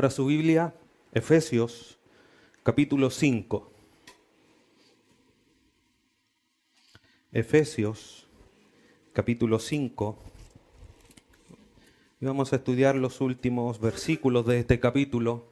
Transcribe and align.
Abra 0.00 0.08
su 0.08 0.24
Biblia, 0.24 0.72
Efesios, 1.12 1.98
capítulo 2.62 3.10
5. 3.10 3.70
Efesios, 7.32 8.26
capítulo 9.12 9.58
5. 9.58 10.16
Y 12.18 12.24
vamos 12.24 12.50
a 12.54 12.56
estudiar 12.56 12.96
los 12.96 13.20
últimos 13.20 13.78
versículos 13.78 14.46
de 14.46 14.60
este 14.60 14.80
capítulo, 14.80 15.44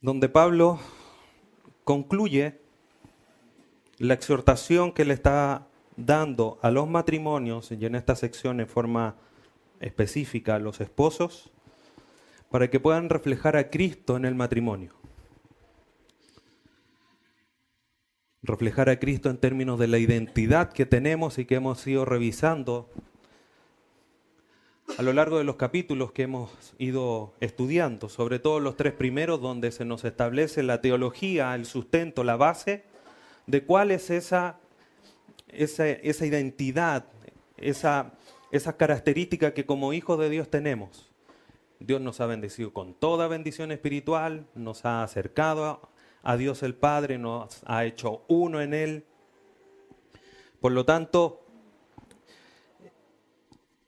donde 0.00 0.30
Pablo 0.30 0.80
concluye 1.84 2.58
la 3.98 4.14
exhortación 4.14 4.92
que 4.92 5.04
le 5.04 5.12
está 5.12 5.66
dando 5.98 6.58
a 6.62 6.70
los 6.70 6.88
matrimonios, 6.88 7.70
y 7.72 7.84
en 7.84 7.94
esta 7.94 8.16
sección 8.16 8.60
en 8.60 8.68
forma 8.68 9.16
específica 9.80 10.54
a 10.54 10.58
los 10.58 10.80
esposos, 10.80 11.50
para 12.50 12.68
que 12.68 12.80
puedan 12.80 13.08
reflejar 13.08 13.56
a 13.56 13.70
Cristo 13.70 14.16
en 14.16 14.24
el 14.24 14.34
matrimonio. 14.34 14.92
Reflejar 18.42 18.88
a 18.88 18.98
Cristo 18.98 19.30
en 19.30 19.38
términos 19.38 19.78
de 19.78 19.88
la 19.88 19.98
identidad 19.98 20.72
que 20.72 20.86
tenemos 20.86 21.38
y 21.38 21.44
que 21.44 21.56
hemos 21.56 21.86
ido 21.86 22.04
revisando 22.04 22.88
a 24.98 25.02
lo 25.02 25.12
largo 25.12 25.38
de 25.38 25.44
los 25.44 25.56
capítulos 25.56 26.12
que 26.12 26.22
hemos 26.22 26.50
ido 26.78 27.34
estudiando, 27.40 28.08
sobre 28.08 28.38
todo 28.38 28.60
los 28.60 28.76
tres 28.76 28.92
primeros 28.92 29.40
donde 29.40 29.70
se 29.70 29.84
nos 29.84 30.04
establece 30.04 30.62
la 30.62 30.80
teología, 30.80 31.54
el 31.54 31.64
sustento, 31.66 32.24
la 32.24 32.36
base 32.36 32.84
de 33.46 33.64
cuál 33.64 33.90
es 33.90 34.10
esa, 34.10 34.58
esa, 35.48 35.88
esa 35.88 36.26
identidad, 36.26 37.04
esa, 37.56 38.12
esa 38.50 38.76
característica 38.76 39.54
que 39.54 39.66
como 39.66 39.92
hijos 39.92 40.18
de 40.18 40.30
Dios 40.30 40.48
tenemos. 40.50 41.10
Dios 41.78 42.00
nos 42.00 42.20
ha 42.20 42.26
bendecido 42.26 42.72
con 42.72 42.94
toda 42.94 43.26
bendición 43.28 43.72
espiritual, 43.72 44.46
nos 44.54 44.84
ha 44.84 45.02
acercado 45.02 45.88
a 46.22 46.36
Dios 46.36 46.62
el 46.62 46.74
Padre, 46.74 47.18
nos 47.18 47.62
ha 47.64 47.84
hecho 47.84 48.22
uno 48.28 48.60
en 48.60 48.74
Él. 48.74 49.04
Por 50.60 50.72
lo 50.72 50.84
tanto, 50.84 51.40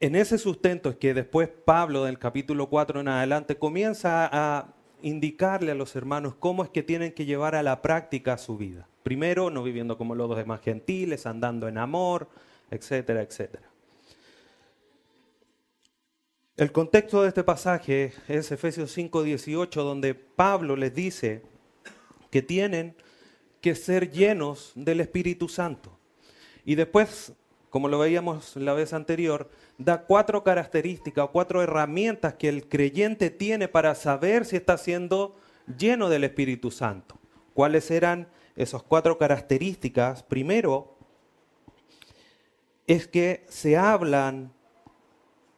en 0.00 0.16
ese 0.16 0.38
sustento 0.38 0.90
es 0.90 0.96
que 0.96 1.12
después 1.12 1.48
Pablo 1.48 2.04
del 2.04 2.18
capítulo 2.18 2.68
4 2.68 3.00
en 3.00 3.08
adelante 3.08 3.56
comienza 3.56 4.28
a 4.32 4.74
indicarle 5.02 5.72
a 5.72 5.74
los 5.74 5.94
hermanos 5.94 6.34
cómo 6.38 6.64
es 6.64 6.70
que 6.70 6.82
tienen 6.82 7.12
que 7.12 7.26
llevar 7.26 7.54
a 7.54 7.62
la 7.62 7.82
práctica 7.82 8.38
su 8.38 8.56
vida. 8.56 8.88
Primero, 9.02 9.50
no 9.50 9.62
viviendo 9.62 9.98
como 9.98 10.14
los 10.14 10.34
demás 10.36 10.60
gentiles, 10.60 11.26
andando 11.26 11.68
en 11.68 11.76
amor, 11.76 12.28
etcétera, 12.70 13.20
etcétera. 13.22 13.71
El 16.58 16.70
contexto 16.70 17.22
de 17.22 17.28
este 17.28 17.44
pasaje 17.44 18.12
es 18.28 18.52
Efesios 18.52 18.94
5:18, 18.94 19.82
donde 19.84 20.14
Pablo 20.14 20.76
les 20.76 20.94
dice 20.94 21.40
que 22.30 22.42
tienen 22.42 22.94
que 23.62 23.74
ser 23.74 24.10
llenos 24.10 24.72
del 24.74 25.00
Espíritu 25.00 25.48
Santo. 25.48 25.98
Y 26.66 26.74
después, 26.74 27.32
como 27.70 27.88
lo 27.88 27.98
veíamos 27.98 28.54
la 28.56 28.74
vez 28.74 28.92
anterior, 28.92 29.50
da 29.78 30.04
cuatro 30.04 30.44
características 30.44 31.24
o 31.24 31.32
cuatro 31.32 31.62
herramientas 31.62 32.34
que 32.34 32.50
el 32.50 32.68
creyente 32.68 33.30
tiene 33.30 33.66
para 33.66 33.94
saber 33.94 34.44
si 34.44 34.56
está 34.56 34.76
siendo 34.76 35.36
lleno 35.78 36.10
del 36.10 36.24
Espíritu 36.24 36.70
Santo. 36.70 37.18
¿Cuáles 37.54 37.90
eran 37.90 38.28
esas 38.56 38.82
cuatro 38.82 39.16
características? 39.16 40.22
Primero, 40.22 40.98
es 42.86 43.08
que 43.08 43.46
se 43.48 43.78
hablan 43.78 44.52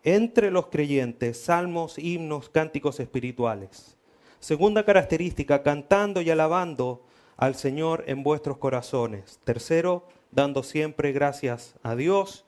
entre 0.05 0.51
los 0.51 0.67
creyentes 0.67 1.41
salmos, 1.41 1.99
himnos, 1.99 2.51
cánticos 2.51 3.01
espirituales. 3.01 3.97
Segunda 4.39 4.85
característica, 4.85 5.63
cantando 5.63 6.21
y 6.21 6.29
alabando 6.29 7.03
al 7.39 7.55
Señor 7.55 8.05
en 8.07 8.23
vuestros 8.23 8.59
corazones. 8.59 9.41
Tercero, 9.45 10.07
dando 10.31 10.63
siempre 10.63 11.13
gracias 11.13 11.75
a 11.83 11.97
Dios. 11.97 12.45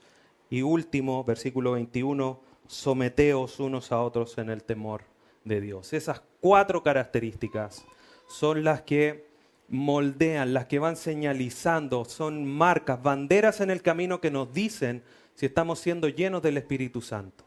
Y 0.50 0.60
último, 0.60 1.24
versículo 1.24 1.72
21, 1.72 2.38
someteos 2.66 3.58
unos 3.58 3.90
a 3.90 4.02
otros 4.02 4.36
en 4.36 4.50
el 4.50 4.62
temor 4.62 5.04
de 5.44 5.62
Dios. 5.62 5.94
Esas 5.94 6.22
cuatro 6.40 6.82
características 6.82 7.86
son 8.28 8.62
las 8.62 8.82
que 8.82 9.26
moldean, 9.68 10.52
las 10.52 10.66
que 10.66 10.78
van 10.78 10.96
señalizando, 10.96 12.04
son 12.04 12.44
marcas, 12.44 13.02
banderas 13.02 13.62
en 13.62 13.70
el 13.70 13.80
camino 13.80 14.20
que 14.20 14.30
nos 14.30 14.52
dicen 14.52 15.02
si 15.34 15.46
estamos 15.46 15.80
siendo 15.80 16.08
llenos 16.08 16.42
del 16.42 16.58
Espíritu 16.58 17.00
Santo. 17.00 17.45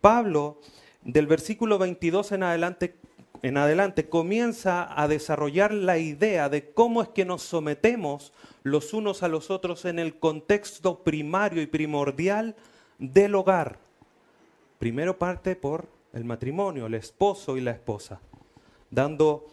Pablo, 0.00 0.58
del 1.02 1.26
versículo 1.26 1.78
22 1.78 2.32
en 2.32 2.42
adelante, 2.42 2.96
en 3.42 3.56
adelante, 3.56 4.08
comienza 4.08 4.88
a 5.00 5.08
desarrollar 5.08 5.72
la 5.72 5.98
idea 5.98 6.48
de 6.48 6.70
cómo 6.72 7.02
es 7.02 7.08
que 7.08 7.24
nos 7.24 7.42
sometemos 7.42 8.32
los 8.62 8.92
unos 8.92 9.22
a 9.22 9.28
los 9.28 9.50
otros 9.50 9.84
en 9.84 9.98
el 9.98 10.18
contexto 10.18 11.02
primario 11.02 11.62
y 11.62 11.66
primordial 11.66 12.56
del 12.98 13.34
hogar. 13.34 13.78
Primero 14.78 15.18
parte 15.18 15.56
por 15.56 15.88
el 16.12 16.24
matrimonio, 16.24 16.86
el 16.86 16.94
esposo 16.94 17.56
y 17.56 17.60
la 17.60 17.70
esposa, 17.70 18.20
dando 18.90 19.46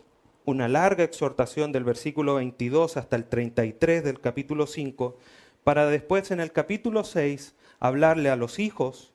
una 0.45 0.69
larga 0.69 1.03
exhortación 1.03 1.73
del 1.73 1.83
versículo 1.83 2.35
22 2.35 2.95
hasta 2.95 3.17
el 3.17 3.25
33 3.25 4.03
del 4.03 4.21
capítulo 4.21 4.65
5, 4.65 5.17
para 5.65 5.87
después 5.87 6.31
en 6.31 6.39
el 6.39 6.53
capítulo 6.53 7.03
6 7.03 7.53
hablarle 7.79 8.29
a 8.29 8.37
los 8.37 8.59
hijos 8.59 9.13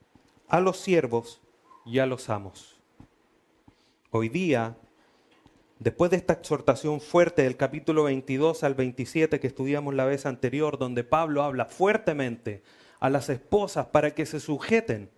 a 0.52 0.60
los 0.60 0.76
siervos 0.76 1.40
y 1.86 1.98
a 1.98 2.04
los 2.04 2.28
amos. 2.28 2.78
Hoy 4.10 4.28
día, 4.28 4.76
después 5.78 6.10
de 6.10 6.18
esta 6.18 6.34
exhortación 6.34 7.00
fuerte 7.00 7.44
del 7.44 7.56
capítulo 7.56 8.04
22 8.04 8.62
al 8.62 8.74
27 8.74 9.40
que 9.40 9.46
estudiamos 9.46 9.94
la 9.94 10.04
vez 10.04 10.26
anterior, 10.26 10.76
donde 10.76 11.04
Pablo 11.04 11.42
habla 11.42 11.64
fuertemente 11.64 12.62
a 13.00 13.08
las 13.08 13.30
esposas 13.30 13.86
para 13.86 14.14
que 14.14 14.26
se 14.26 14.40
sujeten, 14.40 15.08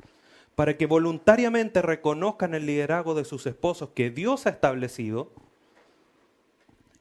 para 0.54 0.76
que 0.76 0.86
voluntariamente 0.86 1.82
reconozcan 1.82 2.54
el 2.54 2.66
liderazgo 2.66 3.16
de 3.16 3.24
sus 3.24 3.44
esposos 3.46 3.88
que 3.92 4.10
Dios 4.10 4.46
ha 4.46 4.50
establecido, 4.50 5.32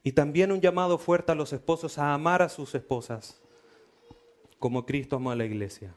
y 0.04 0.14
también 0.14 0.52
un 0.52 0.60
llamado 0.60 0.98
fuerte 0.98 1.34
a 1.34 1.36
los 1.36 1.54
esposos 1.54 2.00
a 2.00 2.16
amar 2.16 2.42
a 2.42 2.50
sus 2.50 2.74
esposas, 2.74 3.40
como 4.58 4.88
Cristo 4.88 5.18
amó 5.18 5.30
a 5.30 5.36
la 5.36 5.46
iglesia. 5.46 5.94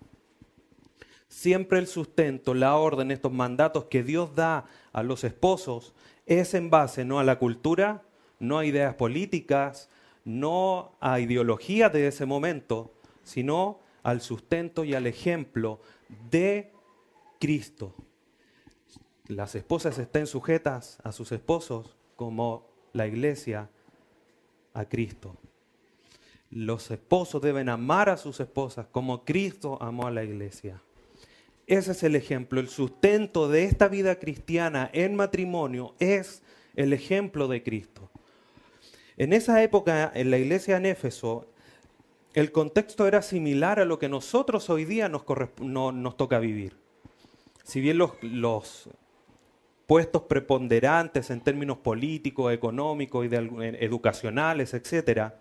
Siempre 1.28 1.78
el 1.78 1.86
sustento, 1.86 2.54
la 2.54 2.76
orden, 2.76 3.10
estos 3.10 3.32
mandatos 3.32 3.84
que 3.86 4.02
Dios 4.02 4.34
da 4.34 4.66
a 4.92 5.02
los 5.02 5.24
esposos 5.24 5.94
es 6.24 6.54
en 6.54 6.70
base 6.70 7.04
no 7.04 7.18
a 7.18 7.24
la 7.24 7.38
cultura, 7.38 8.02
no 8.38 8.58
a 8.58 8.64
ideas 8.64 8.94
políticas, 8.94 9.88
no 10.24 10.96
a 11.00 11.20
ideologías 11.20 11.92
de 11.92 12.08
ese 12.08 12.26
momento, 12.26 12.92
sino 13.22 13.80
al 14.02 14.20
sustento 14.20 14.84
y 14.84 14.94
al 14.94 15.06
ejemplo 15.06 15.80
de 16.30 16.72
Cristo. 17.40 17.94
Las 19.26 19.54
esposas 19.54 19.98
estén 19.98 20.26
sujetas 20.26 20.98
a 21.02 21.12
sus 21.12 21.32
esposos 21.32 21.96
como 22.14 22.68
la 22.92 23.06
iglesia 23.06 23.68
a 24.74 24.84
Cristo. 24.84 25.36
Los 26.50 26.90
esposos 26.90 27.42
deben 27.42 27.68
amar 27.68 28.08
a 28.08 28.16
sus 28.16 28.38
esposas 28.38 28.86
como 28.86 29.24
Cristo 29.24 29.78
amó 29.80 30.06
a 30.06 30.12
la 30.12 30.22
iglesia. 30.22 30.80
Ese 31.66 31.92
es 31.92 32.02
el 32.02 32.14
ejemplo. 32.14 32.60
El 32.60 32.68
sustento 32.68 33.48
de 33.48 33.64
esta 33.64 33.88
vida 33.88 34.18
cristiana 34.18 34.88
en 34.92 35.16
matrimonio 35.16 35.94
es 35.98 36.42
el 36.76 36.92
ejemplo 36.92 37.48
de 37.48 37.62
Cristo. 37.62 38.10
En 39.16 39.32
esa 39.32 39.62
época, 39.62 40.12
en 40.14 40.30
la 40.30 40.38
iglesia 40.38 40.76
en 40.76 40.86
Éfeso, 40.86 41.48
el 42.34 42.52
contexto 42.52 43.06
era 43.06 43.22
similar 43.22 43.80
a 43.80 43.86
lo 43.86 43.98
que 43.98 44.08
nosotros 44.08 44.68
hoy 44.68 44.84
día 44.84 45.08
nos, 45.08 45.24
toca 46.16 46.38
vivir. 46.38 46.76
Si 47.64 47.80
bien 47.80 47.98
los, 47.98 48.12
los, 48.22 48.90
puestos 49.86 50.22
preponderantes 50.22 51.30
en 51.30 51.40
términos 51.40 51.78
políticos, 51.78 52.52
económicos 52.52 53.26
y 53.26 53.34
educacionales, 53.34 54.74
etc., 54.74 55.32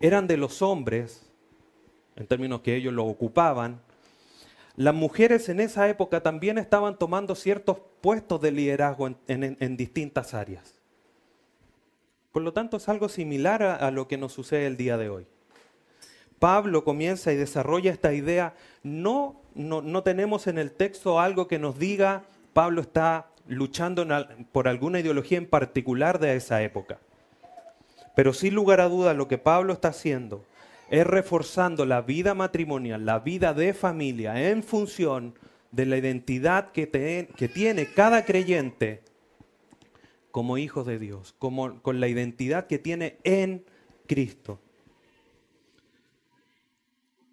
eran 0.00 0.26
de 0.26 0.36
los 0.36 0.62
hombres, 0.62 1.28
en 2.14 2.26
términos 2.26 2.60
que 2.60 2.76
ellos 2.76 2.92
lo 2.92 3.04
ocupaban, 3.06 3.80
las 4.78 4.94
mujeres 4.94 5.48
en 5.48 5.58
esa 5.58 5.88
época 5.88 6.20
también 6.20 6.56
estaban 6.56 6.96
tomando 6.96 7.34
ciertos 7.34 7.78
puestos 8.00 8.40
de 8.40 8.52
liderazgo 8.52 9.10
en, 9.26 9.76
distintas 9.76 10.34
áreas. 10.34 10.76
Por 12.30 12.42
lo 12.42 12.52
tanto, 12.52 12.76
es 12.76 12.88
algo 12.88 13.08
similar 13.08 13.60
a, 13.64 13.90
lo 13.90 14.06
que 14.06 14.16
nos 14.16 14.32
sucede 14.32 14.66
el 14.66 14.76
día 14.76 14.96
de 14.96 15.08
hoy. 15.08 15.26
Pablo 16.38 16.84
comienza 16.84 17.32
y 17.32 17.36
desarrolla 17.36 17.90
esta 17.90 18.12
idea. 18.12 18.54
No, 18.84 19.40
no, 19.56 20.04
tenemos 20.04 20.46
en 20.46 20.58
el 20.58 20.70
texto 20.70 21.18
algo 21.18 21.48
que 21.48 21.58
nos 21.58 21.76
diga 21.80 22.22
Pablo 22.52 22.82
está 22.82 23.26
luchando 23.48 24.06
por 24.52 24.68
alguna 24.68 25.00
ideología 25.00 25.38
en 25.38 25.46
particular 25.46 26.20
de 26.20 26.36
esa 26.36 26.62
época. 26.62 26.98
Pero 28.14 28.32
sin 28.32 28.54
lugar 28.54 28.80
a 28.80 28.88
dudas 28.88 29.16
lo 29.16 29.26
que 29.26 29.38
Pablo 29.38 29.72
está 29.72 29.88
haciendo 29.88 30.44
es 30.90 31.06
reforzando 31.06 31.84
la 31.84 32.02
vida 32.02 32.34
matrimonial, 32.34 33.04
la 33.04 33.18
vida 33.18 33.54
de 33.54 33.74
familia 33.74 34.50
en 34.50 34.62
función 34.62 35.34
de 35.70 35.86
la 35.86 35.96
identidad 35.96 36.72
que, 36.72 36.86
tiene 36.86 37.92
cada 37.92 38.24
creyente 38.24 39.02
como 40.30 40.56
hijo 40.56 40.84
de 40.84 40.98
Dios, 40.98 41.34
como, 41.38 41.82
con 41.82 42.00
la 42.00 42.08
identidad 42.08 42.66
que 42.66 42.78
tiene 42.78 43.18
en 43.24 43.64
Cristo. 44.06 44.60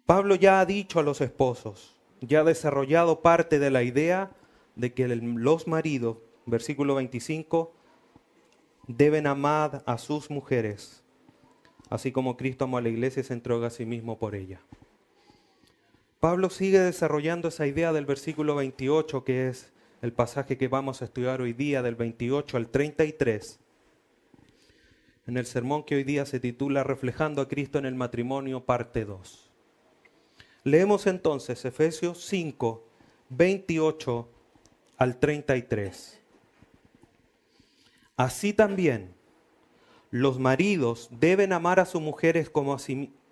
Pablo 0.04 0.34
ya 0.34 0.60
ha 0.60 0.66
dicho 0.66 1.00
a 1.00 1.02
los 1.02 1.20
esposos, 1.20 1.96
ya 2.20 2.40
ha 2.40 2.44
desarrollado 2.44 3.22
parte 3.22 3.58
de 3.58 3.70
la 3.70 3.82
idea 3.82 4.30
de 4.76 4.92
que 4.92 5.08
los 5.08 5.66
maridos, 5.66 6.18
versículo 6.44 6.94
25, 6.94 7.72
deben 8.86 9.26
amar 9.26 9.82
a 9.86 9.98
sus 9.98 10.30
mujeres, 10.30 11.02
así 11.90 12.12
como 12.12 12.36
Cristo 12.36 12.64
amó 12.64 12.78
a 12.78 12.82
la 12.82 12.88
iglesia 12.88 13.20
y 13.20 13.24
se 13.24 13.32
entrega 13.32 13.68
a 13.68 13.70
sí 13.70 13.86
mismo 13.86 14.18
por 14.18 14.34
ella. 14.34 14.60
Pablo 16.20 16.50
sigue 16.50 16.80
desarrollando 16.80 17.48
esa 17.48 17.66
idea 17.66 17.92
del 17.92 18.06
versículo 18.06 18.54
28, 18.54 19.24
que 19.24 19.48
es 19.48 19.72
el 20.02 20.12
pasaje 20.12 20.56
que 20.56 20.68
vamos 20.68 21.02
a 21.02 21.04
estudiar 21.04 21.40
hoy 21.40 21.52
día, 21.52 21.82
del 21.82 21.94
28 21.94 22.56
al 22.56 22.68
33, 22.68 23.60
en 25.26 25.36
el 25.36 25.46
sermón 25.46 25.84
que 25.84 25.96
hoy 25.96 26.04
día 26.04 26.24
se 26.24 26.40
titula 26.40 26.84
Reflejando 26.84 27.42
a 27.42 27.48
Cristo 27.48 27.78
en 27.78 27.86
el 27.86 27.94
matrimonio, 27.94 28.64
parte 28.64 29.04
2. 29.04 29.50
Leemos 30.64 31.06
entonces 31.06 31.64
Efesios 31.64 32.24
5, 32.24 32.84
28 33.30 34.28
al 34.98 35.18
33. 35.18 36.20
Así 38.16 38.52
también, 38.52 39.15
los 40.20 40.38
maridos 40.38 41.08
deben 41.10 41.52
amar 41.52 41.78
a 41.78 41.84
sus 41.84 42.00
mujeres 42.00 42.48
como 42.48 42.72
a, 42.72 42.78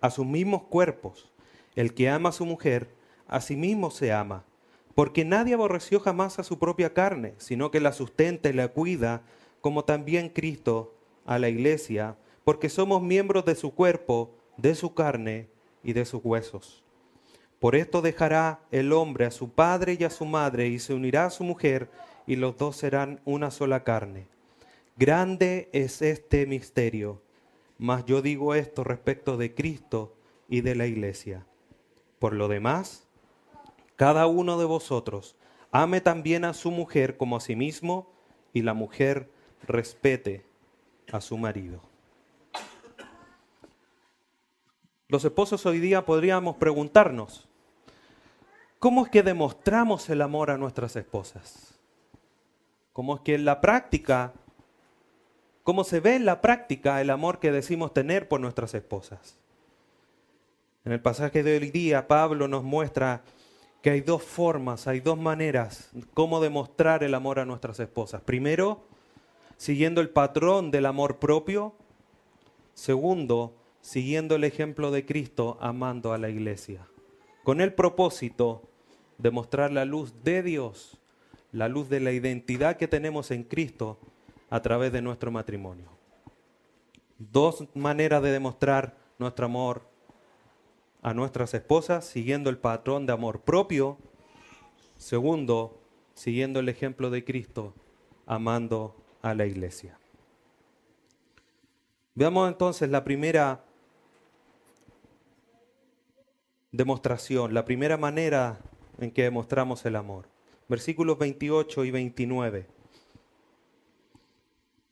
a 0.01 0.09
sus 0.11 0.25
mismos 0.25 0.63
cuerpos. 0.63 1.31
El 1.75 1.93
que 1.93 2.09
ama 2.09 2.29
a 2.29 2.31
su 2.31 2.45
mujer, 2.45 2.89
a 3.27 3.41
sí 3.41 3.55
mismo 3.55 3.89
se 3.89 4.13
ama, 4.13 4.45
porque 4.93 5.25
nadie 5.25 5.55
aborreció 5.55 5.99
jamás 5.99 6.37
a 6.37 6.43
su 6.43 6.59
propia 6.59 6.93
carne, 6.93 7.33
sino 7.37 7.71
que 7.71 7.79
la 7.79 7.91
sustenta 7.91 8.49
y 8.49 8.53
la 8.53 8.67
cuida, 8.67 9.23
como 9.61 9.83
también 9.83 10.29
Cristo 10.29 10.93
a 11.25 11.39
la 11.39 11.49
iglesia, 11.49 12.17
porque 12.43 12.69
somos 12.69 13.01
miembros 13.01 13.45
de 13.45 13.55
su 13.55 13.73
cuerpo, 13.73 14.35
de 14.57 14.75
su 14.75 14.93
carne 14.93 15.49
y 15.83 15.93
de 15.93 16.05
sus 16.05 16.23
huesos. 16.23 16.83
Por 17.59 17.75
esto 17.75 18.03
dejará 18.03 18.59
el 18.71 18.93
hombre 18.93 19.25
a 19.25 19.31
su 19.31 19.49
padre 19.49 19.97
y 19.99 20.03
a 20.03 20.11
su 20.11 20.25
madre 20.25 20.67
y 20.67 20.77
se 20.77 20.93
unirá 20.93 21.25
a 21.25 21.31
su 21.31 21.43
mujer 21.43 21.89
y 22.27 22.35
los 22.35 22.57
dos 22.57 22.75
serán 22.77 23.21
una 23.25 23.49
sola 23.49 23.83
carne. 23.83 24.34
Grande 24.97 25.69
es 25.73 26.01
este 26.01 26.45
misterio, 26.45 27.21
mas 27.77 28.05
yo 28.05 28.21
digo 28.21 28.55
esto 28.55 28.85
respecto 28.85 29.35
de 29.35 29.53
Cristo 29.53 30.15
y 30.47 30.61
de 30.61 30.73
la 30.73 30.87
iglesia. 30.87 31.45
Por 32.17 32.33
lo 32.33 32.47
demás, 32.47 33.05
cada 33.97 34.25
uno 34.27 34.57
de 34.57 34.63
vosotros 34.63 35.35
ame 35.71 35.99
también 35.99 36.45
a 36.45 36.53
su 36.53 36.71
mujer 36.71 37.17
como 37.17 37.35
a 37.35 37.41
sí 37.41 37.57
mismo 37.57 38.09
y 38.53 38.61
la 38.61 38.73
mujer 38.73 39.29
respete 39.63 40.45
a 41.11 41.19
su 41.19 41.37
marido. 41.37 41.81
Los 45.09 45.25
esposos 45.25 45.65
hoy 45.65 45.79
día 45.79 46.05
podríamos 46.05 46.55
preguntarnos, 46.55 47.49
¿cómo 48.79 49.03
es 49.03 49.11
que 49.11 49.23
demostramos 49.23 50.09
el 50.09 50.21
amor 50.21 50.51
a 50.51 50.57
nuestras 50.57 50.95
esposas? 50.95 51.77
¿Cómo 52.93 53.15
es 53.15 53.21
que 53.21 53.35
en 53.35 53.43
la 53.43 53.59
práctica, 53.59 54.33
cómo 55.65 55.83
se 55.83 55.99
ve 55.99 56.15
en 56.15 56.25
la 56.25 56.41
práctica 56.41 57.01
el 57.01 57.09
amor 57.09 57.39
que 57.39 57.51
decimos 57.51 57.91
tener 57.91 58.29
por 58.29 58.39
nuestras 58.39 58.75
esposas? 58.75 59.35
En 60.85 60.91
el 60.91 61.01
pasaje 61.01 61.41
de 61.41 61.57
hoy 61.57 61.71
día, 61.71 62.07
Pablo 62.07 62.47
nos 62.47 62.63
muestra 62.63 63.23
que 63.81 63.89
hay 63.89 64.01
dos 64.01 64.21
formas, 64.21 64.85
hay 64.87 64.99
dos 64.99 65.17
maneras 65.17 65.89
cómo 66.13 66.39
demostrar 66.39 67.03
el 67.03 67.15
amor 67.15 67.39
a 67.39 67.45
nuestras 67.45 67.79
esposas. 67.79 68.21
Primero, 68.21 68.83
siguiendo 69.57 70.01
el 70.01 70.09
patrón 70.09 70.69
del 70.69 70.85
amor 70.85 71.17
propio. 71.17 71.73
Segundo, 72.75 73.55
siguiendo 73.81 74.35
el 74.35 74.43
ejemplo 74.43 74.91
de 74.91 75.03
Cristo, 75.03 75.57
amando 75.61 76.13
a 76.13 76.19
la 76.19 76.29
iglesia. 76.29 76.85
Con 77.43 77.59
el 77.59 77.73
propósito 77.73 78.61
de 79.17 79.31
mostrar 79.31 79.71
la 79.71 79.85
luz 79.85 80.13
de 80.23 80.43
Dios, 80.43 80.99
la 81.51 81.69
luz 81.69 81.89
de 81.89 82.01
la 82.01 82.11
identidad 82.11 82.77
que 82.77 82.87
tenemos 82.87 83.31
en 83.31 83.43
Cristo 83.43 83.97
a 84.49 84.61
través 84.61 84.91
de 84.91 85.01
nuestro 85.01 85.31
matrimonio. 85.31 85.89
Dos 87.17 87.65
maneras 87.73 88.21
de 88.21 88.31
demostrar 88.31 88.95
nuestro 89.17 89.45
amor 89.45 89.83
a 91.01 91.13
nuestras 91.13 91.53
esposas, 91.53 92.05
siguiendo 92.05 92.49
el 92.49 92.57
patrón 92.57 93.05
de 93.05 93.13
amor 93.13 93.41
propio. 93.41 93.97
Segundo, 94.97 95.79
siguiendo 96.13 96.59
el 96.59 96.69
ejemplo 96.69 97.09
de 97.09 97.23
Cristo, 97.23 97.73
amando 98.25 98.95
a 99.21 99.33
la 99.33 99.45
iglesia. 99.45 99.97
Veamos 102.15 102.47
entonces 102.47 102.89
la 102.89 103.03
primera 103.03 103.63
demostración, 106.71 107.53
la 107.53 107.65
primera 107.65 107.97
manera 107.97 108.59
en 108.99 109.11
que 109.11 109.23
demostramos 109.23 109.85
el 109.85 109.95
amor. 109.95 110.27
Versículos 110.67 111.17
28 111.17 111.85
y 111.85 111.91
29. 111.91 112.74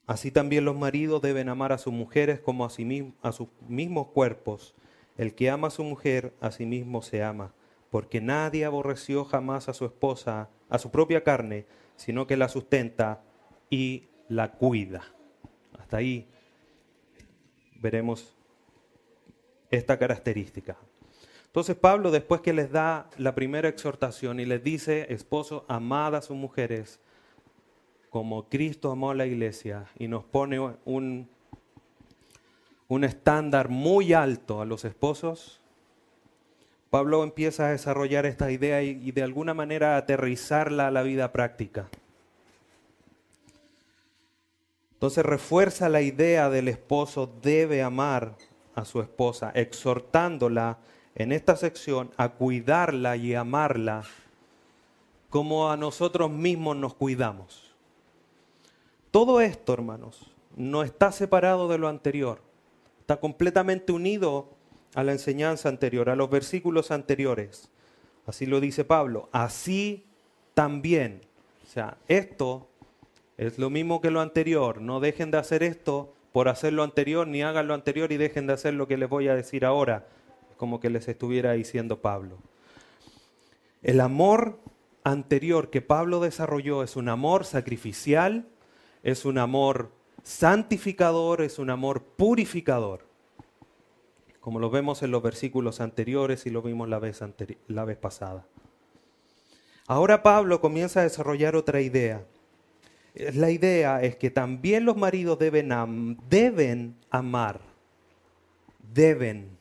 Así 0.05 0.31
también 0.31 0.65
los 0.65 0.75
maridos 0.75 1.21
deben 1.21 1.50
amar 1.50 1.71
a 1.71 1.77
sus 1.77 1.94
mujeres 1.94 2.39
como 2.39 2.65
a, 2.65 2.69
sí 2.69 3.13
a 3.21 3.31
sus 3.31 3.47
mismos 3.67 4.07
cuerpos. 4.07 4.75
El 5.17 5.33
que 5.33 5.50
ama 5.50 5.67
a 5.67 5.71
su 5.71 5.83
mujer, 5.83 6.33
a 6.41 6.51
sí 6.51 6.65
mismo 6.65 7.01
se 7.01 7.23
ama, 7.23 7.53
porque 7.89 8.19
nadie 8.19 8.65
aborreció 8.65 9.23
jamás 9.23 9.69
a 9.69 9.73
su 9.73 9.85
esposa, 9.85 10.50
a 10.69 10.79
su 10.79 10.91
propia 10.91 11.23
carne, 11.23 11.65
sino 11.95 12.27
que 12.27 12.35
la 12.35 12.50
sustenta 12.50 13.23
y 13.69 14.07
la 14.27 14.53
cuida. 14.53 15.03
Hasta 15.79 15.97
ahí 15.97 16.27
veremos 17.79 18.35
esta 19.69 19.97
característica. 19.97 20.77
Entonces 21.45 21.75
Pablo, 21.75 22.09
después 22.09 22.41
que 22.41 22.51
les 22.51 22.71
da 22.71 23.09
la 23.17 23.35
primera 23.35 23.69
exhortación 23.69 24.39
y 24.39 24.45
les 24.45 24.63
dice, 24.63 25.13
esposo, 25.13 25.65
amad 25.67 26.15
a 26.15 26.21
sus 26.21 26.35
mujeres 26.35 27.00
como 28.13 28.48
Cristo 28.48 28.91
amó 28.91 29.10
a 29.10 29.15
la 29.15 29.25
iglesia 29.25 29.88
y 29.98 30.08
nos 30.08 30.24
pone 30.24 30.60
un, 30.60 31.27
un 32.88 33.03
estándar 33.03 33.70
muy 33.70 34.13
alto 34.13 34.62
a 34.62 34.65
los 34.65 34.86
esposos, 34.86 35.60
Pablo 36.91 37.24
empieza 37.24 37.65
a 37.65 37.72
desarrollar 37.72 38.27
esta 38.27 38.51
idea 38.51 38.84
y, 38.84 39.12
de 39.12 39.24
alguna 39.24 39.55
manera 39.55 39.98
aterrizarla 39.98 40.89
a 40.89 40.91
la 40.91 41.01
vida 41.01 41.32
práctica. 41.32 41.88
Entonces 44.91 45.25
refuerza 45.25 45.89
la 45.89 46.01
idea 46.01 46.51
del 46.51 46.67
esposo 46.67 47.27
debe 47.41 47.82
amar 47.82 48.36
a 48.75 48.86
su 48.86 49.01
esposa, 49.01 49.51
exhortándola 49.55 50.77
en 51.15 51.32
esta 51.32 51.55
sección 51.55 52.12
a 52.17 52.29
cuidarla 52.29 53.17
y 53.17 53.34
amarla 53.34 54.03
como 55.32 55.72
a 55.72 55.77
nosotros 55.77 56.29
mismos 56.29 56.77
nos 56.77 56.93
cuidamos. 56.93 57.73
Todo 59.13 59.41
esto, 59.41 59.74
hermanos, 59.74 60.32
no 60.55 60.82
está 60.82 61.12
separado 61.12 61.67
de 61.67 61.77
lo 61.77 61.88
anterior, 61.88 62.41
está 63.00 63.17
completamente 63.17 63.91
unido 63.91 64.50
a 64.96 65.03
la 65.03 65.12
enseñanza 65.12 65.70
anterior, 65.70 66.10
a 66.10 66.15
los 66.15 66.32
versículos 66.32 66.89
anteriores. 66.89 67.70
Así 68.25 68.48
lo 68.48 68.60
dice 68.60 68.86
Pablo, 68.86 69.29
así 69.32 70.03
también. 70.55 71.22
O 71.63 71.70
sea, 71.72 71.98
esto 72.08 72.67
es 73.38 73.60
lo 73.60 73.70
mismo 73.70 74.01
que 74.01 74.10
lo 74.10 74.20
anterior. 74.20 74.82
No 74.82 75.00
dejen 75.00 75.29
de 75.29 75.38
hacer 75.38 75.62
esto 75.62 76.15
por 76.32 76.50
hacer 76.50 76.74
lo 76.74 76.82
anterior, 76.82 77.27
ni 77.27 77.43
hagan 77.43 77.67
lo 77.67 77.75
anterior 77.75 78.12
y 78.12 78.17
dejen 78.17 78.48
de 78.48 78.53
hacer 78.53 78.74
lo 78.74 78.88
que 78.88 78.98
les 78.98 79.10
voy 79.10 79.27
a 79.27 79.36
decir 79.36 79.63
ahora, 79.63 80.08
como 80.58 80.79
que 80.79 80.89
les 80.89 81.08
estuviera 81.08 81.51
diciendo 81.51 82.01
Pablo. 82.01 82.39
El 83.84 84.01
amor 84.01 84.58
anterior 85.03 85.70
que 85.70 85.84
Pablo 85.84 86.20
desarrolló 86.20 86.82
es 86.82 86.96
un 86.96 87.10
amor 87.10 87.46
sacrificial, 87.46 88.48
es 89.03 89.25
un 89.25 89.38
amor 89.38 89.91
santificador, 90.24 91.41
es 91.41 91.60
un 91.60 91.69
amor 91.69 92.01
purificador, 92.03 93.05
como 94.39 94.60
lo 94.60 94.69
vemos 94.69 95.03
en 95.03 95.12
los 95.12 95.22
versículos 95.22 95.81
anteriores 95.81 96.45
y 96.45 96.50
lo 96.50 96.62
vimos 96.62 96.89
la 96.89 97.00
vez, 97.00 97.22
la 97.67 97.86
vez 97.86 97.98
pasada. 97.98 98.45
Ahora 99.86 100.24
Pablo 100.24 100.62
comienza 100.62 101.01
a 101.01 101.03
desarrollar 101.03 101.55
otra 101.55 101.81
idea 101.81 102.25
la 103.15 103.51
idea 103.51 104.01
es 104.01 104.15
que 104.15 104.31
también 104.31 104.86
los 104.86 104.98
maridos 104.98 105.38
deben, 105.38 106.17
deben 106.29 106.98
amar, 107.12 107.62
deben 108.91 109.57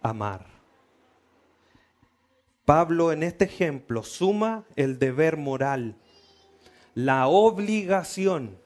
amar. 0.00 0.46
Pablo 2.64 3.12
en 3.12 3.24
este 3.24 3.46
ejemplo 3.46 4.04
suma 4.04 4.64
el 4.76 4.98
deber 4.98 5.36
moral, 5.36 5.96
la 6.94 7.26
obligación. 7.26 8.58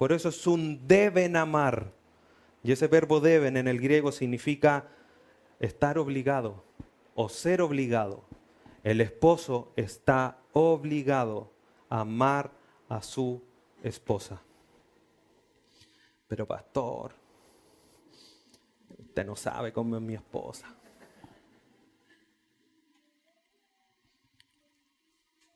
Por 0.00 0.12
eso 0.12 0.30
es 0.30 0.46
un 0.46 0.88
deben 0.88 1.36
amar. 1.36 1.92
Y 2.62 2.72
ese 2.72 2.86
verbo 2.86 3.20
deben 3.20 3.58
en 3.58 3.68
el 3.68 3.78
griego 3.78 4.12
significa 4.12 4.88
estar 5.58 5.98
obligado 5.98 6.64
o 7.14 7.28
ser 7.28 7.60
obligado. 7.60 8.24
El 8.82 9.02
esposo 9.02 9.74
está 9.76 10.38
obligado 10.54 11.52
a 11.90 12.00
amar 12.00 12.50
a 12.88 13.02
su 13.02 13.42
esposa. 13.82 14.40
Pero 16.28 16.46
pastor, 16.46 17.12
usted 19.00 19.26
no 19.26 19.36
sabe 19.36 19.70
cómo 19.70 19.96
es 19.96 20.02
mi 20.02 20.14
esposa. 20.14 20.74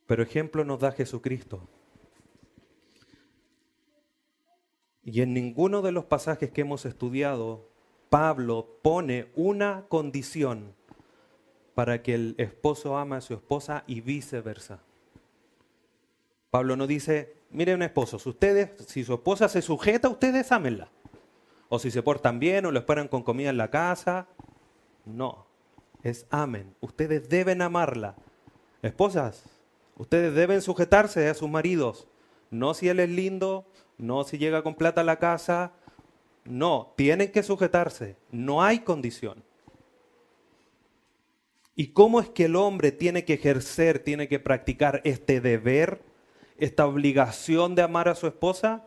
Pero 0.06 0.22
ejemplo 0.22 0.66
nos 0.66 0.80
da 0.80 0.92
Jesucristo. 0.92 1.66
Y 5.04 5.20
en 5.20 5.34
ninguno 5.34 5.82
de 5.82 5.92
los 5.92 6.06
pasajes 6.06 6.50
que 6.50 6.62
hemos 6.62 6.87
estudiado, 6.87 7.68
Pablo 8.08 8.78
pone 8.82 9.26
una 9.34 9.84
condición 9.88 10.75
para 11.75 12.02
que 12.02 12.14
el 12.14 12.34
esposo 12.38 12.96
ama 12.96 13.18
a 13.18 13.20
su 13.20 13.34
esposa 13.34 13.84
y 13.87 14.00
viceversa. 14.00 14.80
Pablo 16.50 16.76
no 16.76 16.87
dice, 16.87 17.34
miren 17.50 17.82
esposos, 17.82 18.26
ustedes, 18.26 18.70
si 18.87 19.04
su 19.04 19.14
esposa 19.14 19.49
se 19.49 19.61
sujeta, 19.61 20.08
ustedes 20.08 20.52
ámenla. 20.52 20.88
O 21.68 21.78
si 21.78 21.90
se 21.90 22.02
portan 22.02 22.38
bien 22.38 22.64
o 22.66 22.70
lo 22.70 22.78
esperan 22.78 23.08
con 23.08 23.23
comida 23.23 23.50
en 23.50 23.56
la 23.56 23.70
casa. 23.70 24.28
No, 25.04 25.46
es 26.02 26.26
amen. 26.30 26.75
Ustedes 26.80 27.28
deben 27.28 27.61
amarla. 27.61 28.14
Esposas, 28.82 29.44
ustedes 29.96 30.34
deben 30.34 30.62
sujetarse 30.62 31.28
a 31.28 31.34
sus 31.34 31.50
maridos. 31.50 32.06
No 32.54 32.73
si 32.73 32.88
él 32.88 33.00
es 33.00 33.11
lindo, 33.11 33.66
no 33.99 34.23
si 34.23 34.38
llega 34.38 34.62
con 34.62 34.76
plata 34.76 35.00
a 35.00 35.04
la 35.04 35.18
casa. 35.18 35.73
No, 36.44 36.92
tienen 36.96 37.32
que 37.32 37.42
sujetarse. 37.42 38.16
No 38.30 38.62
hay 38.62 38.80
condición. 38.80 39.42
¿Y 41.75 41.88
cómo 41.88 42.20
es 42.20 42.28
que 42.28 42.44
el 42.44 42.54
hombre 42.54 42.92
tiene 42.92 43.25
que 43.25 43.34
ejercer, 43.34 43.99
tiene 43.99 44.28
que 44.28 44.38
practicar 44.38 45.00
este 45.02 45.40
deber, 45.40 46.02
esta 46.56 46.87
obligación 46.87 47.75
de 47.75 47.82
amar 47.82 48.08
a 48.08 48.14
su 48.14 48.28
esposa? 48.28 48.87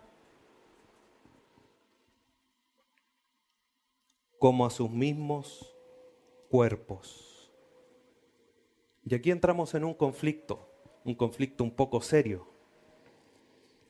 Como 4.39 4.65
a 4.65 4.69
sus 4.69 4.89
mismos 4.89 5.75
cuerpos. 6.49 7.51
Y 9.03 9.13
aquí 9.13 9.29
entramos 9.29 9.73
en 9.75 9.83
un 9.83 9.93
conflicto, 9.93 10.71
un 11.03 11.15
conflicto 11.15 11.65
un 11.65 11.71
poco 11.71 11.99
serio. 11.99 12.56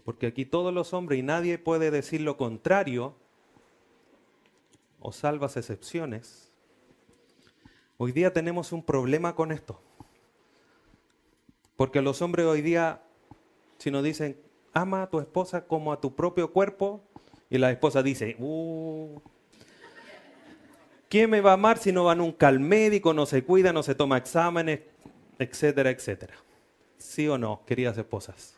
Porque 0.07 0.27
aquí 0.27 0.45
todos 0.45 0.73
los 0.73 0.93
hombres, 0.93 1.19
y 1.19 1.21
nadie 1.21 1.57
puede 1.57 1.91
decir 1.91 2.21
lo 2.21 2.37
contrario, 2.37 3.13
o 5.01 5.11
salvas 5.11 5.57
excepciones, 5.57 6.47
Hoy 7.99 8.11
día 8.11 8.31
tenemos 8.31 8.71
un 8.71 8.83
problema 8.83 9.33
con 9.33 9.51
esto. 9.51 9.81
Porque 11.75 11.99
los 11.99 12.21
hombres 12.21 12.45
hoy 12.45 12.61
día, 12.61 13.01
si 13.79 13.89
nos 13.89 14.03
dicen, 14.03 14.39
ama 14.71 15.01
a 15.01 15.09
tu 15.09 15.19
esposa 15.19 15.65
como 15.65 15.91
a 15.91 15.99
tu 15.99 16.15
propio 16.15 16.53
cuerpo, 16.53 17.01
y 17.49 17.57
la 17.57 17.71
esposa 17.71 18.03
dice, 18.03 18.35
uh, 18.37 19.19
¿quién 21.09 21.31
me 21.31 21.41
va 21.41 21.51
a 21.51 21.53
amar 21.55 21.79
si 21.79 21.91
no 21.91 22.03
va 22.03 22.13
nunca 22.13 22.47
al 22.47 22.59
médico, 22.59 23.15
no 23.15 23.25
se 23.25 23.43
cuida, 23.43 23.73
no 23.73 23.81
se 23.81 23.95
toma 23.95 24.17
exámenes, 24.17 24.81
etcétera, 25.39 25.89
etcétera? 25.89 26.35
¿Sí 26.97 27.27
o 27.27 27.39
no, 27.39 27.63
queridas 27.65 27.97
esposas? 27.97 28.56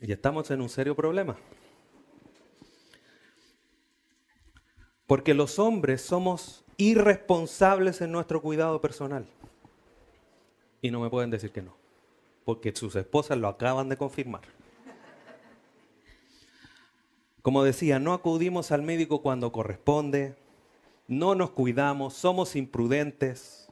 Y 0.00 0.12
estamos 0.12 0.50
en 0.50 0.60
un 0.60 0.68
serio 0.68 0.94
problema. 0.94 1.36
Porque 5.06 5.34
los 5.34 5.58
hombres 5.58 6.02
somos 6.02 6.64
irresponsables 6.76 8.00
en 8.00 8.12
nuestro 8.12 8.42
cuidado 8.42 8.80
personal. 8.80 9.26
Y 10.82 10.90
no 10.90 11.00
me 11.00 11.10
pueden 11.10 11.30
decir 11.30 11.52
que 11.52 11.62
no. 11.62 11.74
Porque 12.44 12.74
sus 12.74 12.94
esposas 12.96 13.38
lo 13.38 13.48
acaban 13.48 13.88
de 13.88 13.96
confirmar. 13.96 14.42
Como 17.42 17.62
decía, 17.62 17.98
no 18.00 18.12
acudimos 18.12 18.72
al 18.72 18.82
médico 18.82 19.22
cuando 19.22 19.52
corresponde, 19.52 20.34
no 21.06 21.36
nos 21.36 21.50
cuidamos, 21.50 22.14
somos 22.14 22.56
imprudentes, 22.56 23.65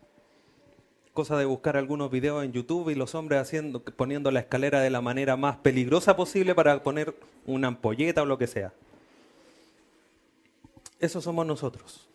cosa 1.14 1.38
de 1.38 1.44
buscar 1.44 1.76
algunos 1.76 2.10
videos 2.10 2.44
en 2.44 2.52
YouTube 2.52 2.90
y 2.90 2.96
los 2.96 3.14
hombres 3.14 3.40
haciendo, 3.40 3.82
poniendo 3.82 4.32
la 4.32 4.40
escalera 4.40 4.80
de 4.80 4.90
la 4.90 5.00
manera 5.00 5.36
más 5.36 5.56
peligrosa 5.58 6.16
posible 6.16 6.56
para 6.56 6.82
poner 6.82 7.14
una 7.46 7.68
ampolleta 7.68 8.22
o 8.22 8.26
lo 8.26 8.36
que 8.36 8.48
sea. 8.48 8.72
Eso 10.98 11.20
somos 11.20 11.46
nosotros. 11.46 12.08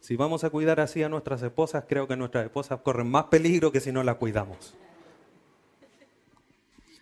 Si 0.00 0.16
vamos 0.16 0.42
a 0.42 0.50
cuidar 0.50 0.80
así 0.80 1.02
a 1.02 1.08
nuestras 1.08 1.42
esposas, 1.42 1.84
creo 1.88 2.08
que 2.08 2.16
nuestras 2.16 2.44
esposas 2.44 2.80
corren 2.80 3.08
más 3.08 3.26
peligro 3.26 3.70
que 3.70 3.80
si 3.80 3.92
no 3.92 4.02
las 4.02 4.16
cuidamos. 4.16 4.74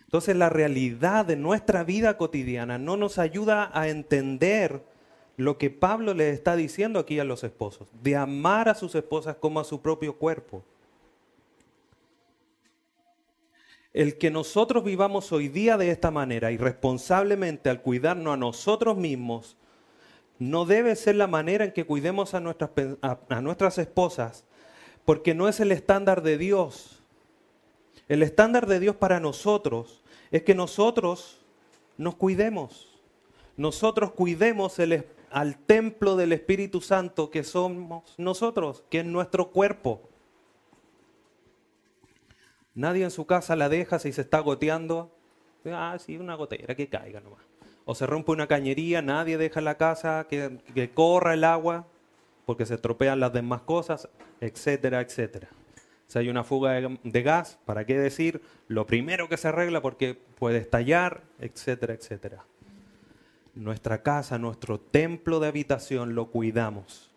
Entonces 0.05 0.37
la 0.37 0.51
realidad 0.51 1.25
de 1.25 1.37
nuestra 1.37 1.83
vida 1.83 2.19
cotidiana 2.19 2.77
no 2.77 2.99
nos 2.99 3.19
ayuda 3.19 3.71
a 3.73 3.89
entender 3.89 4.83
lo 5.39 5.57
que 5.57 5.71
Pablo 5.71 6.13
le 6.13 6.31
está 6.31 6.57
diciendo 6.57 6.99
aquí 6.99 7.19
a 7.19 7.25
los 7.25 7.43
esposos, 7.43 7.89
de 8.03 8.17
amar 8.17 8.69
a 8.69 8.75
sus 8.75 8.95
esposas 8.95 9.37
como 9.37 9.61
a 9.61 9.65
su 9.65 9.81
propio 9.81 10.17
cuerpo. 10.17 10.63
El 13.97 14.19
que 14.19 14.31
nosotros 14.31 14.85
vivamos 14.85 15.33
hoy 15.33 15.49
día 15.49 15.79
de 15.79 15.91
esta 15.91 16.11
manera, 16.11 16.53
irresponsablemente 16.53 17.71
al 17.71 17.81
cuidarnos 17.81 18.35
a 18.35 18.37
nosotros 18.37 18.99
mismos, 18.99 19.57
no 20.39 20.67
debe 20.67 20.95
ser 20.97 21.15
la 21.15 21.27
manera 21.27 21.65
en 21.65 21.73
que 21.73 21.87
cuidemos 21.87 22.35
a 22.35 22.41
nuestras, 22.41 22.73
a, 23.01 23.41
nuestras 23.41 23.79
esposas, 23.79 24.45
porque 25.07 25.33
no 25.33 25.49
es 25.49 25.61
el 25.61 25.73
estándar 25.73 26.23
de 26.23 26.37
Dios. 26.37 27.03
El 28.07 28.23
estándar 28.23 28.67
de 28.67 28.81
Dios 28.81 28.97
para 28.97 29.19
nosotros 29.19 30.03
es 30.31 30.43
que 30.43 30.55
nosotros 30.55 31.41
nos 31.97 32.17
cuidemos. 32.17 33.01
Nosotros 33.57 34.13
cuidemos 34.13 34.79
el, 34.79 35.07
al 35.31 35.57
templo 35.57 36.17
del 36.17 36.35
Espíritu 36.35 36.83
Santo 36.83 37.31
que 37.31 37.45
somos 37.45 38.15
nosotros, 38.19 38.85
que 38.91 38.99
es 39.01 39.07
nuestro 39.07 39.53
cuerpo. 39.53 40.07
Nadie 42.77 43.05
en 43.05 43.11
su 43.11 43.25
casa 43.25 43.57
la 43.57 43.71
deja 43.71 43.99
si 43.99 44.13
se 44.13 44.21
está 44.21 44.39
goteando. 44.41 45.11
Ah, 45.65 45.97
sí, 45.99 46.19
una 46.19 46.35
gotera, 46.35 46.75
que 46.75 46.89
caiga 46.89 47.21
nomás. 47.21 47.41
O 47.87 47.95
se 47.95 48.07
rompe 48.07 48.33
una 48.33 48.47
cañería, 48.47 49.01
nadie 49.01 49.39
deja 49.39 49.63
la 49.63 49.77
casa 49.77 50.27
que, 50.29 50.59
que 50.75 50.91
corra 50.91 51.35
el 51.35 51.43
agua 51.45 51.87
porque 52.45 52.67
se 52.67 52.75
estropean 52.75 53.19
las 53.19 53.33
demás 53.33 53.63
cosas, 53.63 54.09
etcétera, 54.41 55.01
etcétera. 55.01 55.49
Si 56.07 56.19
hay 56.19 56.29
una 56.29 56.45
fuga 56.45 56.73
de, 56.73 56.99
de, 57.03 57.23
gas, 57.23 57.59
¿para 57.65 57.87
qué 57.87 57.99
decir? 57.99 58.43
Lo 58.69 58.87
primero 58.87 59.29
que 59.29 59.39
se 59.39 59.49
arregla 59.49 59.81
porque 59.81 60.15
puede 60.15 60.59
estallar, 60.59 61.23
etcétera, 61.41 61.95
etcétera. 61.95 62.45
Nuestra 63.55 64.03
casa, 64.03 64.39
nuestro 64.39 64.79
templo 64.79 65.41
de 65.41 65.49
habitación 65.49 66.15
lo 66.15 66.27
cuidamos. 66.27 67.11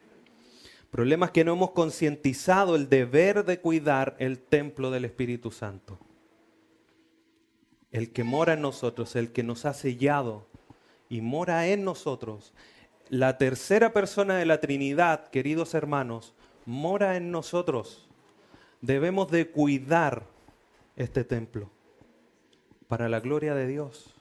Problemas 0.91 1.31
que 1.31 1.43
no 1.43 1.53
hemos 1.53 1.71
concientizado 1.71 2.75
el 2.75 2.89
deber 2.89 3.45
de 3.45 3.59
cuidar 3.59 4.15
el 4.19 4.39
templo 4.39 4.89
del 4.89 5.05
Espíritu 5.05 5.51
Santo. 5.51 5.99
El 7.91 8.11
que 8.11 8.23
mora 8.23 8.53
en 8.53 8.61
nosotros, 8.61 9.15
el 9.15 9.31
que 9.31 9.43
nos 9.43 9.65
ha 9.65 9.73
sellado 9.73 10.47
y 11.07 11.21
mora 11.21 11.67
en 11.67 11.83
nosotros. 11.83 12.53
La 13.09 13.37
tercera 13.37 13.93
persona 13.93 14.37
de 14.37 14.45
la 14.45 14.59
Trinidad, 14.59 15.27
queridos 15.29 15.75
hermanos, 15.75 16.33
mora 16.65 17.17
en 17.17 17.31
nosotros. 17.31 18.07
Debemos 18.81 19.29
de 19.29 19.49
cuidar 19.49 20.25
este 20.95 21.23
templo 21.23 21.69
para 22.87 23.09
la 23.09 23.19
gloria 23.19 23.53
de 23.53 23.67
Dios. 23.67 24.15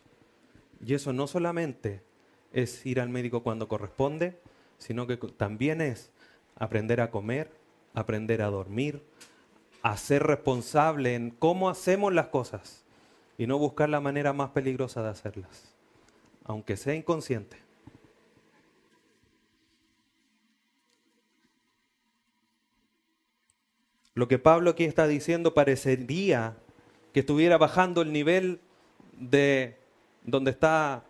Y 0.85 0.95
eso 0.95 1.13
no 1.15 1.27
solamente 1.27 2.03
es 2.53 2.85
ir 2.85 3.01
al 3.01 3.09
médico 3.09 3.43
cuando 3.43 3.69
corresponde, 3.69 4.39
sino 4.79 5.07
que 5.07 5.17
también 5.17 5.81
es 5.81 6.11
aprender 6.59 7.01
a 7.01 7.11
comer, 7.11 7.51
aprender 7.95 8.43
a 8.43 8.51
dormir, 8.51 9.03
a 9.83 9.97
ser 9.97 10.25
responsable 10.25 11.15
en 11.15 11.31
cómo 11.31 11.69
hacemos 11.69 12.13
las 12.13 12.29
cosas 12.29 12.85
y 13.39 13.47
no 13.47 13.59
buscar 13.59 13.89
la 13.89 14.01
manera 14.01 14.33
más 14.33 14.51
peligrosa 14.51 15.03
de 15.03 15.11
hacerlas, 15.11 15.75
aunque 16.45 16.77
sea 16.77 16.95
inconsciente. 16.95 17.57
Lo 24.15 24.27
que 24.27 24.41
Pablo 24.41 24.71
aquí 24.71 24.83
está 24.83 25.07
diciendo 25.07 25.55
parecería 25.55 26.57
que 27.13 27.21
estuviera 27.21 27.57
bajando 27.57 28.03
el 28.03 28.13
nivel 28.13 28.61
de 29.13 29.79
donde 30.25 30.51
está 30.51 31.05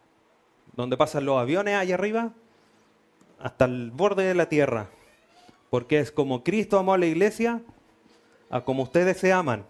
donde 0.77 0.99
pasan 0.99 1.25
los 1.25 1.39
aviones 1.39 1.75
allá 1.75 1.95
arriba 1.95 2.35
hasta 3.41 3.65
el 3.65 3.91
borde 3.91 4.25
de 4.25 4.35
la 4.35 4.51
tierra. 4.51 4.91
Porque 5.71 5.99
es 6.01 6.11
como 6.11 6.45
Cristo 6.45 6.79
amó 6.79 6.95
a 6.95 6.99
la 6.99 7.07
iglesia, 7.07 7.63
a 8.51 8.63
como 8.63 8.85
ustedes 8.85 9.19
se 9.19 9.33
aman, 9.33 9.65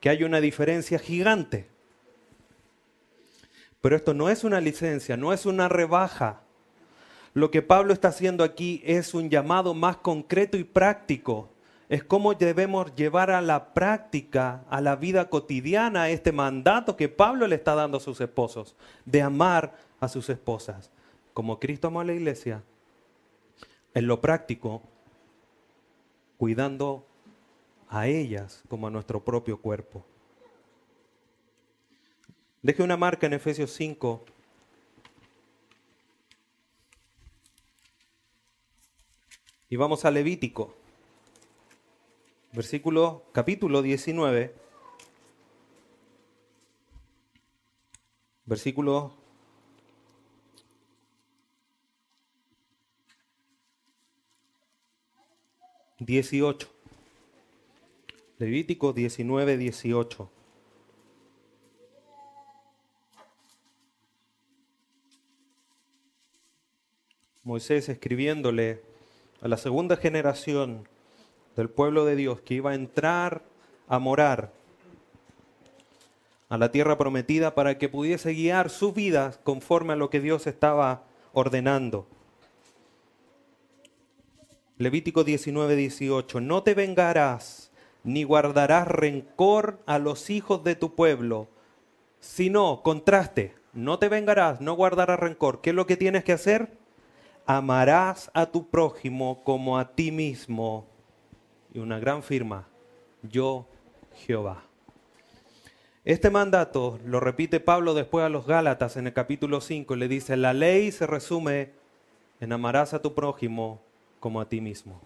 que 0.00 0.08
hay 0.08 0.24
una 0.24 0.40
diferencia 0.40 0.98
gigante. 0.98 1.66
Pero 3.80 3.96
esto 3.96 4.14
no 4.14 4.28
es 4.28 4.44
una 4.44 4.60
licencia, 4.60 5.16
no 5.16 5.32
es 5.32 5.46
una 5.46 5.68
rebaja. 5.68 6.40
Lo 7.34 7.50
que 7.50 7.62
Pablo 7.62 7.92
está 7.92 8.08
haciendo 8.08 8.42
aquí 8.42 8.82
es 8.84 9.14
un 9.14 9.30
llamado 9.30 9.74
más 9.74 9.96
concreto 9.98 10.56
y 10.56 10.64
práctico. 10.64 11.50
Es 11.88 12.02
cómo 12.02 12.34
debemos 12.34 12.94
llevar 12.96 13.30
a 13.30 13.40
la 13.40 13.72
práctica, 13.72 14.64
a 14.68 14.80
la 14.80 14.96
vida 14.96 15.30
cotidiana, 15.30 16.10
este 16.10 16.32
mandato 16.32 16.96
que 16.96 17.08
Pablo 17.08 17.46
le 17.46 17.54
está 17.54 17.74
dando 17.74 17.98
a 17.98 18.00
sus 18.00 18.20
esposos, 18.20 18.74
de 19.04 19.22
amar 19.22 19.74
a 20.00 20.08
sus 20.08 20.28
esposas. 20.28 20.90
Como 21.32 21.60
Cristo 21.60 21.88
amó 21.88 22.00
a 22.00 22.04
la 22.04 22.12
iglesia, 22.12 22.62
en 23.94 24.06
lo 24.06 24.20
práctico, 24.20 24.82
cuidando 26.38 27.04
a 27.88 28.06
ellas 28.06 28.62
como 28.68 28.86
a 28.86 28.90
nuestro 28.90 29.22
propio 29.22 29.60
cuerpo. 29.60 30.06
Deje 32.62 32.82
una 32.82 32.96
marca 32.96 33.26
en 33.26 33.34
Efesios 33.34 33.72
5. 33.72 34.24
Y 39.70 39.76
vamos 39.76 40.04
a 40.06 40.10
Levítico, 40.10 40.74
versículo, 42.52 43.24
capítulo 43.32 43.82
19, 43.82 44.54
versículo 48.46 49.17
18. 56.08 56.66
Levítico 58.38 58.94
19, 58.94 59.58
18. 59.58 60.30
Moisés 67.44 67.90
escribiéndole 67.90 68.80
a 69.42 69.48
la 69.48 69.58
segunda 69.58 69.98
generación 69.98 70.88
del 71.56 71.68
pueblo 71.68 72.06
de 72.06 72.16
Dios 72.16 72.40
que 72.40 72.54
iba 72.54 72.70
a 72.70 72.74
entrar 72.74 73.42
a 73.86 73.98
morar 73.98 74.50
a 76.48 76.56
la 76.56 76.70
tierra 76.70 76.96
prometida 76.96 77.54
para 77.54 77.76
que 77.76 77.90
pudiese 77.90 78.32
guiar 78.32 78.70
sus 78.70 78.94
vidas 78.94 79.38
conforme 79.44 79.92
a 79.92 79.96
lo 79.96 80.08
que 80.08 80.20
Dios 80.22 80.46
estaba 80.46 81.02
ordenando. 81.34 82.06
Levítico 84.78 85.24
19, 85.24 85.74
18. 85.74 86.40
No 86.40 86.62
te 86.62 86.74
vengarás 86.74 87.72
ni 88.04 88.22
guardarás 88.22 88.86
rencor 88.86 89.80
a 89.86 89.98
los 89.98 90.30
hijos 90.30 90.62
de 90.62 90.76
tu 90.76 90.94
pueblo, 90.94 91.48
sino, 92.20 92.82
contraste, 92.82 93.54
no 93.72 93.98
te 93.98 94.08
vengarás, 94.08 94.60
no 94.60 94.74
guardarás 94.74 95.18
rencor. 95.18 95.60
¿Qué 95.60 95.70
es 95.70 95.76
lo 95.76 95.86
que 95.86 95.96
tienes 95.96 96.22
que 96.22 96.32
hacer? 96.32 96.78
Amarás 97.44 98.30
a 98.34 98.46
tu 98.46 98.68
prójimo 98.68 99.42
como 99.42 99.78
a 99.78 99.96
ti 99.96 100.12
mismo. 100.12 100.86
Y 101.74 101.80
una 101.80 101.98
gran 101.98 102.22
firma, 102.22 102.68
yo 103.22 103.66
Jehová. 104.14 104.62
Este 106.04 106.30
mandato 106.30 106.98
lo 107.04 107.20
repite 107.20 107.58
Pablo 107.58 107.94
después 107.94 108.24
a 108.24 108.28
los 108.28 108.46
Gálatas 108.46 108.96
en 108.96 109.08
el 109.08 109.12
capítulo 109.12 109.60
5 109.60 109.94
y 109.94 109.98
le 109.98 110.08
dice, 110.08 110.36
la 110.36 110.54
ley 110.54 110.92
se 110.92 111.06
resume 111.06 111.72
en 112.40 112.52
amarás 112.52 112.94
a 112.94 113.02
tu 113.02 113.14
prójimo 113.14 113.82
como 114.20 114.40
a 114.40 114.48
ti 114.48 114.60
mismo. 114.60 115.00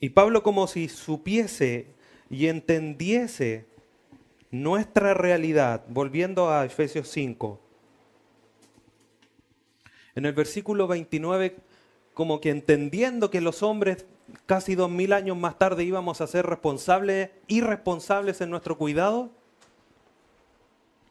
Y 0.00 0.10
Pablo 0.10 0.42
como 0.42 0.66
si 0.66 0.88
supiese 0.88 1.86
y 2.30 2.46
entendiese 2.46 3.66
nuestra 4.50 5.14
realidad, 5.14 5.84
volviendo 5.88 6.50
a 6.50 6.64
Efesios 6.64 7.08
5, 7.08 7.60
en 10.14 10.26
el 10.26 10.32
versículo 10.32 10.86
29, 10.86 11.56
como 12.14 12.40
que 12.40 12.50
entendiendo 12.50 13.30
que 13.30 13.40
los 13.40 13.62
hombres 13.62 14.06
casi 14.46 14.74
dos 14.74 14.90
mil 14.90 15.12
años 15.12 15.36
más 15.36 15.58
tarde 15.58 15.84
íbamos 15.84 16.20
a 16.20 16.26
ser 16.26 16.46
responsables, 16.46 17.30
irresponsables 17.46 18.40
en 18.40 18.50
nuestro 18.50 18.76
cuidado, 18.76 19.30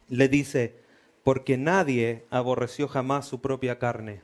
le 0.08 0.28
dice, 0.28 0.76
porque 1.24 1.56
nadie 1.56 2.24
aborreció 2.30 2.88
jamás 2.88 3.26
su 3.26 3.40
propia 3.40 3.78
carne. 3.78 4.20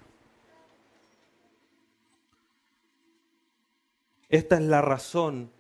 Esta 4.29 4.57
es 4.57 4.63
la 4.63 4.83
razón, 4.83 5.51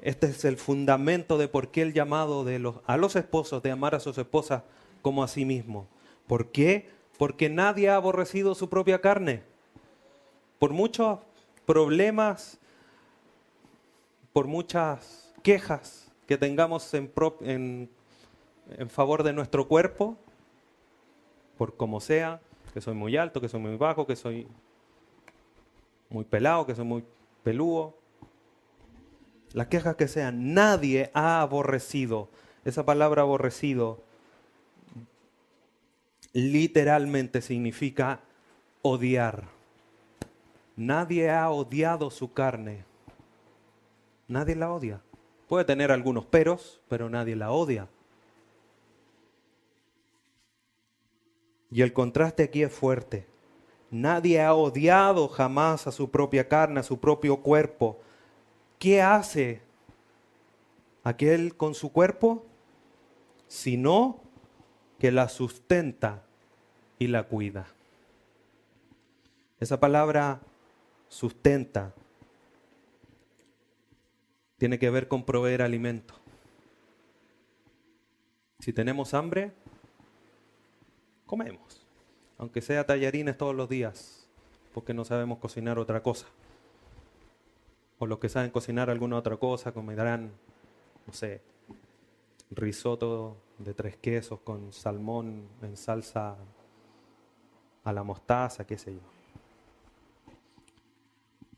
este 0.00 0.26
es 0.26 0.44
el 0.44 0.56
fundamento 0.56 1.38
de 1.38 1.46
por 1.46 1.68
qué 1.68 1.82
el 1.82 1.92
llamado 1.92 2.44
de 2.44 2.58
los, 2.58 2.76
a 2.86 2.96
los 2.96 3.16
esposos 3.16 3.62
de 3.62 3.70
amar 3.70 3.94
a 3.94 4.00
sus 4.00 4.16
esposas 4.18 4.62
como 5.02 5.22
a 5.22 5.28
sí 5.28 5.44
mismo. 5.44 5.86
¿Por 6.26 6.50
qué? 6.50 6.88
Porque 7.18 7.48
nadie 7.48 7.90
ha 7.90 7.96
aborrecido 7.96 8.54
su 8.54 8.68
propia 8.68 9.00
carne. 9.00 9.42
Por 10.58 10.72
muchos 10.72 11.18
problemas, 11.66 12.58
por 14.32 14.46
muchas 14.46 15.32
quejas 15.42 16.10
que 16.26 16.38
tengamos 16.38 16.92
en, 16.94 17.12
en, 17.40 17.90
en 18.76 18.90
favor 18.90 19.22
de 19.22 19.32
nuestro 19.32 19.68
cuerpo, 19.68 20.16
por 21.56 21.76
como 21.76 22.00
sea, 22.00 22.40
que 22.72 22.80
soy 22.80 22.94
muy 22.94 23.16
alto, 23.16 23.40
que 23.40 23.48
soy 23.48 23.60
muy 23.60 23.76
bajo, 23.76 24.06
que 24.06 24.16
soy 24.16 24.46
muy 26.08 26.24
pelado, 26.24 26.66
que 26.66 26.74
soy 26.74 26.84
muy 26.84 27.04
peludo. 27.42 27.96
Las 29.52 29.66
quejas 29.66 29.96
que 29.96 30.08
sean, 30.08 30.54
nadie 30.54 31.10
ha 31.14 31.40
aborrecido. 31.40 32.28
Esa 32.64 32.84
palabra 32.84 33.22
aborrecido 33.22 34.02
literalmente 36.32 37.42
significa 37.42 38.20
odiar. 38.82 39.44
Nadie 40.76 41.30
ha 41.30 41.50
odiado 41.50 42.10
su 42.10 42.32
carne. 42.32 42.84
Nadie 44.28 44.54
la 44.54 44.72
odia. 44.72 45.00
Puede 45.48 45.64
tener 45.64 45.90
algunos 45.90 46.24
peros, 46.24 46.80
pero 46.88 47.10
nadie 47.10 47.34
la 47.34 47.50
odia. 47.50 47.88
Y 51.70 51.82
el 51.82 51.92
contraste 51.92 52.42
aquí 52.42 52.62
es 52.62 52.72
fuerte. 52.72 53.26
Nadie 53.90 54.40
ha 54.40 54.54
odiado 54.54 55.28
jamás 55.28 55.86
a 55.86 55.92
su 55.92 56.10
propia 56.10 56.48
carne, 56.48 56.80
a 56.80 56.84
su 56.84 56.98
propio 56.98 57.38
cuerpo. 57.38 58.00
¿Qué 58.78 59.02
hace 59.02 59.62
aquel 61.04 61.56
con 61.56 61.74
su 61.74 61.92
cuerpo? 61.92 62.46
Sino 63.48 64.20
que 64.98 65.10
la 65.10 65.28
sustenta 65.28 66.22
y 66.98 67.08
la 67.08 67.24
cuida. 67.24 67.66
Esa 69.58 69.80
palabra 69.80 70.40
sustenta 71.08 71.92
tiene 74.58 74.78
que 74.78 74.90
ver 74.90 75.08
con 75.08 75.24
proveer 75.24 75.62
alimento. 75.62 76.14
Si 78.60 78.72
tenemos 78.72 79.14
hambre, 79.14 79.52
comemos, 81.30 81.86
aunque 82.38 82.60
sea 82.60 82.84
tallarines 82.84 83.38
todos 83.38 83.54
los 83.54 83.68
días, 83.68 84.26
porque 84.74 84.92
no 84.92 85.04
sabemos 85.04 85.38
cocinar 85.38 85.78
otra 85.78 86.02
cosa. 86.02 86.26
O 88.00 88.06
los 88.06 88.18
que 88.18 88.28
saben 88.28 88.50
cocinar 88.50 88.90
alguna 88.90 89.16
otra 89.16 89.36
cosa 89.36 89.70
comerán, 89.70 90.32
no 91.06 91.12
sé, 91.12 91.40
risotto 92.50 93.36
de 93.58 93.74
tres 93.74 93.96
quesos 93.96 94.40
con 94.40 94.72
salmón 94.72 95.46
en 95.62 95.76
salsa 95.76 96.36
a 97.84 97.92
la 97.92 98.02
mostaza, 98.02 98.66
qué 98.66 98.76
sé 98.76 98.94
yo. 98.94 99.00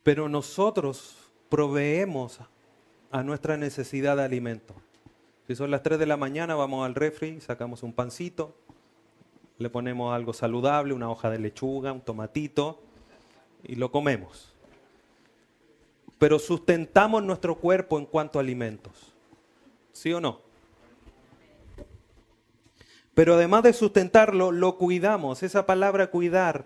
Pero 0.02 0.28
nosotros 0.28 1.32
proveemos 1.48 2.40
a 3.10 3.22
nuestra 3.22 3.56
necesidad 3.56 4.18
de 4.18 4.24
alimento. 4.24 4.74
Si 5.46 5.56
son 5.56 5.70
las 5.70 5.82
3 5.82 5.98
de 5.98 6.06
la 6.06 6.18
mañana, 6.18 6.56
vamos 6.56 6.84
al 6.84 6.94
refri, 6.94 7.40
sacamos 7.40 7.82
un 7.82 7.92
pancito, 7.92 8.54
le 9.58 9.70
ponemos 9.70 10.14
algo 10.14 10.32
saludable, 10.32 10.94
una 10.94 11.10
hoja 11.10 11.30
de 11.30 11.38
lechuga, 11.38 11.92
un 11.92 12.00
tomatito, 12.00 12.80
y 13.62 13.76
lo 13.76 13.90
comemos. 13.92 14.52
Pero 16.18 16.38
sustentamos 16.38 17.22
nuestro 17.22 17.56
cuerpo 17.56 17.98
en 17.98 18.06
cuanto 18.06 18.38
a 18.38 18.42
alimentos. 18.42 19.12
¿Sí 19.92 20.12
o 20.12 20.20
no? 20.20 20.40
Pero 23.14 23.34
además 23.34 23.62
de 23.62 23.72
sustentarlo, 23.72 24.52
lo 24.52 24.78
cuidamos. 24.78 25.42
Esa 25.42 25.66
palabra 25.66 26.10
cuidar 26.10 26.64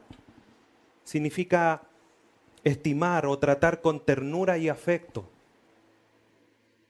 significa 1.04 1.82
estimar 2.62 3.26
o 3.26 3.38
tratar 3.38 3.80
con 3.80 4.00
ternura 4.00 4.58
y 4.58 4.68
afecto. 4.68 5.28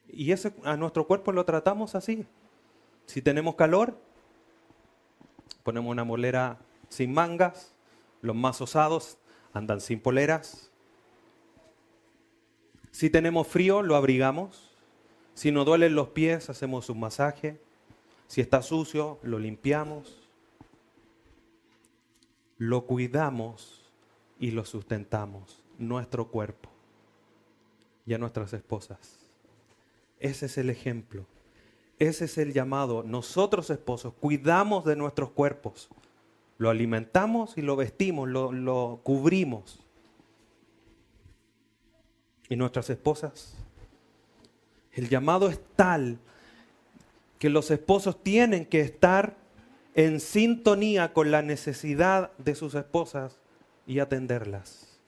Y 0.09 0.33
ese, 0.33 0.53
a 0.65 0.77
nuestro 0.77 1.07
cuerpo 1.07 1.33
lo 1.33 1.45
tratamos 1.45 1.95
así. 1.95 2.27
Si 3.07 3.23
tenemos 3.23 3.55
calor, 3.55 3.99
ponemos 5.67 5.91
una 5.91 6.05
molera 6.05 6.61
sin 6.89 7.13
mangas, 7.13 7.75
los 8.23 8.37
más 8.37 8.61
osados 8.61 9.19
andan 9.53 9.81
sin 9.81 9.99
poleras. 9.99 10.71
Si 12.93 13.11
tenemos 13.11 13.49
frío, 13.49 13.83
lo 13.83 13.97
abrigamos. 13.97 14.71
Si 15.35 15.51
nos 15.51 15.67
duelen 15.67 15.97
los 15.97 16.11
pies, 16.11 16.49
hacemos 16.51 16.89
un 16.89 17.01
masaje. 17.01 17.61
Si 18.29 18.41
está 18.41 18.63
sucio, 18.63 19.19
lo 19.25 19.41
limpiamos. 19.41 20.23
lo 22.59 22.87
cuidamos 22.87 23.91
y 24.39 24.53
lo 24.53 24.65
sustentamos, 24.65 25.63
nuestro 25.79 26.29
cuerpo 26.29 26.71
y 28.07 28.15
a 28.15 28.19
nuestras 28.19 28.53
esposas. 28.53 29.19
Ese 30.21 30.47
es 30.47 30.57
el 30.59 30.71
ejemplo. 30.71 31.27
Ese 31.99 32.27
es 32.27 32.39
el 32.39 32.53
llamado. 32.53 33.03
Nosotros 33.03 33.71
esposos 33.71 34.13
cuidamos 34.15 34.85
de 34.85 34.97
nuestros 34.97 35.31
cuerpos. 35.31 35.89
Lo 36.59 36.71
alimentamos 36.71 37.57
y 37.57 37.63
lo 37.63 37.77
vestimos, 37.77 38.29
lo, 38.29 38.53
lo 38.53 39.01
cubrimos. 39.03 39.81
¿Y 42.49 42.57
nuestras 42.57 42.91
esposas? 42.91 43.55
El 44.93 45.09
llamado 45.09 45.49
es 45.49 45.61
tal 45.75 46.19
que 47.39 47.51
los 47.51 47.71
esposos 47.71 48.23
tienen 48.23 48.65
que 48.65 48.81
estar 48.81 49.37
en 49.95 50.21
sintonía 50.21 51.13
con 51.13 51.31
la 51.31 51.43
necesidad 51.43 52.31
de 52.39 52.55
sus 52.55 52.75
esposas 52.75 53.39
y 53.87 53.99
atenderlas. 53.99 54.99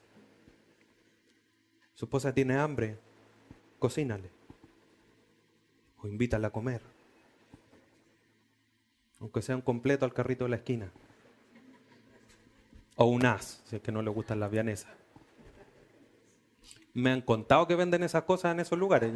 Su 1.94 2.04
esposa 2.06 2.32
tiene 2.32 2.56
hambre, 2.56 2.98
cocínale 3.78 4.37
o 6.02 6.06
invítala 6.06 6.48
a 6.48 6.50
comer, 6.50 6.80
aunque 9.20 9.42
sea 9.42 9.56
un 9.56 9.62
completo 9.62 10.04
al 10.04 10.14
carrito 10.14 10.44
de 10.44 10.50
la 10.50 10.56
esquina 10.56 10.90
o 12.96 13.06
un 13.06 13.24
as, 13.26 13.62
si 13.64 13.76
es 13.76 13.82
que 13.82 13.92
no 13.92 14.02
le 14.02 14.10
gustan 14.10 14.40
las 14.40 14.50
vianesas. 14.50 14.90
Me 16.94 17.12
han 17.12 17.20
contado 17.20 17.66
que 17.68 17.76
venden 17.76 18.02
esas 18.02 18.24
cosas 18.24 18.52
en 18.52 18.60
esos 18.60 18.76
lugares. 18.78 19.12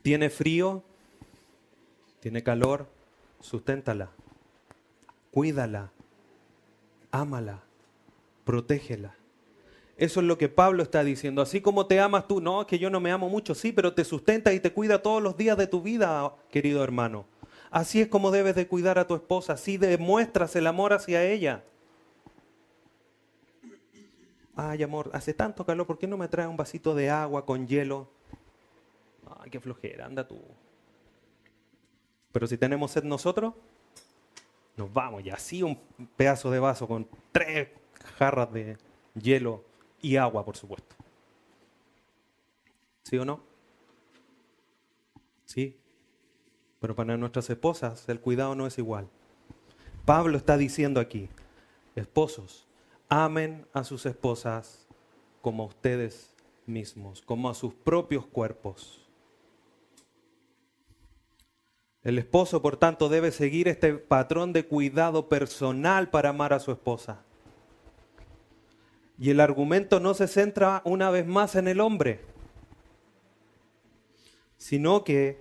Tiene 0.00 0.30
frío, 0.30 0.82
tiene 2.20 2.42
calor, 2.42 2.88
susténtala, 3.40 4.10
cuídala, 5.30 5.92
ámala, 7.10 7.62
protégela. 8.44 9.17
Eso 9.98 10.20
es 10.20 10.26
lo 10.26 10.38
que 10.38 10.48
Pablo 10.48 10.84
está 10.84 11.02
diciendo. 11.02 11.42
Así 11.42 11.60
como 11.60 11.86
te 11.86 11.98
amas 11.98 12.28
tú, 12.28 12.40
no, 12.40 12.60
es 12.60 12.68
que 12.68 12.78
yo 12.78 12.88
no 12.88 13.00
me 13.00 13.10
amo 13.10 13.28
mucho, 13.28 13.56
sí, 13.56 13.72
pero 13.72 13.94
te 13.94 14.04
sustenta 14.04 14.52
y 14.52 14.60
te 14.60 14.72
cuida 14.72 15.02
todos 15.02 15.20
los 15.20 15.36
días 15.36 15.58
de 15.58 15.66
tu 15.66 15.82
vida, 15.82 16.32
querido 16.52 16.84
hermano. 16.84 17.26
Así 17.72 18.00
es 18.00 18.06
como 18.06 18.30
debes 18.30 18.54
de 18.54 18.68
cuidar 18.68 19.00
a 19.00 19.08
tu 19.08 19.16
esposa, 19.16 19.54
así 19.54 19.76
demuestras 19.76 20.54
el 20.54 20.68
amor 20.68 20.92
hacia 20.92 21.24
ella. 21.24 21.64
Ay, 24.54 24.84
amor, 24.84 25.10
hace 25.12 25.34
tanto 25.34 25.66
calor, 25.66 25.84
¿por 25.84 25.98
qué 25.98 26.06
no 26.06 26.16
me 26.16 26.28
traes 26.28 26.48
un 26.48 26.56
vasito 26.56 26.94
de 26.94 27.10
agua 27.10 27.44
con 27.44 27.66
hielo? 27.66 28.08
Ay, 29.40 29.50
qué 29.50 29.58
flojera, 29.58 30.06
anda 30.06 30.28
tú. 30.28 30.40
Pero 32.30 32.46
si 32.46 32.56
tenemos 32.56 32.92
sed 32.92 33.02
nosotros, 33.02 33.52
nos 34.76 34.92
vamos 34.92 35.24
y 35.24 35.30
así 35.30 35.64
un 35.64 35.76
pedazo 36.16 36.52
de 36.52 36.60
vaso 36.60 36.86
con 36.86 37.08
tres 37.32 37.68
jarras 38.16 38.52
de 38.52 38.78
hielo 39.20 39.64
y 40.00 40.16
agua, 40.16 40.44
por 40.44 40.56
supuesto. 40.56 40.96
¿Sí 43.02 43.16
o 43.18 43.24
no? 43.24 43.40
Sí. 45.44 45.76
Pero 46.80 46.94
para 46.94 47.16
nuestras 47.16 47.48
esposas 47.50 48.08
el 48.08 48.20
cuidado 48.20 48.54
no 48.54 48.66
es 48.66 48.78
igual. 48.78 49.08
Pablo 50.04 50.36
está 50.36 50.56
diciendo 50.56 51.00
aquí, 51.00 51.28
esposos, 51.94 52.66
amen 53.08 53.66
a 53.72 53.84
sus 53.84 54.06
esposas 54.06 54.86
como 55.40 55.64
a 55.64 55.66
ustedes 55.66 56.34
mismos, 56.66 57.22
como 57.22 57.50
a 57.50 57.54
sus 57.54 57.74
propios 57.74 58.26
cuerpos. 58.26 59.04
El 62.02 62.18
esposo, 62.18 62.62
por 62.62 62.76
tanto, 62.76 63.08
debe 63.08 63.32
seguir 63.32 63.68
este 63.68 63.94
patrón 63.94 64.52
de 64.52 64.64
cuidado 64.64 65.28
personal 65.28 66.10
para 66.10 66.30
amar 66.30 66.52
a 66.52 66.60
su 66.60 66.70
esposa. 66.70 67.24
Y 69.18 69.30
el 69.30 69.40
argumento 69.40 69.98
no 69.98 70.14
se 70.14 70.28
centra 70.28 70.80
una 70.84 71.10
vez 71.10 71.26
más 71.26 71.56
en 71.56 71.66
el 71.66 71.80
hombre, 71.80 72.20
sino 74.56 75.02
que 75.02 75.40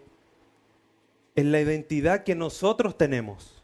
en 1.35 1.51
la 1.51 1.61
identidad 1.61 2.23
que 2.23 2.33
nosotros 2.33 2.97
tenemos 2.97 3.61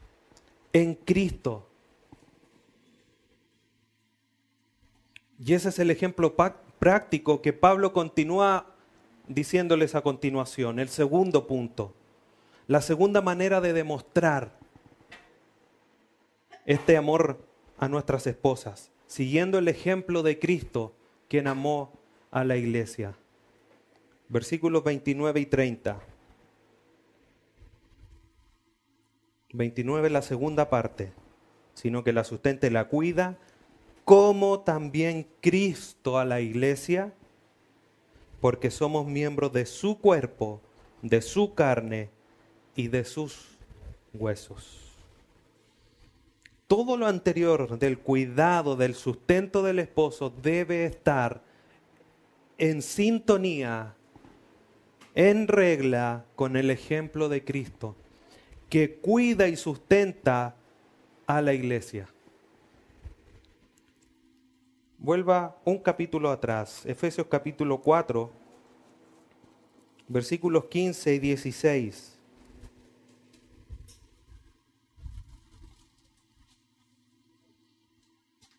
en 0.72 0.94
Cristo. 0.94 1.68
Y 5.44 5.54
ese 5.54 5.70
es 5.70 5.80
el 5.80 5.90
ejemplo 5.90 6.36
práctico 6.78 7.42
que 7.42 7.52
Pablo 7.52 7.92
continúa 7.92 8.72
diciéndoles 9.26 9.96
a 9.96 10.02
continuación, 10.02 10.78
el 10.78 10.88
segundo 10.88 11.48
punto. 11.48 11.92
La 12.68 12.80
segunda 12.80 13.20
manera 13.20 13.60
de 13.60 13.72
demostrar 13.72 14.56
este 16.66 16.96
amor 16.96 17.44
a 17.78 17.88
nuestras 17.88 18.26
esposas 18.28 18.93
siguiendo 19.14 19.58
el 19.58 19.68
ejemplo 19.68 20.24
de 20.24 20.40
Cristo, 20.40 20.92
quien 21.28 21.46
amó 21.46 21.92
a 22.32 22.42
la 22.42 22.56
iglesia. 22.56 23.14
Versículos 24.28 24.82
29 24.82 25.38
y 25.38 25.46
30. 25.46 26.00
29 29.52 30.10
la 30.10 30.20
segunda 30.20 30.68
parte, 30.68 31.12
sino 31.74 32.02
que 32.02 32.12
la 32.12 32.24
sustente, 32.24 32.72
la 32.72 32.88
cuida, 32.88 33.38
como 34.04 34.62
también 34.62 35.28
Cristo 35.40 36.18
a 36.18 36.24
la 36.24 36.40
iglesia, 36.40 37.14
porque 38.40 38.72
somos 38.72 39.06
miembros 39.06 39.52
de 39.52 39.66
su 39.66 40.00
cuerpo, 40.00 40.60
de 41.02 41.22
su 41.22 41.54
carne 41.54 42.10
y 42.74 42.88
de 42.88 43.04
sus 43.04 43.58
huesos 44.12 44.83
todo 46.66 46.96
lo 46.96 47.06
anterior 47.06 47.78
del 47.78 47.98
cuidado, 47.98 48.76
del 48.76 48.94
sustento 48.94 49.62
del 49.62 49.78
esposo 49.78 50.30
debe 50.30 50.84
estar 50.84 51.42
en 52.58 52.82
sintonía, 52.82 53.94
en 55.14 55.48
regla 55.48 56.24
con 56.36 56.56
el 56.56 56.70
ejemplo 56.70 57.28
de 57.28 57.44
Cristo, 57.44 57.96
que 58.68 58.96
cuida 58.96 59.48
y 59.48 59.56
sustenta 59.56 60.56
a 61.26 61.42
la 61.42 61.52
iglesia. 61.52 62.08
Vuelva 64.98 65.58
un 65.64 65.78
capítulo 65.78 66.30
atrás, 66.30 66.84
Efesios 66.86 67.26
capítulo 67.26 67.80
4, 67.82 68.30
versículos 70.08 70.64
15 70.64 71.14
y 71.14 71.18
16. 71.18 72.13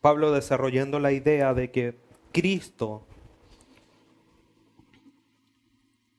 Pablo 0.06 0.30
desarrollando 0.30 1.00
la 1.00 1.10
idea 1.10 1.52
de 1.52 1.72
que 1.72 1.96
Cristo 2.30 3.04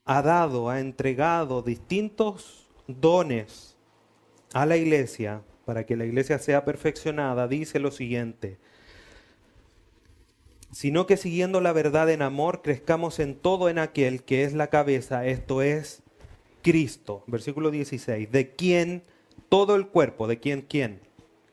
ha 0.03 0.21
dado, 0.21 0.69
ha 0.69 0.81
entregado 0.81 1.61
distintos 1.61 2.67
dones 2.87 3.77
a 4.51 4.65
la 4.65 4.75
iglesia 4.75 5.41
para 5.63 5.85
que 5.85 5.95
la 5.95 6.03
iglesia 6.03 6.37
sea 6.37 6.65
perfeccionada, 6.65 7.47
dice 7.47 7.79
lo 7.79 7.91
siguiente, 7.91 8.57
sino 10.73 11.07
que 11.07 11.15
siguiendo 11.15 11.61
la 11.61 11.71
verdad 11.71 12.09
en 12.09 12.23
amor, 12.23 12.61
crezcamos 12.61 13.19
en 13.19 13.35
todo 13.35 13.69
en 13.69 13.79
aquel 13.79 14.21
que 14.23 14.43
es 14.43 14.53
la 14.53 14.67
cabeza, 14.67 15.25
esto 15.25 15.61
es 15.61 16.03
Cristo, 16.61 17.23
versículo 17.25 17.71
16, 17.71 18.33
de 18.33 18.53
quien 18.53 19.03
todo 19.47 19.77
el 19.77 19.87
cuerpo, 19.87 20.27
de 20.27 20.41
quien 20.41 20.63
quién, 20.63 20.99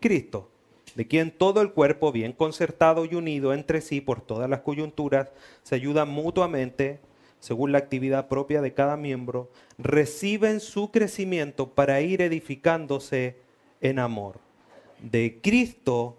Cristo 0.00 0.50
de 0.94 1.06
quien 1.06 1.30
todo 1.30 1.60
el 1.60 1.72
cuerpo, 1.72 2.12
bien 2.12 2.32
concertado 2.32 3.04
y 3.04 3.14
unido 3.14 3.52
entre 3.52 3.80
sí 3.80 4.00
por 4.00 4.20
todas 4.20 4.48
las 4.48 4.60
coyunturas, 4.60 5.30
se 5.62 5.74
ayuda 5.74 6.04
mutuamente, 6.04 7.00
según 7.40 7.72
la 7.72 7.78
actividad 7.78 8.28
propia 8.28 8.62
de 8.62 8.74
cada 8.74 8.96
miembro, 8.96 9.50
reciben 9.78 10.60
su 10.60 10.90
crecimiento 10.90 11.70
para 11.70 12.00
ir 12.00 12.22
edificándose 12.22 13.36
en 13.80 13.98
amor. 13.98 14.38
De 15.00 15.38
Cristo, 15.42 16.16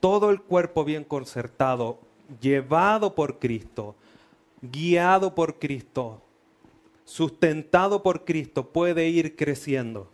todo 0.00 0.30
el 0.30 0.42
cuerpo 0.42 0.84
bien 0.84 1.04
concertado, 1.04 2.00
llevado 2.40 3.14
por 3.14 3.38
Cristo, 3.38 3.94
guiado 4.60 5.34
por 5.34 5.58
Cristo, 5.58 6.20
sustentado 7.04 8.02
por 8.02 8.24
Cristo, 8.24 8.68
puede 8.68 9.08
ir 9.08 9.36
creciendo. 9.36 10.08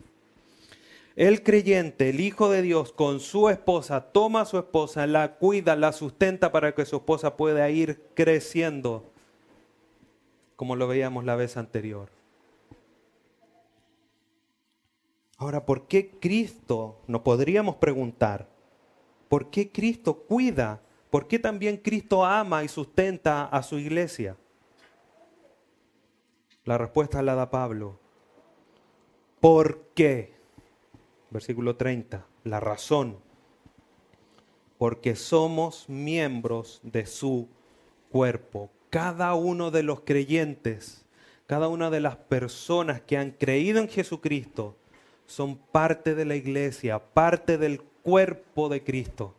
El 1.17 1.41
creyente, 1.41 2.09
el 2.09 2.19
Hijo 2.19 2.47
de 2.47 2.61
Dios, 2.61 2.93
con 2.93 3.19
su 3.19 3.49
esposa, 3.49 4.11
toma 4.11 4.41
a 4.41 4.45
su 4.45 4.59
esposa, 4.59 5.07
la 5.07 5.37
cuida, 5.37 5.75
la 5.75 5.91
sustenta 5.91 6.51
para 6.51 6.75
que 6.75 6.85
su 6.85 6.97
esposa 6.97 7.35
pueda 7.35 7.67
ir 7.71 8.03
creciendo, 8.13 9.03
como 10.55 10.75
lo 10.75 10.87
veíamos 10.87 11.25
la 11.25 11.35
vez 11.35 11.57
anterior. 11.57 12.11
Ahora, 15.37 15.65
¿por 15.65 15.87
qué 15.87 16.11
Cristo, 16.19 17.01
nos 17.07 17.21
podríamos 17.21 17.77
preguntar, 17.77 18.47
por 19.27 19.49
qué 19.49 19.71
Cristo 19.71 20.19
cuida? 20.19 20.83
¿Por 21.09 21.27
qué 21.27 21.39
también 21.39 21.77
Cristo 21.77 22.25
ama 22.25 22.63
y 22.63 22.67
sustenta 22.67 23.45
a 23.45 23.63
su 23.63 23.79
iglesia? 23.79 24.37
La 26.63 26.77
respuesta 26.77 27.23
la 27.23 27.33
da 27.33 27.49
Pablo. 27.49 27.97
¿Por 29.39 29.79
qué? 29.95 30.36
Versículo 31.29 31.75
30, 31.75 32.25
la 32.43 32.59
razón, 32.59 33.17
porque 34.77 35.15
somos 35.15 35.89
miembros 35.89 36.79
de 36.83 37.05
su 37.05 37.47
cuerpo. 38.09 38.69
Cada 38.89 39.33
uno 39.35 39.71
de 39.71 39.83
los 39.83 40.01
creyentes, 40.01 41.05
cada 41.45 41.67
una 41.67 41.89
de 41.89 41.99
las 41.99 42.15
personas 42.15 43.01
que 43.01 43.17
han 43.17 43.31
creído 43.31 43.79
en 43.79 43.89
Jesucristo, 43.89 44.77
son 45.25 45.57
parte 45.57 46.15
de 46.15 46.25
la 46.25 46.35
iglesia, 46.35 46.99
parte 46.99 47.57
del 47.57 47.81
cuerpo 47.81 48.69
de 48.69 48.83
Cristo. 48.83 49.35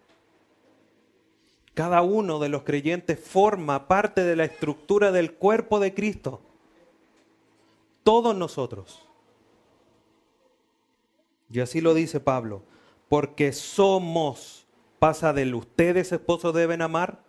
Cada 1.73 2.03
uno 2.03 2.39
de 2.39 2.49
los 2.49 2.65
creyentes 2.65 3.19
forma 3.19 3.89
parte 3.89 4.25
de 4.25 4.37
la 4.37 4.45
estructura 4.45 5.13
del 5.13 5.35
cuerpo 5.35 5.81
de 5.81 5.95
Cristo. 5.95 6.43
Todos 8.03 8.37
nosotros. 8.37 9.08
Y 11.51 11.61
así 11.61 11.81
lo 11.81 11.95
dice 11.95 12.21
Pablo, 12.21 12.63
porque 13.09 13.53
somos, 13.53 14.67
pasa 14.99 15.33
del 15.33 15.55
ustedes 15.55 16.13
esposos 16.13 16.55
deben 16.55 16.83
amar, 16.83 17.23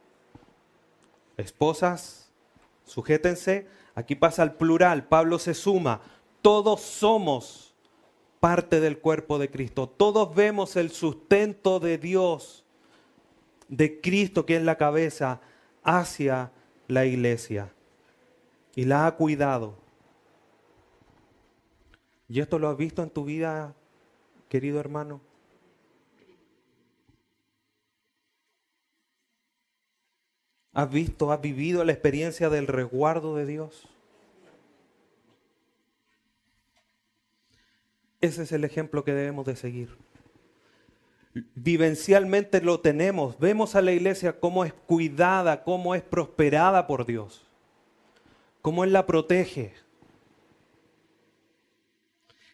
esposas, 1.37 2.31
sujétense, 2.83 3.67
aquí 3.95 4.15
pasa 4.15 4.41
al 4.41 4.55
plural, 4.55 5.07
Pablo 5.07 5.39
se 5.39 5.53
suma, 5.53 6.01
todos 6.41 6.81
somos 6.81 7.73
parte 8.39 8.79
del 8.79 8.99
cuerpo 8.99 9.39
de 9.39 9.49
Cristo, 9.49 9.87
todos 9.87 10.33
vemos 10.35 10.75
el 10.75 10.91
sustento 10.91 11.79
de 11.79 11.97
Dios, 11.97 12.65
de 13.69 14.01
Cristo 14.01 14.45
que 14.45 14.57
es 14.57 14.63
la 14.63 14.77
cabeza, 14.77 15.39
hacia 15.83 16.51
la 16.87 17.05
iglesia. 17.05 17.73
Y 18.75 18.85
la 18.85 19.07
ha 19.07 19.15
cuidado. 19.15 19.77
¿Y 22.27 22.39
esto 22.39 22.59
lo 22.59 22.69
has 22.69 22.77
visto 22.77 23.01
en 23.01 23.09
tu 23.09 23.25
vida 23.25 23.75
querido 24.49 24.79
hermano? 24.79 25.21
¿Has 30.73 30.89
visto, 30.89 31.31
has 31.31 31.41
vivido 31.41 31.83
la 31.83 31.91
experiencia 31.91 32.49
del 32.49 32.67
resguardo 32.67 33.35
de 33.35 33.45
Dios? 33.45 33.87
Ese 38.21 38.43
es 38.43 38.51
el 38.51 38.63
ejemplo 38.63 39.03
que 39.03 39.13
debemos 39.13 39.45
de 39.45 39.55
seguir. 39.55 39.95
Vivencialmente 41.55 42.61
lo 42.61 42.79
tenemos. 42.81 43.37
Vemos 43.39 43.75
a 43.75 43.81
la 43.81 43.91
iglesia 43.91 44.39
cómo 44.39 44.65
es 44.65 44.73
cuidada, 44.73 45.63
cómo 45.63 45.95
es 45.95 46.01
prosperada 46.01 46.85
por 46.87 47.05
Dios, 47.05 47.45
cómo 48.61 48.83
Él 48.83 48.93
la 48.93 49.05
protege, 49.05 49.73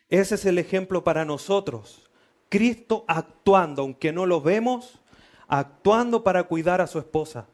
ese 0.09 0.35
es 0.35 0.45
el 0.45 0.57
ejemplo 0.57 1.03
para 1.03 1.25
nosotros. 1.25 2.09
Cristo 2.49 3.05
actuando, 3.07 3.81
aunque 3.81 4.11
no 4.11 4.25
lo 4.25 4.41
vemos, 4.41 4.99
actuando 5.47 6.23
para 6.23 6.43
cuidar 6.43 6.81
a 6.81 6.87
su 6.87 6.99
esposa. 6.99 7.47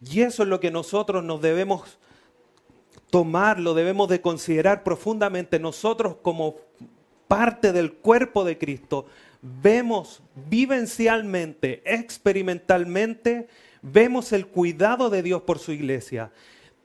Y 0.00 0.22
eso 0.22 0.44
es 0.44 0.48
lo 0.48 0.60
que 0.60 0.70
nosotros 0.70 1.22
nos 1.24 1.40
debemos 1.40 1.98
tomar, 3.10 3.58
lo 3.58 3.74
debemos 3.74 4.08
de 4.08 4.20
considerar 4.20 4.82
profundamente. 4.82 5.58
Nosotros 5.58 6.16
como 6.22 6.56
parte 7.28 7.72
del 7.72 7.92
cuerpo 7.92 8.44
de 8.44 8.56
Cristo, 8.56 9.06
vemos 9.42 10.22
vivencialmente, 10.48 11.82
experimentalmente, 11.84 13.48
vemos 13.82 14.32
el 14.32 14.46
cuidado 14.46 15.10
de 15.10 15.22
Dios 15.22 15.42
por 15.42 15.58
su 15.58 15.72
iglesia 15.72 16.32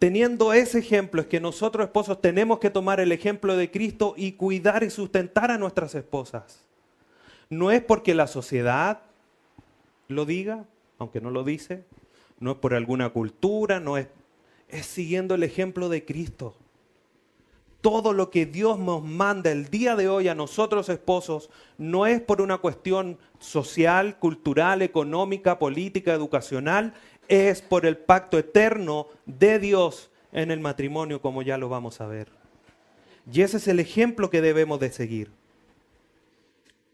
teniendo 0.05 0.53
ese 0.53 0.77
ejemplo, 0.77 1.19
es 1.19 1.25
que 1.25 1.39
nosotros 1.39 1.83
esposos 1.83 2.21
tenemos 2.21 2.59
que 2.59 2.69
tomar 2.69 2.99
el 2.99 3.11
ejemplo 3.11 3.57
de 3.57 3.71
Cristo 3.71 4.13
y 4.15 4.33
cuidar 4.33 4.83
y 4.83 4.91
sustentar 4.91 5.49
a 5.49 5.57
nuestras 5.57 5.95
esposas. 5.95 6.63
No 7.49 7.71
es 7.71 7.81
porque 7.81 8.13
la 8.13 8.27
sociedad 8.27 9.01
lo 10.07 10.25
diga, 10.25 10.65
aunque 10.99 11.21
no 11.21 11.31
lo 11.31 11.43
dice, 11.43 11.85
no 12.39 12.51
es 12.51 12.57
por 12.57 12.75
alguna 12.75 13.09
cultura, 13.09 13.79
no 13.79 13.97
es, 13.97 14.09
es 14.69 14.85
siguiendo 14.85 15.33
el 15.33 15.41
ejemplo 15.41 15.89
de 15.89 16.05
Cristo. 16.05 16.55
Todo 17.81 18.13
lo 18.13 18.29
que 18.29 18.45
Dios 18.45 18.77
nos 18.77 19.03
manda 19.03 19.51
el 19.51 19.71
día 19.71 19.95
de 19.95 20.07
hoy 20.07 20.27
a 20.27 20.35
nosotros 20.35 20.87
esposos 20.89 21.49
no 21.79 22.05
es 22.05 22.21
por 22.21 22.41
una 22.41 22.59
cuestión 22.59 23.17
social, 23.39 24.19
cultural, 24.19 24.83
económica, 24.83 25.57
política, 25.57 26.13
educacional, 26.13 26.93
es 27.27 27.61
por 27.61 27.85
el 27.85 27.97
pacto 27.97 28.37
eterno 28.37 29.07
de 29.25 29.59
Dios 29.59 30.11
en 30.31 30.51
el 30.51 30.59
matrimonio, 30.59 31.21
como 31.21 31.41
ya 31.41 31.57
lo 31.57 31.69
vamos 31.69 32.01
a 32.01 32.07
ver. 32.07 32.27
Y 33.31 33.41
ese 33.41 33.57
es 33.57 33.67
el 33.67 33.79
ejemplo 33.79 34.29
que 34.29 34.41
debemos 34.41 34.79
de 34.79 34.91
seguir. 34.91 35.31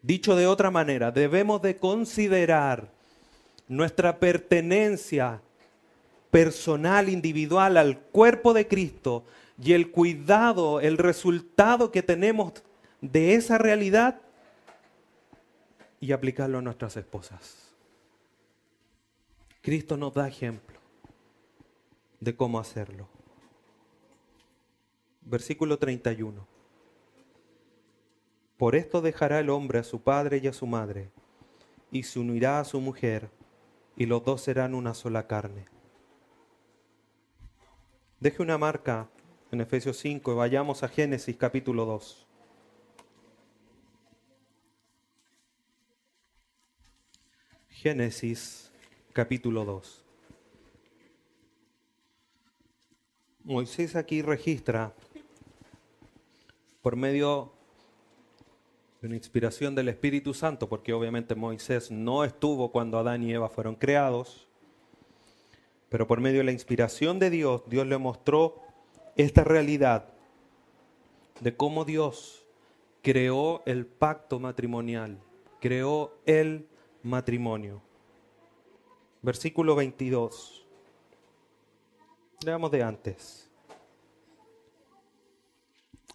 Dicho 0.02 0.36
de 0.36 0.48
otra 0.48 0.72
manera, 0.72 1.12
debemos 1.12 1.62
de 1.62 1.76
considerar 1.78 2.89
nuestra 3.67 4.20
pertenencia 4.20 5.41
personal, 6.32 7.10
individual 7.10 7.78
al 7.78 8.00
cuerpo 8.00 8.54
de 8.54 8.67
Cristo 8.67 9.26
y 9.62 9.74
el 9.74 9.91
cuidado, 9.91 10.80
el 10.80 10.98
resultado 10.98 11.91
que 11.91 12.02
tenemos 12.02 12.54
de 13.02 13.36
esa 13.36 13.58
realidad 13.58 14.22
y 16.00 16.13
aplicarlo 16.13 16.60
a 16.60 16.62
nuestras 16.62 16.98
esposas. 16.98 17.70
Cristo 19.62 19.95
nos 19.95 20.12
da 20.15 20.28
ejemplo 20.28 20.80
de 22.19 22.36
cómo 22.36 22.60
hacerlo. 22.60 23.08
Versículo 25.21 25.78
31. 25.78 26.47
Por 28.58 28.76
esto 28.76 29.02
dejará 29.02 29.39
el 29.39 29.52
hombre 29.52 29.78
a 29.78 29.84
su 29.84 30.02
padre 30.02 30.39
y 30.39 30.47
a 30.47 30.54
su 30.54 30.65
madre, 30.65 31.12
y 31.91 32.04
se 32.04 32.19
unirá 32.19 32.60
a 32.60 32.65
su 32.65 32.82
mujer, 32.82 33.30
y 33.95 34.08
los 34.08 34.24
dos 34.24 34.41
serán 34.41 34.74
una 34.74 34.95
sola 34.95 35.28
carne. 35.28 35.67
Deje 38.19 38.41
una 38.41 38.58
marca 38.58 39.10
en 39.52 39.62
Efesios 39.62 39.97
5 39.97 40.32
y 40.32 40.36
vayamos 40.36 40.82
a 40.82 40.88
Génesis 40.88 41.36
capítulo 41.38 41.86
2. 41.86 42.28
Génesis 47.69 48.70
capítulo 49.13 49.65
2. 49.65 50.04
Moisés 53.43 53.95
aquí 53.95 54.21
registra, 54.21 54.93
por 56.82 56.95
medio 56.95 57.52
de 59.02 59.08
una 59.08 59.17
inspiración 59.17 59.76
del 59.76 59.89
Espíritu 59.89 60.34
Santo, 60.34 60.69
porque 60.69 60.93
obviamente 60.93 61.36
Moisés 61.36 61.91
no 61.91 62.24
estuvo 62.24 62.71
cuando 62.71 63.00
Adán 63.00 63.24
y 63.24 63.34
Eva 63.34 63.50
fueron 63.50 63.76
creados, 63.76 64.47
pero 65.89 66.08
por 66.08 66.21
medio 66.21 66.39
de 66.39 66.45
la 66.45 66.52
inspiración 66.52 67.19
de 67.19 67.30
Dios, 67.30 67.63
Dios 67.67 67.88
le 67.88 67.97
mostró 67.97 68.62
esta 69.17 69.43
realidad 69.43 70.13
de 71.41 71.56
cómo 71.56 71.84
Dios 71.84 72.45
creó 73.02 73.62
el 73.65 73.86
pacto 73.86 74.39
matrimonial, 74.39 75.19
creó 75.60 76.13
el 76.26 76.67
matrimonio 77.04 77.82
versículo 79.21 79.75
22. 79.75 80.65
Leamos 82.43 82.71
de 82.71 82.84
antes. 82.84 83.49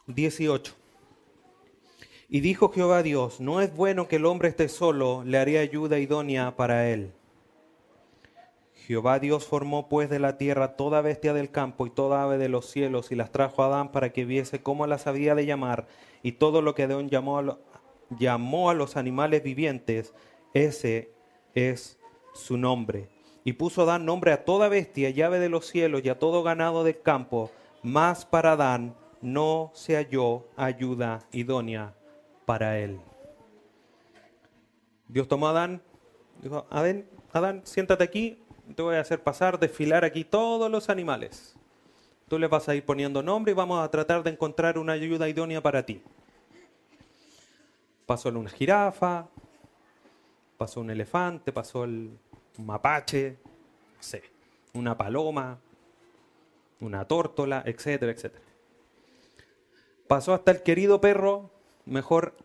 18. 0.07 0.75
Y 2.29 2.41
dijo 2.41 2.71
Jehová 2.71 3.03
Dios, 3.03 3.41
no 3.41 3.61
es 3.61 3.75
bueno 3.75 4.09
que 4.09 4.17
el 4.17 4.27
hombre 4.27 4.49
esté 4.49 4.69
solo, 4.69 5.23
le 5.25 5.39
haré 5.39 5.59
ayuda 5.59 5.99
idónea 5.99 6.57
para 6.57 6.89
él. 6.91 7.13
Jehová 8.87 9.19
Dios 9.19 9.45
formó 9.45 9.89
pues 9.89 10.09
de 10.11 10.21
la 10.21 10.39
tierra 10.39 10.77
toda 10.77 11.01
bestia 11.01 11.33
del 11.33 11.51
campo 11.51 11.87
y 11.87 11.91
toda 11.91 12.23
ave 12.23 12.39
de 12.39 12.49
los 12.49 12.67
cielos 12.67 13.11
y 13.11 13.17
las 13.17 13.33
trajo 13.33 13.63
a 13.63 13.67
Adán 13.67 13.91
para 13.91 14.13
que 14.13 14.25
viese 14.25 14.63
cómo 14.63 14.87
las 14.87 15.09
había 15.09 15.35
de 15.35 15.45
llamar 15.45 15.89
y 16.23 16.33
todo 16.33 16.63
lo 16.63 16.77
que 16.77 16.85
Adán 16.85 17.09
llamó 17.09 17.39
a, 17.39 17.59
llamó 18.11 18.71
a 18.71 18.75
los 18.75 18.97
animales 18.97 19.43
vivientes, 19.43 20.15
ese 20.55 21.11
es 21.55 21.96
su 22.37 22.57
nombre. 22.57 23.09
Y 23.45 23.55
puso 23.55 23.83
Adán 23.83 24.05
nombre 24.05 24.33
a 24.33 24.45
toda 24.45 24.69
bestia, 24.69 25.11
llave 25.11 25.39
de 25.39 25.49
los 25.49 25.67
cielos 25.67 26.03
y 26.05 26.09
a 26.09 26.19
todo 26.19 26.43
ganado 26.43 26.85
del 26.85 27.01
campo, 27.01 27.51
mas 27.83 28.25
para 28.25 28.53
Adán 28.53 28.95
no 29.21 29.71
se 29.75 29.97
halló 29.97 30.47
ayuda 30.57 31.21
idónea 31.33 31.95
para 32.45 32.79
él. 32.79 33.01
Dios 35.09 35.29
tomó 35.29 35.47
a 35.49 35.51
Adán, 35.51 35.83
dijo, 36.43 36.67
Adán, 36.71 37.07
Adán, 37.33 37.63
siéntate 37.65 38.03
aquí, 38.03 38.43
te 38.75 38.83
voy 38.83 38.97
a 38.97 39.01
hacer 39.01 39.23
pasar, 39.23 39.59
desfilar 39.59 40.05
aquí 40.05 40.25
todos 40.25 40.71
los 40.71 40.89
animales. 40.89 41.55
Tú 42.29 42.39
les 42.39 42.51
vas 42.51 42.69
a 42.69 42.75
ir 42.75 42.85
poniendo 42.85 43.23
nombre 43.23 43.53
y 43.53 43.55
vamos 43.55 43.81
a 43.81 43.89
tratar 43.91 44.25
de 44.25 44.31
encontrar 44.31 44.79
una 44.79 44.95
ayuda 44.95 45.29
idónea 45.29 45.63
para 45.63 45.87
ti. 45.87 46.03
Pasó 48.05 48.31
una 48.31 48.51
jirafa, 48.51 49.29
pasó 50.57 50.81
un 50.81 50.91
elefante, 50.91 51.53
pasó 51.53 51.85
el 51.85 52.19
un 52.59 52.67
mapache, 52.67 53.37
no 53.97 54.03
sé, 54.03 54.23
una 54.75 54.97
paloma, 54.97 55.59
una 56.81 57.07
tórtola, 57.07 57.63
etcétera, 57.67 58.13
etcétera. 58.13 58.45
Pasó 60.07 60.35
hasta 60.35 60.53
el 60.53 60.63
querido 60.63 61.01
perro, 61.01 61.51
mejor 61.85 62.37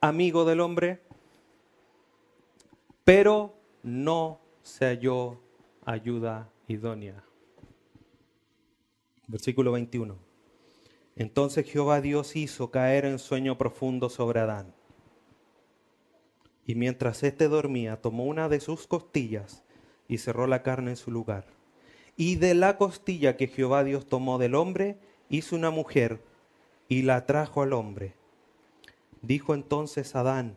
amigo 0.00 0.44
del 0.44 0.60
hombre, 0.60 1.00
pero 3.04 3.54
no 3.82 4.40
se 4.62 4.86
halló 4.86 5.40
ayuda 5.84 6.48
idónea. 6.68 7.22
Versículo 9.26 9.72
21. 9.72 10.16
Entonces 11.16 11.70
Jehová 11.70 12.00
Dios 12.00 12.36
hizo 12.36 12.70
caer 12.70 13.04
en 13.04 13.18
sueño 13.18 13.58
profundo 13.58 14.08
sobre 14.08 14.40
Adán. 14.40 14.72
Y 16.66 16.74
mientras 16.74 17.22
éste 17.22 17.48
dormía, 17.48 18.00
tomó 18.00 18.24
una 18.24 18.48
de 18.48 18.60
sus 18.60 18.86
costillas 18.86 19.64
y 20.08 20.18
cerró 20.18 20.46
la 20.46 20.62
carne 20.62 20.90
en 20.90 20.96
su 20.96 21.10
lugar. 21.10 21.46
Y 22.16 22.36
de 22.36 22.54
la 22.54 22.76
costilla 22.76 23.36
que 23.36 23.46
Jehová 23.46 23.84
Dios 23.84 24.06
tomó 24.06 24.38
del 24.38 24.54
hombre, 24.54 24.98
hizo 25.28 25.56
una 25.56 25.70
mujer 25.70 26.20
y 26.88 27.02
la 27.02 27.26
trajo 27.26 27.62
al 27.62 27.72
hombre. 27.72 28.14
Dijo 29.22 29.54
entonces 29.54 30.14
Adán, 30.14 30.56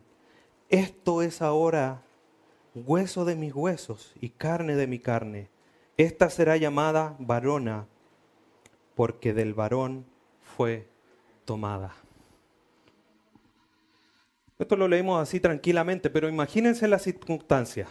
esto 0.68 1.22
es 1.22 1.42
ahora 1.42 2.02
hueso 2.74 3.24
de 3.24 3.36
mis 3.36 3.54
huesos 3.54 4.12
y 4.20 4.30
carne 4.30 4.74
de 4.76 4.86
mi 4.86 4.98
carne. 4.98 5.48
Esta 5.96 6.28
será 6.28 6.56
llamada 6.56 7.14
varona, 7.20 7.86
porque 8.96 9.32
del 9.32 9.54
varón 9.54 10.04
fue 10.40 10.88
tomada. 11.44 11.94
Esto 14.58 14.76
lo 14.76 14.86
leemos 14.86 15.20
así 15.20 15.40
tranquilamente, 15.40 16.10
pero 16.10 16.28
imagínense 16.28 16.86
la 16.86 16.98
circunstancia. 16.98 17.88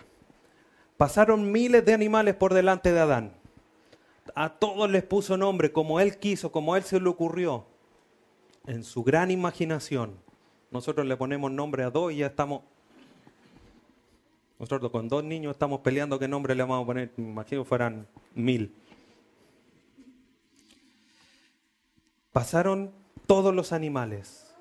Pasaron 0.98 1.52
miles 1.52 1.84
de 1.86 1.94
animales 1.94 2.36
por 2.36 2.54
delante 2.54 2.94
de 2.94 3.00
Adán. 3.00 3.34
A 4.36 4.50
todos 4.50 4.90
les 4.90 5.04
puso 5.04 5.36
nombre 5.36 5.74
como 5.74 6.00
él 6.00 6.18
quiso, 6.18 6.52
como 6.52 6.76
él 6.76 6.84
se 6.84 7.00
le 7.00 7.10
ocurrió. 7.10 7.66
En 8.66 8.84
su 8.84 9.04
gran 9.04 9.30
imaginación. 9.30 10.18
Nosotros 10.72 11.06
le 11.06 11.18
ponemos 11.18 11.52
nombre 11.52 11.84
a 11.84 11.90
dos 11.90 12.14
y 12.14 12.18
ya 12.18 12.28
estamos 12.28 12.62
nosotros 14.64 14.92
con 14.92 15.10
dos 15.10 15.26
niños 15.26 15.52
estamos 15.52 15.82
peleando 15.82 16.18
qué 16.18 16.28
nombre 16.30 16.56
le 16.56 16.64
vamos 16.64 16.84
a 16.84 16.86
poner. 16.86 17.12
Imagino 17.18 17.66
fueran 17.66 18.08
mil. 18.34 18.74
Pasaron 22.32 22.94
todos 23.28 23.54
los 23.54 23.74
animales 23.74 24.53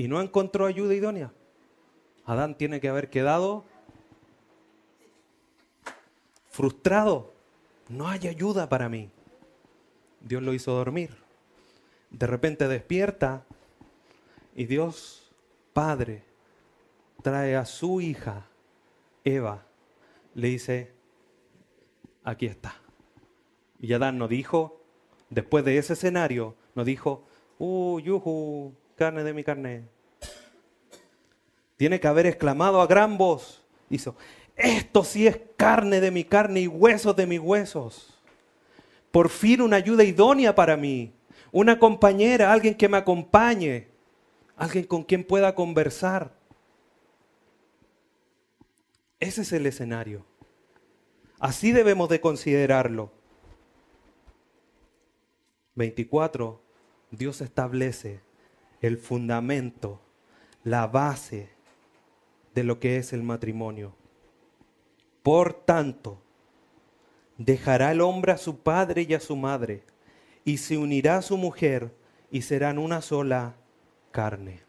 y 0.00 0.08
no 0.08 0.22
encontró 0.22 0.64
ayuda 0.64 0.94
idónea. 0.94 1.30
Adán 2.24 2.56
tiene 2.56 2.80
que 2.80 2.88
haber 2.88 3.10
quedado 3.10 3.66
frustrado. 6.48 7.34
No 7.90 8.08
hay 8.08 8.26
ayuda 8.26 8.70
para 8.70 8.88
mí. 8.88 9.10
Dios 10.22 10.42
lo 10.42 10.54
hizo 10.54 10.72
dormir. 10.72 11.10
De 12.08 12.26
repente 12.26 12.66
despierta 12.66 13.44
y 14.56 14.64
Dios, 14.64 15.30
Padre, 15.74 16.24
trae 17.22 17.54
a 17.54 17.66
su 17.66 18.00
hija 18.00 18.46
Eva 19.22 19.66
le 20.34 20.48
dice, 20.48 20.94
aquí 22.24 22.46
está. 22.46 22.74
Y 23.78 23.92
Adán 23.92 24.16
no 24.16 24.28
dijo, 24.28 24.80
después 25.28 25.62
de 25.62 25.76
ese 25.76 25.92
escenario, 25.92 26.56
no 26.74 26.84
dijo, 26.84 27.26
uh, 27.58 28.00
yuhu, 28.00 28.74
carne 29.00 29.24
de 29.24 29.32
mi 29.32 29.42
carne. 29.42 29.88
Tiene 31.78 31.98
que 31.98 32.06
haber 32.06 32.26
exclamado 32.26 32.82
a 32.82 32.86
gran 32.86 33.16
voz, 33.16 33.62
hizo, 33.88 34.14
esto 34.54 35.04
sí 35.04 35.26
es 35.26 35.40
carne 35.56 36.02
de 36.02 36.10
mi 36.10 36.22
carne 36.22 36.60
y 36.60 36.66
huesos 36.66 37.16
de 37.16 37.26
mis 37.26 37.40
huesos. 37.40 38.20
Por 39.10 39.30
fin 39.30 39.62
una 39.62 39.76
ayuda 39.76 40.04
idónea 40.04 40.54
para 40.54 40.76
mí, 40.76 41.14
una 41.50 41.78
compañera, 41.78 42.52
alguien 42.52 42.74
que 42.74 42.90
me 42.90 42.98
acompañe, 42.98 43.88
alguien 44.54 44.84
con 44.84 45.02
quien 45.02 45.24
pueda 45.24 45.54
conversar. 45.54 46.34
Ese 49.18 49.40
es 49.40 49.52
el 49.54 49.64
escenario. 49.64 50.26
Así 51.38 51.72
debemos 51.72 52.10
de 52.10 52.20
considerarlo. 52.20 53.10
24. 55.74 56.60
Dios 57.10 57.40
establece 57.40 58.20
el 58.80 58.98
fundamento, 58.98 60.00
la 60.64 60.86
base 60.86 61.50
de 62.54 62.64
lo 62.64 62.80
que 62.80 62.96
es 62.96 63.12
el 63.12 63.22
matrimonio. 63.22 63.94
Por 65.22 65.52
tanto, 65.52 66.20
dejará 67.36 67.92
el 67.92 68.00
hombre 68.00 68.32
a 68.32 68.38
su 68.38 68.58
padre 68.58 69.06
y 69.08 69.14
a 69.14 69.20
su 69.20 69.36
madre, 69.36 69.84
y 70.44 70.58
se 70.58 70.78
unirá 70.78 71.18
a 71.18 71.22
su 71.22 71.36
mujer, 71.36 71.94
y 72.30 72.42
serán 72.42 72.78
una 72.78 73.02
sola 73.02 73.56
carne. 74.12 74.62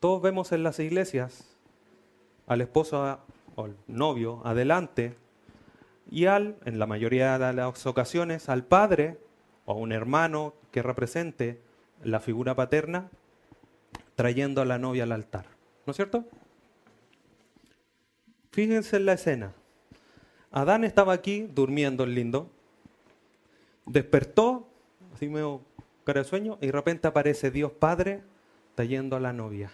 Todos 0.00 0.22
vemos 0.22 0.52
en 0.52 0.62
las 0.62 0.78
iglesias 0.78 1.56
al 2.46 2.60
esposo 2.60 3.18
o 3.54 3.64
al 3.64 3.76
novio 3.86 4.40
adelante 4.44 5.16
y 6.10 6.26
al, 6.26 6.56
en 6.64 6.78
la 6.78 6.86
mayoría 6.86 7.38
de 7.38 7.52
las 7.52 7.86
ocasiones, 7.86 8.48
al 8.48 8.64
padre 8.64 9.18
o 9.64 9.72
a 9.72 9.74
un 9.74 9.92
hermano 9.92 10.54
que 10.76 10.82
represente 10.82 11.62
la 12.04 12.20
figura 12.20 12.54
paterna 12.54 13.08
trayendo 14.14 14.60
a 14.60 14.66
la 14.66 14.76
novia 14.76 15.04
al 15.04 15.12
altar. 15.12 15.46
¿No 15.86 15.92
es 15.92 15.96
cierto? 15.96 16.26
Fíjense 18.50 18.98
en 18.98 19.06
la 19.06 19.14
escena. 19.14 19.54
Adán 20.50 20.84
estaba 20.84 21.14
aquí 21.14 21.48
durmiendo 21.50 22.04
el 22.04 22.14
lindo. 22.14 22.50
Despertó, 23.86 24.68
así 25.14 25.30
medio 25.30 25.62
cara 26.04 26.20
de 26.20 26.28
sueño, 26.28 26.58
y 26.60 26.66
de 26.66 26.72
repente 26.72 27.08
aparece 27.08 27.50
Dios 27.50 27.72
Padre 27.72 28.22
trayendo 28.74 29.16
a 29.16 29.20
la 29.20 29.32
novia, 29.32 29.70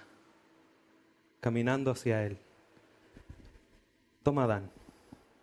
caminando 1.40 1.90
hacia 1.90 2.24
él. 2.24 2.38
Toma 4.22 4.44
Adán. 4.44 4.70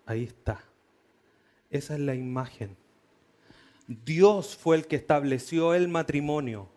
Ahí 0.05 0.23
está. 0.23 0.61
Esa 1.69 1.95
es 1.95 1.99
la 1.99 2.15
imagen. 2.15 2.77
Dios 3.89 4.55
fue 4.55 4.75
el 4.75 4.85
que 4.85 4.95
estableció 4.95 5.73
el 5.73 5.87
matrimonio. 5.87 6.69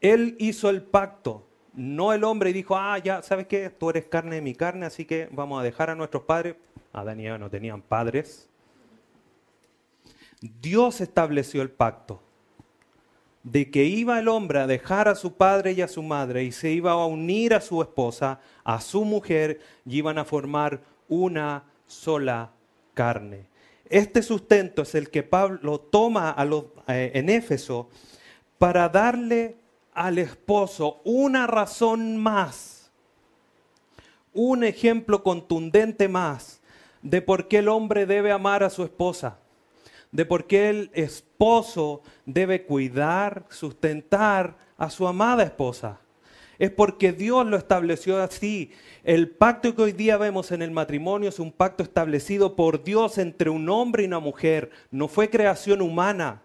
Él 0.00 0.36
hizo 0.38 0.70
el 0.70 0.82
pacto, 0.82 1.44
no 1.74 2.12
el 2.12 2.22
hombre 2.22 2.50
y 2.50 2.52
dijo, 2.52 2.76
ah, 2.76 2.96
ya, 2.98 3.22
¿sabes 3.22 3.48
qué? 3.48 3.70
Tú 3.70 3.90
eres 3.90 4.04
carne 4.06 4.36
de 4.36 4.40
mi 4.40 4.54
carne, 4.54 4.86
así 4.86 5.04
que 5.04 5.28
vamos 5.32 5.60
a 5.60 5.64
dejar 5.64 5.90
a 5.90 5.96
nuestros 5.96 6.22
padres. 6.22 6.54
Adán 6.92 7.18
y 7.18 7.26
Eva 7.26 7.38
no 7.38 7.50
tenían 7.50 7.82
padres. 7.82 8.48
Dios 10.60 11.00
estableció 11.00 11.60
el 11.60 11.70
pacto 11.70 12.22
de 13.42 13.72
que 13.72 13.84
iba 13.84 14.20
el 14.20 14.28
hombre 14.28 14.60
a 14.60 14.68
dejar 14.68 15.08
a 15.08 15.16
su 15.16 15.34
padre 15.34 15.72
y 15.72 15.80
a 15.80 15.88
su 15.88 16.04
madre 16.04 16.44
y 16.44 16.52
se 16.52 16.70
iba 16.70 16.92
a 16.92 17.06
unir 17.06 17.52
a 17.52 17.60
su 17.60 17.82
esposa, 17.82 18.38
a 18.62 18.80
su 18.80 19.04
mujer, 19.04 19.58
y 19.84 19.96
iban 19.96 20.18
a 20.18 20.24
formar 20.24 20.82
una 21.08 21.64
sola 21.88 22.52
carne. 22.94 23.51
Este 23.92 24.22
sustento 24.22 24.80
es 24.80 24.94
el 24.94 25.10
que 25.10 25.22
Pablo 25.22 25.78
toma 25.78 26.34
eh, 26.88 27.10
en 27.12 27.28
Éfeso 27.28 27.90
para 28.56 28.88
darle 28.88 29.56
al 29.92 30.16
esposo 30.16 31.02
una 31.04 31.46
razón 31.46 32.16
más, 32.16 32.90
un 34.32 34.64
ejemplo 34.64 35.22
contundente 35.22 36.08
más 36.08 36.62
de 37.02 37.20
por 37.20 37.48
qué 37.48 37.58
el 37.58 37.68
hombre 37.68 38.06
debe 38.06 38.32
amar 38.32 38.62
a 38.62 38.70
su 38.70 38.82
esposa, 38.82 39.40
de 40.10 40.24
por 40.24 40.46
qué 40.46 40.70
el 40.70 40.90
esposo 40.94 42.00
debe 42.24 42.64
cuidar, 42.64 43.44
sustentar 43.50 44.56
a 44.78 44.88
su 44.88 45.06
amada 45.06 45.42
esposa 45.42 46.00
es 46.62 46.70
porque 46.70 47.12
Dios 47.12 47.44
lo 47.44 47.56
estableció 47.56 48.22
así. 48.22 48.70
El 49.02 49.30
pacto 49.30 49.74
que 49.74 49.82
hoy 49.82 49.90
día 49.90 50.16
vemos 50.16 50.52
en 50.52 50.62
el 50.62 50.70
matrimonio 50.70 51.28
es 51.28 51.40
un 51.40 51.50
pacto 51.50 51.82
establecido 51.82 52.54
por 52.54 52.84
Dios 52.84 53.18
entre 53.18 53.50
un 53.50 53.68
hombre 53.68 54.04
y 54.04 54.06
una 54.06 54.20
mujer. 54.20 54.70
No 54.92 55.08
fue 55.08 55.28
creación 55.28 55.82
humana, 55.82 56.40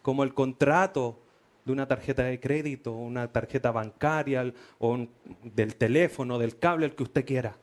como 0.00 0.22
el 0.24 0.32
contrato 0.32 1.20
de 1.66 1.72
una 1.72 1.86
tarjeta 1.86 2.22
de 2.22 2.40
crédito, 2.40 2.92
una 2.92 3.30
tarjeta 3.30 3.70
bancaria 3.70 4.50
o 4.78 5.06
del 5.42 5.76
teléfono, 5.76 6.38
del 6.38 6.58
cable, 6.58 6.86
el 6.86 6.94
que 6.94 7.02
usted 7.02 7.26
quiera. 7.26 7.58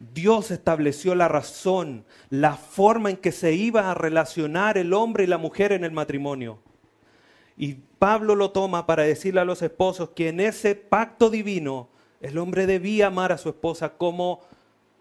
Dios 0.00 0.50
estableció 0.50 1.14
la 1.14 1.28
razón, 1.28 2.04
la 2.28 2.56
forma 2.56 3.10
en 3.10 3.18
que 3.18 3.30
se 3.30 3.52
iba 3.52 3.88
a 3.88 3.94
relacionar 3.94 4.78
el 4.78 4.94
hombre 4.94 5.22
y 5.22 5.28
la 5.28 5.38
mujer 5.38 5.70
en 5.70 5.84
el 5.84 5.92
matrimonio. 5.92 6.58
Y 7.56 7.76
Pablo 7.98 8.34
lo 8.34 8.50
toma 8.50 8.86
para 8.86 9.04
decirle 9.04 9.40
a 9.40 9.44
los 9.44 9.62
esposos 9.62 10.10
que 10.10 10.28
en 10.28 10.40
ese 10.40 10.74
pacto 10.74 11.30
divino 11.30 11.88
el 12.20 12.38
hombre 12.38 12.66
debía 12.66 13.06
amar 13.06 13.32
a 13.32 13.38
su 13.38 13.48
esposa 13.48 13.96
como 13.96 14.40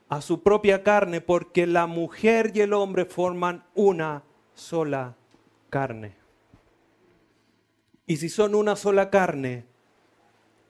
a 0.07 0.21
su 0.21 0.43
propia 0.43 0.83
carne, 0.83 1.19
porque 1.19 1.65
la 1.65 1.87
mujer 1.87 2.51
y 2.53 2.61
el 2.61 2.73
hombre 2.73 3.05
forman 3.05 3.65
una 3.73 4.23
sola 4.53 5.15
carne. 5.69 6.15
Y 8.05 8.17
si 8.17 8.29
son 8.29 8.53
una 8.53 8.75
sola 8.75 9.09
carne, 9.09 9.65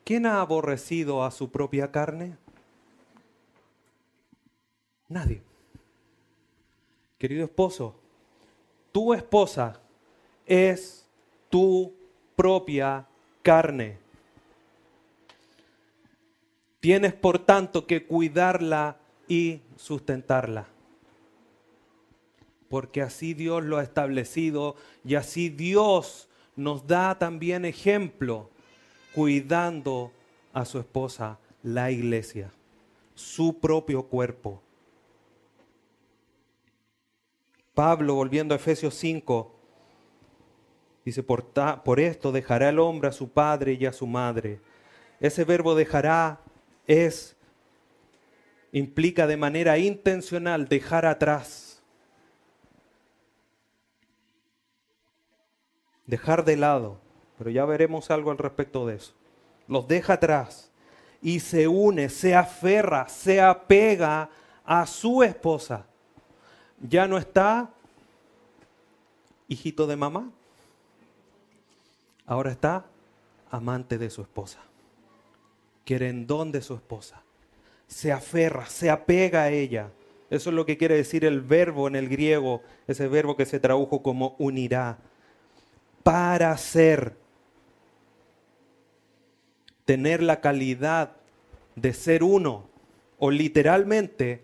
¿quién 0.03 0.25
ha 0.25 0.39
aborrecido 0.39 1.23
a 1.23 1.31
su 1.31 1.51
propia 1.51 1.91
carne? 1.91 2.37
Nadie. 5.09 5.43
Querido 7.17 7.43
esposo, 7.43 7.95
tu 8.91 9.13
esposa 9.13 9.81
es 10.45 11.05
tu 11.49 11.93
propia 12.35 13.07
carne. 13.41 13.97
Tienes 16.79 17.13
por 17.13 17.39
tanto 17.39 17.87
que 17.87 18.05
cuidarla 18.05 18.97
y 19.27 19.61
sustentarla. 19.75 20.67
Porque 22.69 23.01
así 23.01 23.33
Dios 23.33 23.63
lo 23.63 23.77
ha 23.77 23.83
establecido 23.83 24.75
y 25.03 25.15
así 25.15 25.49
Dios 25.49 26.29
nos 26.55 26.87
da 26.87 27.17
también 27.17 27.65
ejemplo 27.65 28.49
cuidando 29.13 30.11
a 30.53 30.65
su 30.65 30.79
esposa, 30.79 31.39
la 31.63 31.91
iglesia, 31.91 32.51
su 33.13 33.59
propio 33.59 34.03
cuerpo. 34.03 34.61
Pablo, 37.73 38.15
volviendo 38.15 38.53
a 38.53 38.57
Efesios 38.57 38.93
5, 38.95 39.54
dice, 41.05 41.23
por, 41.23 41.45
por 41.83 41.99
esto 41.99 42.31
dejará 42.31 42.69
el 42.69 42.79
hombre 42.79 43.09
a 43.09 43.13
su 43.13 43.29
padre 43.29 43.73
y 43.73 43.85
a 43.85 43.93
su 43.93 44.07
madre. 44.07 44.59
Ese 45.19 45.45
verbo 45.45 45.75
dejará 45.75 46.39
es, 46.87 47.37
implica 48.71 49.27
de 49.27 49.37
manera 49.37 49.77
intencional 49.77 50.67
dejar 50.67 51.05
atrás. 51.05 51.81
Dejar 56.05 56.43
de 56.43 56.57
lado, 56.57 56.99
pero 57.37 57.49
ya 57.51 57.63
veremos 57.65 58.11
algo 58.11 58.31
al 58.31 58.37
respecto 58.37 58.85
de 58.85 58.95
eso. 58.95 59.13
Los 59.67 59.87
deja 59.87 60.13
atrás 60.13 60.71
y 61.21 61.39
se 61.39 61.67
une, 61.67 62.09
se 62.09 62.35
aferra, 62.35 63.07
se 63.07 63.39
apega 63.39 64.29
a 64.65 64.85
su 64.85 65.23
esposa 65.23 65.85
ya 66.81 67.07
no 67.07 67.17
está 67.17 67.69
hijito 69.47 69.87
de 69.87 69.95
mamá, 69.95 70.31
ahora 72.25 72.51
está 72.51 72.85
amante 73.51 73.97
de 73.97 74.09
su 74.09 74.21
esposa, 74.21 74.59
querendón 75.83 76.51
de 76.51 76.61
su 76.61 76.75
esposa, 76.75 77.21
se 77.87 78.11
aferra, 78.11 78.65
se 78.65 78.89
apega 78.89 79.43
a 79.43 79.51
ella. 79.51 79.91
Eso 80.29 80.49
es 80.49 80.55
lo 80.55 80.65
que 80.65 80.77
quiere 80.77 80.95
decir 80.95 81.23
el 81.23 81.41
verbo 81.41 81.87
en 81.87 81.95
el 81.95 82.09
griego, 82.09 82.63
ese 82.87 83.07
verbo 83.07 83.35
que 83.35 83.45
se 83.45 83.59
tradujo 83.59 84.01
como 84.01 84.35
unirá, 84.39 84.97
para 86.03 86.57
ser, 86.57 87.15
tener 89.85 90.23
la 90.23 90.41
calidad 90.41 91.13
de 91.75 91.93
ser 91.93 92.23
uno, 92.23 92.67
o 93.17 93.31
literalmente 93.31 94.43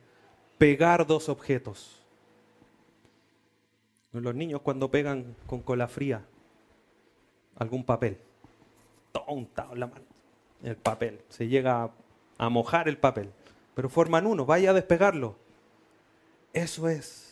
pegar 0.57 1.07
dos 1.07 1.29
objetos. 1.29 1.97
Los 4.13 4.35
niños 4.35 4.61
cuando 4.61 4.91
pegan 4.91 5.35
con 5.47 5.61
cola 5.61 5.87
fría 5.87 6.25
algún 7.57 7.83
papel, 7.83 8.17
tonta 9.11 9.67
la 9.75 9.87
mano, 9.87 10.05
el 10.63 10.75
papel, 10.75 11.21
se 11.29 11.47
llega 11.47 11.91
a, 12.37 12.49
mojar 12.49 12.87
el 12.87 12.97
papel, 12.97 13.31
pero 13.75 13.89
forman 13.89 14.25
uno, 14.25 14.45
vaya 14.45 14.71
a 14.71 14.73
despegarlo. 14.73 15.35
Eso 16.53 16.89
es. 16.89 17.27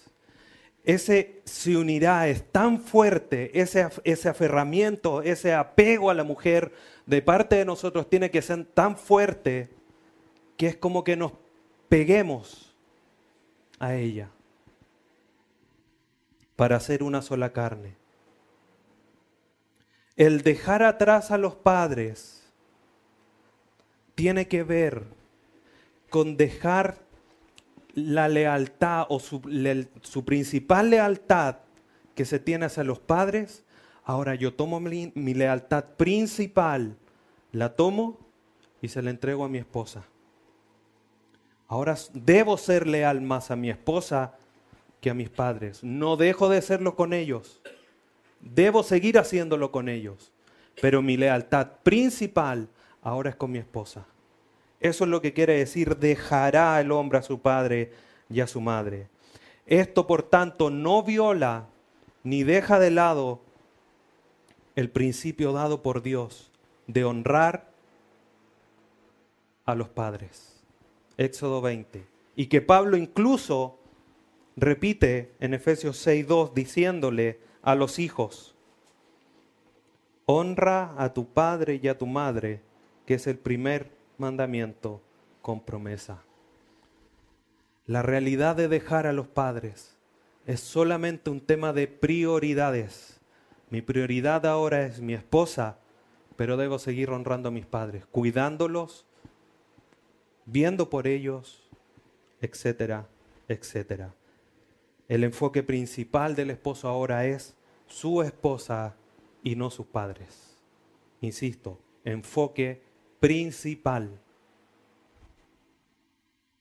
Ese 0.86 1.42
se 1.44 1.76
unirá, 1.76 2.28
es 2.28 2.44
tan 2.52 2.80
fuerte, 2.80 3.60
ese, 3.60 3.88
ese 4.04 4.30
aferramiento, 4.30 5.22
ese 5.22 5.54
apego 5.54 6.10
a 6.10 6.14
la 6.14 6.24
mujer 6.24 6.72
de 7.06 7.22
parte 7.22 7.58
de 7.58 7.66
nosotros 7.66 8.10
tiene 8.10 8.32
que 8.32 8.42
ser 8.42 8.66
tan 8.66 8.96
fuerte 8.96 9.70
que 10.58 10.68
es 10.68 10.78
como 10.78 11.04
que 11.04 11.16
nos 11.16 11.34
peguemos 11.90 12.76
a 13.80 13.96
ella 13.96 14.30
para 16.56 16.76
hacer 16.76 17.04
una 17.04 17.22
sola 17.22 17.52
carne. 17.54 17.99
El 20.20 20.42
dejar 20.42 20.84
atrás 20.84 21.32
a 21.32 21.38
los 21.38 21.56
padres 21.56 22.44
tiene 24.16 24.50
que 24.50 24.64
ver 24.64 25.06
con 26.10 26.36
dejar 26.36 26.98
la 27.94 28.28
lealtad 28.28 29.06
o 29.08 29.22
su, 29.22 29.40
principal 30.26 30.90
lealtad 30.90 31.60
que 32.16 32.26
se 32.26 32.38
tiene 32.38 32.66
hacia 32.66 32.84
los 32.84 33.00
padres. 33.00 33.64
Ahora 34.04 34.36
yo 34.36 34.54
tomo 34.54 34.82
mi, 34.82 35.14
mi 35.16 35.34
lealtad 35.34 35.86
principal, 35.96 36.98
la 37.54 37.78
tomo 37.78 38.18
y 38.82 38.90
se 38.90 39.02
la 39.02 39.12
entrego 39.12 39.46
a 39.46 39.50
mi 39.50 39.60
esposa. 39.60 40.04
Ahora 41.70 41.96
debo 42.14 42.58
ser 42.58 42.88
leal 42.88 43.22
más 43.22 43.52
a 43.52 43.56
mi 43.56 43.70
esposa 43.70 44.36
que 45.00 45.10
a 45.10 45.14
mis 45.14 45.30
padres. 45.30 45.82
No 45.82 46.18
dejo 46.18 46.50
de 46.50 46.62
serlo 46.62 46.98
con 46.98 47.14
ellos. 47.14 47.62
Debo 48.42 48.84
seguir 48.84 49.18
haciéndolo 49.18 49.72
con 49.72 49.90
ellos. 49.90 50.32
Pero 50.82 51.02
mi 51.02 51.18
lealtad 51.18 51.68
principal 51.84 52.70
ahora 53.02 53.32
es 53.32 53.36
con 53.36 53.52
mi 53.52 53.60
esposa. 53.60 54.06
Eso 54.80 55.04
es 55.04 55.10
lo 55.10 55.22
que 55.22 55.34
quiere 55.34 55.58
decir 55.58 55.98
dejará 55.98 56.80
el 56.80 56.92
hombre 56.92 57.20
a 57.20 57.22
su 57.22 57.42
padre 57.42 57.92
y 58.30 58.40
a 58.40 58.48
su 58.48 58.62
madre. 58.62 59.08
Esto, 59.66 60.08
por 60.08 60.24
tanto, 60.24 60.70
no 60.70 61.04
viola 61.04 61.68
ni 62.24 62.44
deja 62.44 62.80
de 62.80 62.92
lado 62.92 63.42
el 64.76 64.90
principio 64.90 65.52
dado 65.52 65.84
por 65.84 66.02
Dios 66.02 66.52
de 66.88 67.04
honrar 67.04 67.70
a 69.66 69.76
los 69.76 69.90
padres. 69.90 70.64
Éxodo 71.18 71.62
20. 71.62 72.06
Y 72.36 72.48
que 72.48 72.62
Pablo 72.62 72.96
incluso 72.96 73.78
repite 74.56 75.34
en 75.40 75.54
Efesios 75.54 76.06
6.2 76.08 76.54
diciéndole 76.54 77.40
a 77.70 77.76
los 77.76 78.00
hijos, 78.00 78.56
honra 80.26 80.96
a 80.98 81.14
tu 81.14 81.28
padre 81.28 81.80
y 81.80 81.88
a 81.88 82.00
tu 82.00 82.08
madre, 82.08 82.62
que 83.06 83.14
es 83.14 83.28
el 83.28 83.38
primer 83.38 83.92
mandamiento 84.18 85.04
con 85.44 85.62
promesa. 85.62 86.24
La 87.86 88.02
realidad 88.02 88.56
de 88.56 88.70
dejar 88.70 89.06
a 89.06 89.14
los 89.14 89.28
padres 89.28 89.96
es 90.48 90.62
solamente 90.62 91.30
un 91.30 91.42
tema 91.42 91.72
de 91.72 91.88
prioridades. 91.88 93.20
Mi 93.70 93.84
prioridad 93.84 94.48
ahora 94.48 94.88
es 94.88 95.00
mi 95.00 95.14
esposa, 95.14 95.78
pero 96.38 96.58
debo 96.58 96.80
seguir 96.80 97.12
honrando 97.12 97.50
a 97.50 97.52
mis 97.52 97.68
padres, 97.68 98.04
cuidándolos, 98.08 99.06
viendo 100.48 100.90
por 100.90 101.06
ellos, 101.06 101.70
etcétera, 102.42 103.08
etcétera. 103.48 104.16
El 105.08 105.24
enfoque 105.24 105.62
principal 105.62 106.36
del 106.36 106.50
esposo 106.50 106.88
ahora 106.88 107.28
es 107.28 107.56
su 107.90 108.22
esposa 108.22 108.96
y 109.44 109.56
no 109.56 109.70
sus 109.70 109.86
padres. 109.88 110.58
Insisto, 111.22 111.80
enfoque 112.06 112.82
principal. 113.20 114.20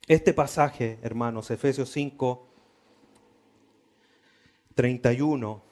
Este 0.09 0.33
pasaje, 0.33 0.99
hermanos, 1.03 1.51
Efesios 1.51 1.91
5, 1.91 2.47
31, 4.74 5.62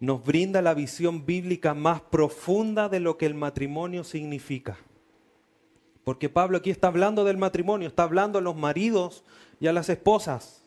nos 0.00 0.24
brinda 0.24 0.60
la 0.60 0.74
visión 0.74 1.24
bíblica 1.24 1.74
más 1.74 2.00
profunda 2.00 2.88
de 2.88 3.00
lo 3.00 3.16
que 3.16 3.26
el 3.26 3.34
matrimonio 3.34 4.02
significa. 4.02 4.76
Porque 6.02 6.28
Pablo 6.28 6.58
aquí 6.58 6.70
está 6.70 6.88
hablando 6.88 7.24
del 7.24 7.36
matrimonio, 7.36 7.86
está 7.86 8.02
hablando 8.02 8.40
a 8.40 8.42
los 8.42 8.56
maridos 8.56 9.24
y 9.60 9.68
a 9.68 9.72
las 9.72 9.88
esposas. 9.88 10.61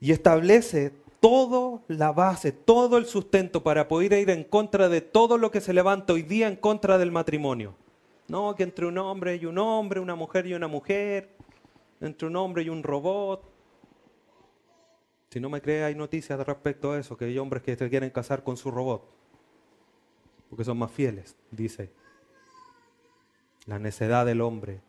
Y 0.00 0.12
establece 0.12 0.92
toda 1.20 1.80
la 1.88 2.12
base, 2.12 2.52
todo 2.52 2.98
el 2.98 3.06
sustento 3.06 3.62
para 3.62 3.88
poder 3.88 4.12
ir 4.12 4.30
en 4.30 4.44
contra 4.44 4.88
de 4.88 5.00
todo 5.00 5.38
lo 5.38 5.50
que 5.50 5.60
se 5.60 5.72
levanta 5.72 6.12
hoy 6.12 6.22
día 6.22 6.48
en 6.48 6.56
contra 6.56 6.98
del 6.98 7.10
matrimonio. 7.10 7.74
No, 8.28 8.54
que 8.54 8.64
entre 8.64 8.86
un 8.86 8.98
hombre 8.98 9.36
y 9.36 9.46
un 9.46 9.58
hombre, 9.58 10.00
una 10.00 10.14
mujer 10.14 10.46
y 10.46 10.54
una 10.54 10.68
mujer, 10.68 11.30
entre 12.00 12.26
un 12.28 12.36
hombre 12.36 12.62
y 12.64 12.68
un 12.68 12.82
robot. 12.82 13.42
Si 15.30 15.40
no 15.40 15.48
me 15.48 15.60
cree, 15.60 15.84
hay 15.84 15.94
noticias 15.94 16.38
respecto 16.46 16.92
a 16.92 16.98
eso, 16.98 17.16
que 17.16 17.26
hay 17.26 17.38
hombres 17.38 17.62
que 17.62 17.76
se 17.76 17.88
quieren 17.88 18.10
casar 18.10 18.42
con 18.42 18.56
su 18.56 18.70
robot, 18.70 19.04
porque 20.48 20.64
son 20.64 20.78
más 20.78 20.90
fieles, 20.90 21.36
dice. 21.50 21.90
La 23.66 23.78
necedad 23.78 24.24
del 24.24 24.40
hombre. 24.40 24.80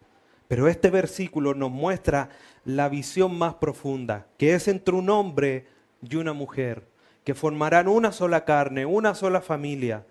Pero 0.48 0.68
este 0.68 0.90
versículo 0.90 1.54
nos 1.54 1.72
muestra 1.72 2.30
la 2.64 2.90
visión 2.90 3.38
más 3.38 3.56
profunda, 3.56 4.28
que 4.38 4.54
es 4.54 4.68
entre 4.68 4.96
un 4.96 5.10
hombre 5.10 5.68
y 6.02 6.16
una 6.16 6.34
mujer, 6.34 6.88
que 7.24 7.34
formarán 7.34 7.88
una 7.88 8.12
sola 8.12 8.46
carne, 8.46 8.86
una 8.86 9.14
sola 9.14 9.42
familia, 9.42 10.06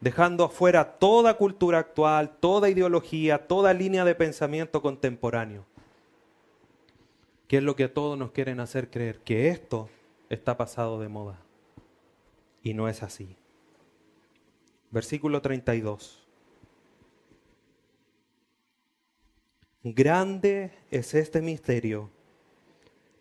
dejando 0.00 0.44
afuera 0.44 0.98
toda 0.98 1.34
cultura 1.34 1.78
actual, 1.78 2.36
toda 2.40 2.68
ideología, 2.68 3.46
toda 3.46 3.72
línea 3.72 4.04
de 4.04 4.14
pensamiento 4.14 4.82
contemporáneo. 4.82 5.64
¿Qué 7.48 7.56
es 7.56 7.62
lo 7.62 7.74
que 7.74 7.88
todos 7.88 8.18
nos 8.18 8.30
quieren 8.30 8.60
hacer 8.60 8.90
creer? 8.90 9.18
Que 9.20 9.48
esto 9.48 9.88
está 10.28 10.56
pasado 10.56 11.00
de 11.00 11.08
moda. 11.08 11.40
Y 12.62 12.74
no 12.74 12.88
es 12.88 13.02
así. 13.02 13.36
Versículo 14.90 15.40
32. 15.42 16.19
Grande 19.82 20.72
es 20.90 21.14
este 21.14 21.40
misterio, 21.40 22.10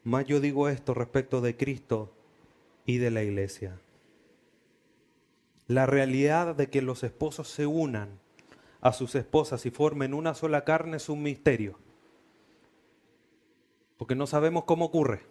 mas 0.04 0.26
yo 0.26 0.42
digo 0.42 0.68
esto 0.68 0.94
respecto 0.94 1.40
de 1.40 1.56
Cristo 1.56 2.12
y 2.86 2.98
de 2.98 3.12
la 3.12 3.24
iglesia. 3.24 3.80
La 5.68 5.86
realidad 5.86 6.56
de 6.56 6.70
que 6.70 6.82
los 6.82 7.04
esposos 7.04 7.48
se 7.48 7.66
unan 7.66 8.10
a 8.82 8.92
sus 8.92 9.16
esposas 9.16 9.66
y 9.66 9.72
formen 9.72 10.14
una 10.14 10.34
sola 10.34 10.66
carne 10.66 10.98
es 10.98 11.08
un 11.08 11.24
misterio. 11.24 11.80
Porque 13.98 14.16
no 14.16 14.28
sabemos 14.28 14.66
cómo 14.66 14.86
ocurre. 14.86 15.22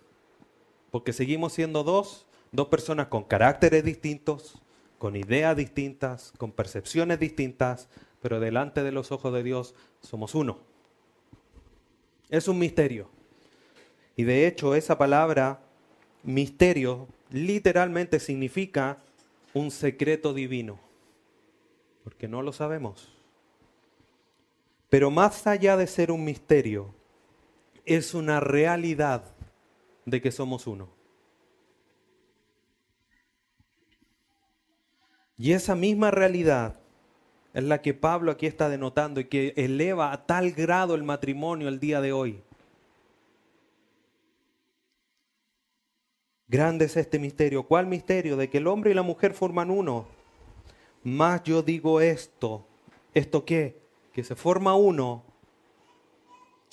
Porque 0.90 1.12
seguimos 1.12 1.52
siendo 1.52 1.84
dos, 1.84 2.26
dos 2.52 2.68
personas 2.68 3.08
con 3.08 3.24
caracteres 3.24 3.84
distintos, 3.84 4.62
con 4.98 5.14
ideas 5.14 5.54
distintas, 5.54 6.32
con 6.38 6.52
percepciones 6.52 7.20
distintas, 7.20 7.90
pero 8.22 8.40
delante 8.40 8.82
de 8.82 8.92
los 8.92 9.12
ojos 9.12 9.34
de 9.34 9.42
Dios 9.42 9.74
somos 10.00 10.34
uno. 10.34 10.67
Es 12.28 12.48
un 12.48 12.58
misterio. 12.58 13.08
Y 14.16 14.24
de 14.24 14.46
hecho 14.46 14.74
esa 14.74 14.98
palabra 14.98 15.60
misterio 16.22 17.06
literalmente 17.30 18.20
significa 18.20 18.98
un 19.54 19.70
secreto 19.70 20.34
divino, 20.34 20.78
porque 22.04 22.28
no 22.28 22.42
lo 22.42 22.52
sabemos. 22.52 23.12
Pero 24.88 25.10
más 25.10 25.46
allá 25.46 25.76
de 25.76 25.86
ser 25.86 26.10
un 26.10 26.24
misterio, 26.24 26.94
es 27.84 28.14
una 28.14 28.40
realidad 28.40 29.24
de 30.04 30.20
que 30.20 30.30
somos 30.30 30.66
uno. 30.66 30.88
Y 35.36 35.52
esa 35.52 35.74
misma 35.74 36.10
realidad 36.10 36.80
es 37.54 37.64
la 37.64 37.80
que 37.82 37.94
Pablo 37.94 38.30
aquí 38.30 38.46
está 38.46 38.68
denotando 38.68 39.20
y 39.20 39.24
que 39.24 39.54
eleva 39.56 40.12
a 40.12 40.26
tal 40.26 40.52
grado 40.52 40.94
el 40.94 41.02
matrimonio 41.02 41.68
el 41.68 41.80
día 41.80 42.00
de 42.00 42.12
hoy. 42.12 42.42
Grande 46.46 46.86
es 46.86 46.96
este 46.96 47.18
misterio. 47.18 47.64
¿Cuál 47.64 47.86
misterio? 47.86 48.36
De 48.36 48.48
que 48.48 48.58
el 48.58 48.66
hombre 48.66 48.90
y 48.90 48.94
la 48.94 49.02
mujer 49.02 49.34
forman 49.34 49.70
uno. 49.70 50.06
Más 51.04 51.42
yo 51.42 51.62
digo 51.62 52.00
esto. 52.00 52.66
¿Esto 53.12 53.44
qué? 53.44 53.78
Que 54.12 54.24
se 54.24 54.34
forma 54.34 54.74
uno 54.74 55.24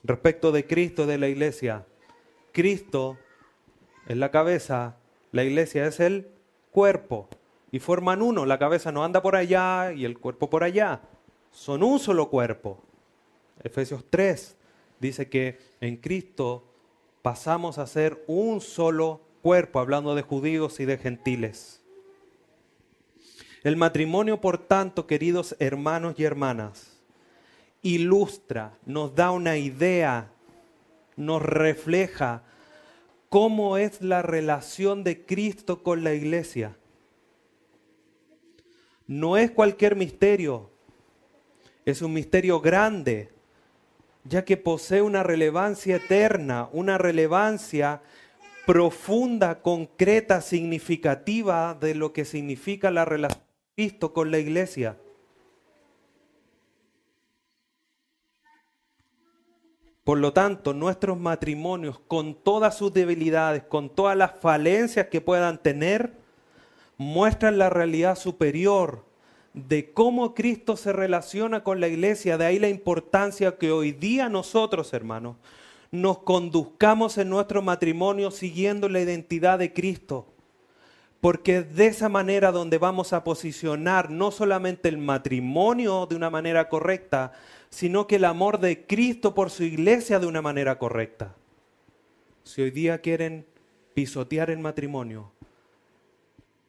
respecto 0.04 0.52
de 0.52 0.66
Cristo 0.66 1.04
y 1.04 1.08
de 1.08 1.18
la 1.18 1.28
iglesia. 1.28 1.86
Cristo 2.52 3.18
es 4.08 4.16
la 4.16 4.32
cabeza, 4.32 4.98
la 5.32 5.44
iglesia 5.44 5.88
es 5.88 6.00
el 6.00 6.30
cuerpo. 6.72 7.28
Y 7.76 7.80
forman 7.80 8.22
uno. 8.22 8.46
La 8.46 8.58
cabeza 8.58 8.94
no 8.94 9.04
anda 9.04 9.22
por 9.22 9.36
allá 9.36 9.92
y 9.92 10.06
el 10.06 10.18
cuerpo 10.18 10.50
por 10.50 10.64
allá. 10.64 11.02
Son 11.52 11.84
un 11.84 12.00
solo 12.00 12.30
cuerpo. 12.30 12.82
Efesios 13.62 14.06
3 14.10 14.56
dice 15.02 15.28
que 15.28 15.60
en 15.82 15.98
Cristo 15.98 16.72
pasamos 17.22 17.78
a 17.78 17.86
ser 17.86 18.24
un 18.28 18.62
solo 18.62 19.20
cuerpo, 19.42 19.82
hablando 19.82 20.16
de 20.16 20.22
judíos 20.22 20.80
y 20.80 20.86
de 20.86 20.98
gentiles. 20.98 21.82
El 23.62 23.76
matrimonio, 23.76 24.40
por 24.40 24.58
tanto, 24.58 25.06
queridos 25.06 25.58
hermanos 25.60 26.16
y 26.18 26.24
hermanas, 26.24 27.02
ilustra, 27.82 28.78
nos 28.86 29.16
da 29.16 29.32
una 29.32 29.58
idea, 29.58 30.32
nos 31.18 31.42
refleja 31.42 32.42
cómo 33.28 33.76
es 33.76 34.02
la 34.02 34.22
relación 34.22 35.04
de 35.04 35.26
Cristo 35.26 35.84
con 35.84 36.06
la 36.06 36.14
iglesia. 36.14 36.78
No 39.08 39.38
es 39.38 39.52
cualquier 39.52 39.96
misterio, 39.96 40.70
es 41.86 42.02
un 42.02 42.14
misterio 42.14 42.60
grande, 42.60 43.30
ya 44.24 44.44
que 44.44 44.58
posee 44.58 45.02
una 45.02 45.22
relevancia 45.22 45.98
eterna, 45.98 46.70
una 46.72 46.98
relevancia 46.98 48.02
profunda, 48.66 49.62
concreta, 49.62 50.42
significativa 50.42 51.78
de 51.80 51.94
lo 51.94 52.12
que 52.14 52.26
significa 52.26 52.90
la 52.90 53.06
relación 53.06 53.44
de 53.44 53.84
Cristo 53.84 54.14
con 54.14 54.32
la 54.32 54.40
iglesia. 54.40 54.98
Por 60.04 60.20
lo 60.20 60.34
tanto, 60.34 60.74
nuestros 60.74 61.20
matrimonios, 61.20 62.00
con 62.00 62.36
todas 62.36 62.78
sus 62.78 62.94
debilidades, 62.94 63.64
con 63.64 63.90
todas 63.90 64.16
las 64.16 64.40
falencias 64.40 65.08
que 65.08 65.22
puedan 65.22 65.62
tener, 65.62 66.14
muestran 66.98 67.58
la 67.58 67.70
realidad 67.70 68.18
superior 68.18 69.06
de 69.54 69.92
cómo 69.94 70.34
Cristo 70.34 70.76
se 70.76 70.94
relaciona 70.94 71.64
con 71.64 71.80
la 71.80 71.88
iglesia. 71.88 72.38
De 72.38 72.46
ahí 72.46 72.60
la 72.60 72.70
importancia 72.70 73.58
que 73.58 73.72
hoy 73.72 73.94
día 73.94 74.30
nosotros, 74.30 74.94
hermanos, 74.94 75.38
nos 75.92 76.20
conduzcamos 76.20 77.18
en 77.18 77.30
nuestro 77.30 77.62
matrimonio 77.62 78.32
siguiendo 78.32 78.90
la 78.90 79.02
identidad 79.02 79.60
de 79.60 79.74
Cristo. 79.74 80.28
Porque 81.22 81.64
de 81.64 81.88
esa 81.88 82.10
manera 82.10 82.52
donde 82.52 82.78
vamos 82.78 83.14
a 83.14 83.24
posicionar 83.24 84.12
no 84.12 84.30
solamente 84.30 84.90
el 84.90 84.98
matrimonio 84.98 86.06
de 86.06 86.16
una 86.16 86.30
manera 86.30 86.70
correcta, 86.70 87.32
sino 87.70 88.08
que 88.08 88.18
el 88.18 88.26
amor 88.26 88.60
de 88.60 88.86
Cristo 88.86 89.34
por 89.34 89.50
su 89.50 89.64
iglesia 89.64 90.20
de 90.20 90.28
una 90.28 90.42
manera 90.42 90.78
correcta. 90.78 91.36
Si 92.44 92.62
hoy 92.62 92.72
día 92.72 93.00
quieren 93.00 93.48
pisotear 93.96 94.52
el 94.52 94.60
matrimonio, 94.60 95.32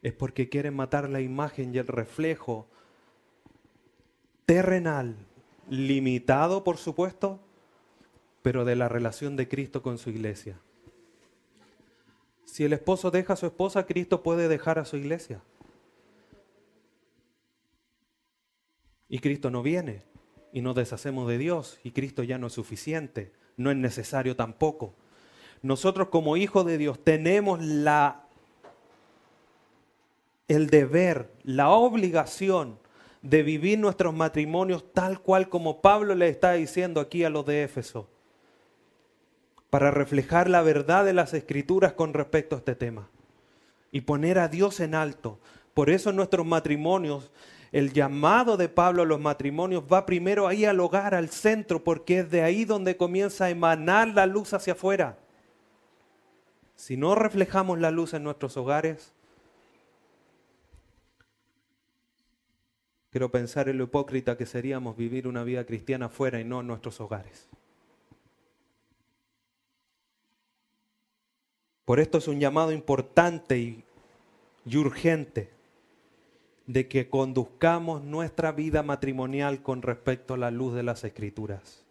es 0.07 0.13
porque 0.13 0.49
quieren 0.49 0.73
matar 0.73 1.09
la 1.09 1.21
imagen 1.21 1.75
y 1.75 1.77
el 1.77 1.87
reflejo 1.87 2.67
terrenal, 4.45 5.15
limitado 5.69 6.63
por 6.63 6.77
supuesto, 6.77 7.39
pero 8.41 8.63
de 8.63 8.77
la 8.77 8.87
relación 8.87 9.35
de 9.35 9.47
Cristo 9.49 9.81
con 9.81 9.97
su 9.97 10.09
iglesia. 10.09 10.59
Si 12.45 12.63
el 12.63 12.71
esposo 12.71 13.11
deja 13.11 13.33
a 13.33 13.35
su 13.35 13.45
esposa, 13.45 13.85
Cristo 13.85 14.23
puede 14.23 14.47
dejar 14.47 14.79
a 14.79 14.85
su 14.85 14.95
iglesia. 14.95 15.41
Y 19.09 19.19
Cristo 19.19 19.51
no 19.51 19.61
viene 19.61 20.03
y 20.53 20.61
nos 20.61 20.75
deshacemos 20.75 21.27
de 21.27 21.37
Dios 21.37 21.79
y 21.83 21.91
Cristo 21.91 22.23
ya 22.23 22.37
no 22.37 22.47
es 22.47 22.53
suficiente, 22.53 23.33
no 23.57 23.71
es 23.71 23.77
necesario 23.77 24.37
tampoco. 24.37 24.93
Nosotros 25.61 26.07
como 26.09 26.37
hijos 26.37 26.65
de 26.65 26.77
Dios 26.77 27.03
tenemos 27.03 27.61
la 27.61 28.26
el 30.47 30.69
deber, 30.69 31.31
la 31.43 31.69
obligación 31.69 32.79
de 33.21 33.43
vivir 33.43 33.79
nuestros 33.79 34.13
matrimonios 34.13 34.93
tal 34.93 35.19
cual 35.19 35.49
como 35.49 35.81
Pablo 35.81 36.15
le 36.15 36.29
está 36.29 36.53
diciendo 36.53 37.01
aquí 37.01 37.23
a 37.23 37.29
los 37.29 37.45
de 37.45 37.63
Éfeso 37.63 38.07
para 39.69 39.91
reflejar 39.91 40.49
la 40.49 40.61
verdad 40.61 41.03
de 41.03 41.13
las 41.13 41.33
escrituras 41.33 41.93
con 41.93 42.13
respecto 42.13 42.55
a 42.55 42.59
este 42.59 42.75
tema 42.75 43.09
y 43.91 44.01
poner 44.01 44.39
a 44.39 44.47
Dios 44.47 44.79
en 44.79 44.95
alto. 44.95 45.39
Por 45.73 45.89
eso 45.89 46.13
nuestros 46.13 46.45
matrimonios, 46.45 47.31
el 47.71 47.91
llamado 47.91 48.55
de 48.55 48.69
Pablo 48.69 49.03
a 49.03 49.05
los 49.05 49.19
matrimonios 49.19 49.83
va 49.91 50.05
primero 50.05 50.47
ahí 50.47 50.63
al 50.63 50.79
hogar, 50.79 51.13
al 51.13 51.29
centro, 51.29 51.83
porque 51.83 52.19
es 52.19 52.31
de 52.31 52.43
ahí 52.43 52.63
donde 52.63 52.95
comienza 52.95 53.45
a 53.45 53.49
emanar 53.49 54.07
la 54.09 54.25
luz 54.25 54.53
hacia 54.53 54.73
afuera. 54.73 55.17
Si 56.75 56.95
no 56.95 57.15
reflejamos 57.15 57.79
la 57.79 57.91
luz 57.91 58.13
en 58.13 58.23
nuestros 58.23 58.55
hogares, 58.55 59.13
quiero 63.17 63.31
pensar 63.31 63.67
en 63.67 63.79
lo 63.79 63.85
hipócrita 63.85 64.37
que 64.37 64.45
seríamos 64.45 64.95
vivir 64.95 65.27
una 65.27 65.43
vida 65.43 65.65
cristiana 65.65 66.05
afuera 66.05 66.39
y 66.39 66.43
no 66.43 66.61
en 66.61 66.67
nuestros 66.67 67.01
hogares. 67.01 67.47
Por 71.83 71.99
esto 71.99 72.19
es 72.19 72.27
un 72.27 72.39
llamado 72.39 72.71
importante 72.71 73.57
y, 73.57 73.83
urgente 74.77 75.49
de 76.67 76.87
que 76.87 77.09
conduzcamos 77.09 78.03
nuestra 78.03 78.51
vida 78.51 78.83
matrimonial 78.83 79.63
con 79.63 79.81
respecto 79.81 80.35
a 80.35 80.37
la 80.37 80.51
luz 80.51 80.75
de 80.75 80.83
las 80.83 81.03
escrituras. 81.03 81.83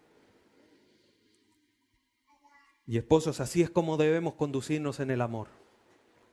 Y 2.87 2.99
esposos, 2.99 3.41
así 3.41 3.62
es 3.62 3.70
como 3.70 3.97
debemos 3.97 4.35
conducirnos 4.35 5.01
en 5.01 5.11
el 5.11 5.20
amor, 5.20 5.49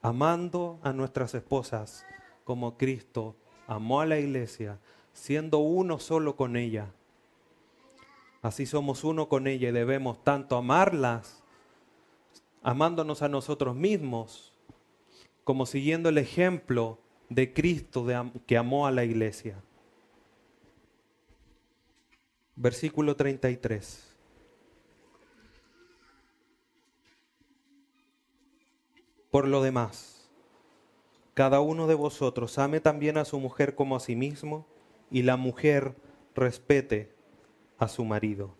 amando 0.03 0.79
a 0.83 0.93
nuestras 0.93 1.33
esposas 1.33 2.05
como 2.43 2.77
Cristo 2.77 3.37
amó 3.73 4.01
a 4.01 4.05
la 4.05 4.19
iglesia, 4.19 4.79
siendo 5.13 5.59
uno 5.59 5.99
solo 5.99 6.35
con 6.35 6.55
ella. 6.55 6.87
Así 8.41 8.65
somos 8.65 9.03
uno 9.03 9.29
con 9.29 9.47
ella 9.47 9.69
y 9.69 9.71
debemos 9.71 10.23
tanto 10.23 10.57
amarlas 10.57 11.43
amándonos 12.61 13.21
a 13.21 13.29
nosotros 13.29 13.75
mismos, 13.75 14.53
como 15.43 15.65
siguiendo 15.65 16.09
el 16.09 16.17
ejemplo 16.17 16.97
de 17.29 17.53
Cristo 17.53 18.05
que 18.45 18.57
amó 18.57 18.87
a 18.87 18.91
la 18.91 19.03
iglesia. 19.03 19.61
Versículo 22.55 23.15
33. 23.15 24.13
Por 29.31 29.47
lo 29.47 29.63
demás, 29.63 30.12
cada 31.33 31.59
uno 31.61 31.87
de 31.87 31.95
vosotros 31.95 32.57
ame 32.57 32.79
también 32.79 33.17
a 33.17 33.25
su 33.25 33.39
mujer 33.39 33.75
como 33.75 33.95
a 33.95 33.99
sí 33.99 34.15
mismo 34.15 34.67
y 35.09 35.23
la 35.23 35.37
mujer 35.37 35.95
respete 36.35 37.13
a 37.77 37.87
su 37.87 38.05
marido. 38.05 38.55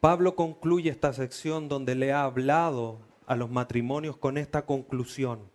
Pablo 0.00 0.34
concluye 0.34 0.90
esta 0.90 1.12
sección 1.12 1.68
donde 1.68 1.94
le 1.94 2.12
ha 2.12 2.24
hablado 2.24 2.98
a 3.26 3.36
los 3.36 3.50
matrimonios 3.50 4.16
con 4.16 4.36
esta 4.36 4.66
conclusión. 4.66 5.52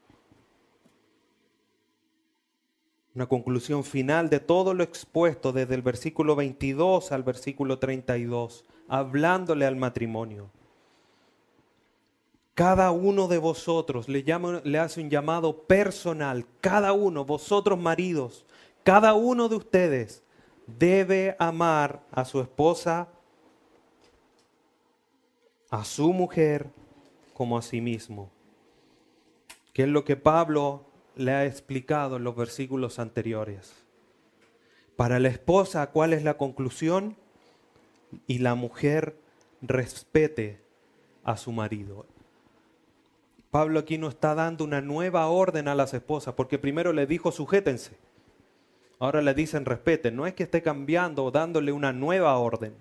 una 3.18 3.26
conclusión 3.26 3.84
final 3.84 4.30
de 4.30 4.40
todo 4.40 4.76
lo 4.76 4.84
expuesto 4.84 5.52
desde 5.52 5.74
el 5.74 5.82
versículo 5.82 6.36
22 6.36 7.12
al 7.12 7.24
versículo 7.24 7.80
32, 7.80 8.64
hablándole 8.88 9.66
al 9.66 9.76
matrimonio. 9.76 10.52
Cada 12.58 12.90
uno 12.90 13.28
de 13.28 13.38
vosotros 13.38 14.10
le, 14.10 14.80
hace 14.80 15.00
un 15.00 15.12
llamado 15.12 15.62
personal, 15.62 16.44
cada 16.60 16.92
uno, 16.92 17.24
vosotros 17.24 17.78
maridos, 17.78 18.48
cada 18.84 19.14
uno 19.14 19.48
de 19.48 19.58
ustedes 19.58 20.24
debe 20.66 21.36
amar 21.38 22.02
a 22.12 22.26
su 22.26 22.42
esposa, 22.42 23.10
a 25.70 25.86
su 25.86 26.12
mujer, 26.14 26.66
como 27.36 27.60
a 27.60 27.62
sí 27.62 27.80
mismo. 27.80 28.32
Que 29.72 29.84
es 29.84 29.90
lo 29.90 30.04
que 30.04 30.16
Pablo 30.16 30.84
le 31.16 31.34
ha 31.34 31.46
explicado 31.46 32.18
en 32.18 32.24
los 32.24 32.36
versículos 32.36 32.98
anteriores. 32.98 33.72
Para 34.96 35.20
la 35.20 35.28
esposa, 35.28 35.92
¿cuál 35.92 36.12
es 36.12 36.24
la 36.24 36.38
conclusión? 36.38 37.18
Y 38.26 38.40
la 38.40 38.56
mujer 38.56 39.16
respete 39.62 40.60
a 41.24 41.38
su 41.38 41.52
marido. 41.52 42.08
Pablo 43.58 43.80
aquí 43.80 43.98
no 43.98 44.08
está 44.08 44.36
dando 44.36 44.64
una 44.64 44.82
nueva 44.82 45.26
orden 45.26 45.68
a 45.68 45.74
las 45.74 45.92
esposas, 45.96 46.36
porque 46.36 46.60
primero 46.60 46.94
le 46.94 47.08
dijo 47.08 47.32
sujétense. 47.32 47.98
Ahora 49.00 49.24
le 49.24 49.34
dicen 49.34 49.66
respeten. 49.66 50.16
No 50.16 50.28
es 50.28 50.36
que 50.36 50.44
esté 50.44 50.62
cambiando 50.62 51.26
o 51.26 51.32
dándole 51.32 51.72
una 51.72 51.92
nueva 51.92 52.38
orden. 52.38 52.76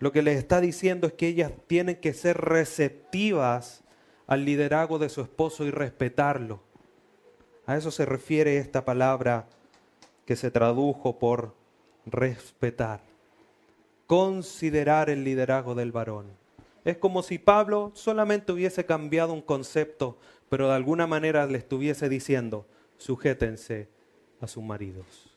Lo 0.00 0.10
que 0.10 0.22
les 0.22 0.36
está 0.36 0.60
diciendo 0.60 1.06
es 1.06 1.12
que 1.12 1.28
ellas 1.28 1.52
tienen 1.68 2.00
que 2.00 2.12
ser 2.12 2.38
receptivas 2.38 3.84
al 4.26 4.44
liderazgo 4.44 4.98
de 4.98 5.08
su 5.08 5.20
esposo 5.20 5.64
y 5.64 5.70
respetarlo. 5.70 6.58
A 7.64 7.76
eso 7.76 7.92
se 7.92 8.04
refiere 8.04 8.56
esta 8.56 8.84
palabra 8.84 9.46
que 10.26 10.34
se 10.34 10.50
tradujo 10.50 11.20
por 11.20 11.54
respetar. 12.04 12.98
Considerar 14.08 15.08
el 15.08 15.22
liderazgo 15.22 15.76
del 15.76 15.92
varón. 15.92 16.43
Es 16.84 16.98
como 16.98 17.22
si 17.22 17.38
Pablo 17.38 17.92
solamente 17.94 18.52
hubiese 18.52 18.84
cambiado 18.84 19.32
un 19.32 19.40
concepto, 19.40 20.18
pero 20.48 20.68
de 20.68 20.74
alguna 20.74 21.06
manera 21.06 21.46
le 21.46 21.58
estuviese 21.58 22.08
diciendo, 22.08 22.66
sujétense 22.98 23.88
a 24.40 24.46
sus 24.46 24.62
maridos. 24.62 25.34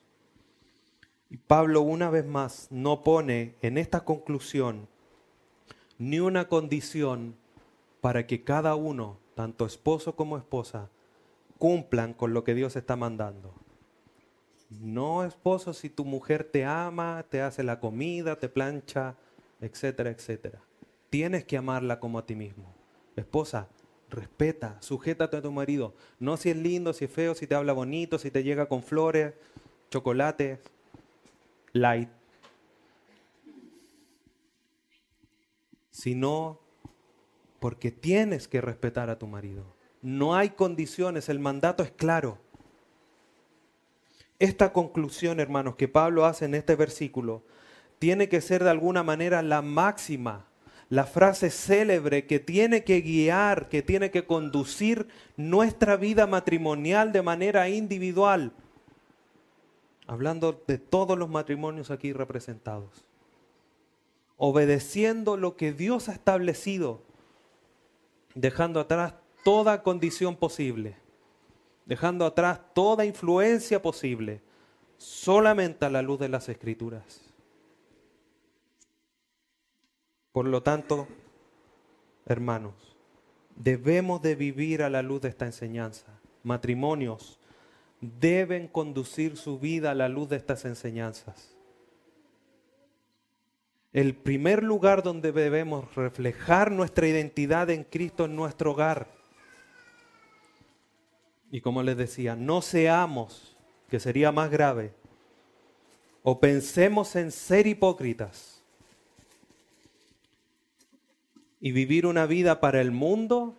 Y 1.30 1.38
Pablo 1.38 1.82
una 1.82 2.10
vez 2.10 2.26
más 2.26 2.68
no 2.70 3.04
pone 3.04 3.56
en 3.62 3.78
esta 3.78 4.04
conclusión 4.04 4.88
ni 5.98 6.20
una 6.20 6.48
condición 6.48 7.36
para 8.02 8.28
que 8.28 8.44
cada 8.44 8.76
uno, 8.76 9.18
tanto 9.36 9.66
esposo 9.66 10.16
como 10.16 10.38
esposa, 10.38 10.90
cumplan 11.58 12.14
con 12.14 12.34
lo 12.34 12.44
que 12.44 12.54
Dios 12.54 12.76
está 12.76 12.96
mandando. 12.96 13.54
No, 14.70 15.24
esposo, 15.24 15.74
si 15.74 15.90
tu 15.90 16.06
mujer 16.06 16.44
te 16.44 16.66
ama, 16.66 17.26
te 17.30 17.42
hace 17.42 17.64
la 17.64 17.80
comida, 17.80 18.38
te 18.38 18.50
plancha, 18.50 19.16
etcétera, 19.62 20.12
etcétera. 20.12 20.62
Tienes 21.10 21.46
que 21.46 21.58
amarla 21.58 22.00
como 22.00 22.20
a 22.20 22.26
ti 22.26 22.36
mismo. 22.36 22.74
Esposa, 23.16 23.70
respeta, 24.10 24.78
sujétate 24.82 25.38
a 25.38 25.42
tu 25.42 25.52
marido. 25.52 25.96
No 26.20 26.38
si 26.38 26.50
es 26.50 26.58
lindo, 26.58 26.94
si 26.94 27.06
es 27.06 27.12
feo, 27.12 27.36
si 27.36 27.48
te 27.48 27.56
habla 27.56 27.74
bonito, 27.74 28.20
si 28.20 28.32
te 28.32 28.44
llega 28.44 28.68
con 28.68 28.84
flores, 28.84 29.34
chocolate, 29.90 30.60
light. 31.74 32.10
Sino 35.92 36.60
porque 37.60 37.92
tienes 37.92 38.48
que 38.48 38.62
respetar 38.62 39.10
a 39.10 39.18
tu 39.18 39.28
marido. 39.28 39.66
No 40.02 40.36
hay 40.36 40.52
condiciones, 40.52 41.28
el 41.30 41.40
mandato 41.40 41.84
es 41.84 41.92
claro. 41.92 42.38
Esta 44.40 44.72
conclusión, 44.72 45.40
hermanos, 45.40 45.76
que 45.76 45.88
Pablo 45.88 46.26
hace 46.26 46.46
en 46.46 46.54
este 46.54 46.76
versículo, 46.76 47.44
tiene 47.98 48.30
que 48.30 48.42
ser 48.42 48.64
de 48.64 48.70
alguna 48.70 49.02
manera 49.02 49.42
la 49.42 49.64
máxima, 49.64 50.46
la 50.90 51.06
frase 51.06 51.50
célebre 51.50 52.26
que 52.26 52.40
tiene 52.40 52.84
que 52.84 53.02
guiar, 53.02 53.68
que 53.68 53.82
tiene 53.82 54.10
que 54.10 54.26
conducir 54.26 55.08
nuestra 55.36 55.98
vida 55.98 56.28
matrimonial 56.28 57.12
de 57.12 57.22
manera 57.22 57.68
individual. 57.70 58.54
Hablando 60.08 60.64
de 60.66 60.78
todos 60.78 61.18
los 61.18 61.30
matrimonios 61.30 61.92
aquí 61.92 62.14
representados. 62.14 63.04
Obedeciendo 64.38 65.36
lo 65.36 65.58
que 65.58 65.74
Dios 65.74 66.08
ha 66.08 66.14
establecido, 66.14 67.02
dejando 68.34 68.80
atrás 68.80 69.16
toda 69.44 69.84
condición 69.84 70.38
posible, 70.38 70.96
dejando 71.86 72.26
atrás 72.26 72.62
toda 72.74 73.04
influencia 73.04 73.82
posible, 73.82 74.42
solamente 74.98 75.86
a 75.86 75.90
la 75.90 76.02
luz 76.02 76.20
de 76.20 76.30
las 76.30 76.48
escrituras. 76.48 77.27
Por 80.38 80.46
lo 80.46 80.62
tanto, 80.62 81.08
hermanos, 82.28 82.76
debemos 83.56 84.22
de 84.22 84.36
vivir 84.36 84.84
a 84.84 84.90
la 84.92 85.02
luz 85.02 85.22
de 85.22 85.30
esta 85.30 85.48
enseñanza. 85.48 86.06
Matrimonios 86.44 87.40
deben 88.02 88.68
conducir 88.68 89.36
su 89.36 89.58
vida 89.58 89.90
a 89.90 89.96
la 89.96 90.08
luz 90.10 90.30
de 90.30 90.36
estas 90.36 90.64
enseñanzas. 90.66 91.58
El 93.92 94.14
primer 94.14 94.62
lugar 94.62 95.02
donde 95.02 95.32
debemos 95.32 95.96
reflejar 95.96 96.72
nuestra 96.72 97.08
identidad 97.08 97.72
en 97.72 97.84
Cristo 97.84 98.26
en 98.26 98.36
nuestro 98.36 98.74
hogar 98.74 99.08
y 101.50 101.62
como 101.62 101.82
les 101.82 101.98
decía, 101.98 102.36
no 102.36 102.62
seamos, 102.62 103.58
que 103.90 104.00
sería 104.00 104.32
más 104.32 104.52
grave, 104.52 104.94
o 106.22 106.40
pensemos 106.40 107.16
en 107.16 107.32
ser 107.32 107.66
hipócritas 107.66 108.57
y 111.60 111.72
vivir 111.72 112.06
una 112.06 112.26
vida 112.26 112.60
para 112.60 112.82
el 112.82 112.92
mundo 112.92 113.56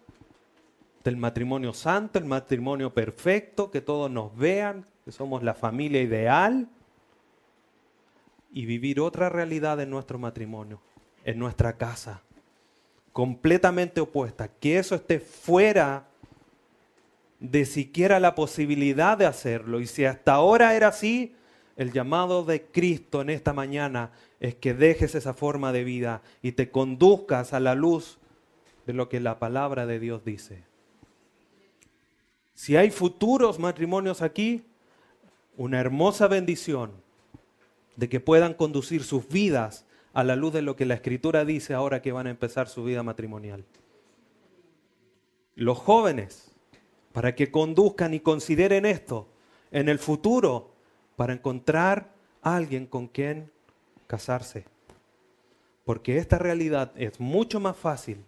del 1.05 1.17
matrimonio 1.17 1.73
santo, 1.73 2.19
el 2.19 2.25
matrimonio 2.25 2.93
perfecto, 2.93 3.71
que 3.71 3.81
todos 3.81 4.11
nos 4.11 4.37
vean, 4.37 4.85
que 5.05 5.13
somos 5.13 5.43
la 5.43 5.55
familia 5.55 6.03
ideal, 6.03 6.69
y 8.53 8.67
vivir 8.67 9.01
otra 9.01 9.29
realidad 9.29 9.81
en 9.81 9.91
nuestro 9.91 10.19
matrimonio, 10.19 10.81
en 11.25 11.39
nuestra 11.39 11.75
casa, 11.75 12.23
completamente 13.13 14.01
opuesta, 14.01 14.49
que 14.49 14.79
eso 14.79 14.95
esté 14.95 15.21
fuera 15.21 16.07
de 17.41 17.67
siquiera 17.67 18.21
la 18.21 18.35
posibilidad 18.35 19.17
de 19.17 19.27
hacerlo. 19.27 19.81
Y 19.81 19.87
si 19.87 20.05
hasta 20.05 20.33
ahora 20.35 20.75
era 20.75 20.89
así, 20.89 21.35
el 21.79 21.93
llamado 21.93 22.45
de 22.45 22.67
Cristo 22.67 23.23
en 23.23 23.31
esta 23.31 23.53
mañana 23.53 24.11
es 24.41 24.57
que 24.57 24.75
dejes 24.75 25.15
esa 25.15 25.33
forma 25.33 25.73
de 25.73 25.85
vida 25.85 26.23
y 26.43 26.53
te 26.53 26.73
conduzcas 26.73 27.53
a 27.53 27.61
la 27.61 27.77
luz 27.77 28.19
de 28.85 28.93
lo 28.93 29.09
que 29.09 29.21
la 29.21 29.39
palabra 29.39 29.87
de 29.87 30.01
Dios 30.01 30.25
dice. 30.25 30.65
Si 32.55 32.77
hay 32.77 32.91
futuros 32.91 33.61
matrimonios 33.61 34.23
aquí, 34.23 34.65
una 35.57 35.79
hermosa 35.79 36.27
bendición 36.27 36.91
de 37.95 38.09
que 38.09 38.19
puedan 38.19 38.55
conducir 38.55 39.05
sus 39.05 39.29
vidas 39.29 39.87
a 40.15 40.25
la 40.25 40.35
luz 40.35 40.53
de 40.53 40.63
lo 40.63 40.75
que 40.75 40.85
la 40.85 40.95
Escritura 40.95 41.45
dice 41.45 41.75
ahora 41.75 42.03
que 42.03 42.11
van 42.11 42.27
a 42.27 42.31
empezar 42.31 42.69
su 42.69 42.83
vida 42.83 43.05
matrimonial. 43.05 43.65
Los 45.55 45.79
jóvenes, 45.79 46.51
para 47.13 47.37
que 47.37 47.53
conduzcan 47.53 48.15
y 48.15 48.21
consideren 48.21 48.85
esto 48.85 49.29
en 49.71 49.89
el 49.89 50.01
futuro, 50.01 50.78
para 51.19 51.33
encontrar 51.33 52.15
a 52.43 52.55
alguien 52.55 52.87
con 52.87 53.09
quien 53.09 53.51
casarse. 54.07 54.67
Porque 55.85 56.17
esta 56.17 56.39
realidad 56.39 56.93
es 56.95 57.19
mucho 57.19 57.59
más 57.59 57.77
fácil 57.77 58.25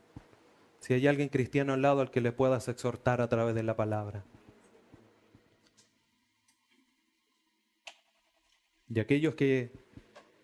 si 0.81 0.95
hay 0.95 1.07
alguien 1.07 1.29
cristiano 1.29 1.73
al 1.73 1.83
lado 1.83 2.01
al 2.01 2.11
que 2.11 2.21
le 2.21 2.33
puedas 2.33 2.67
exhortar 2.67 3.21
a 3.21 3.29
través 3.29 3.55
de 3.55 3.63
la 3.63 3.77
palabra. 3.77 4.25
Y 8.93 8.99
aquellos 8.99 9.37
que 9.37 9.71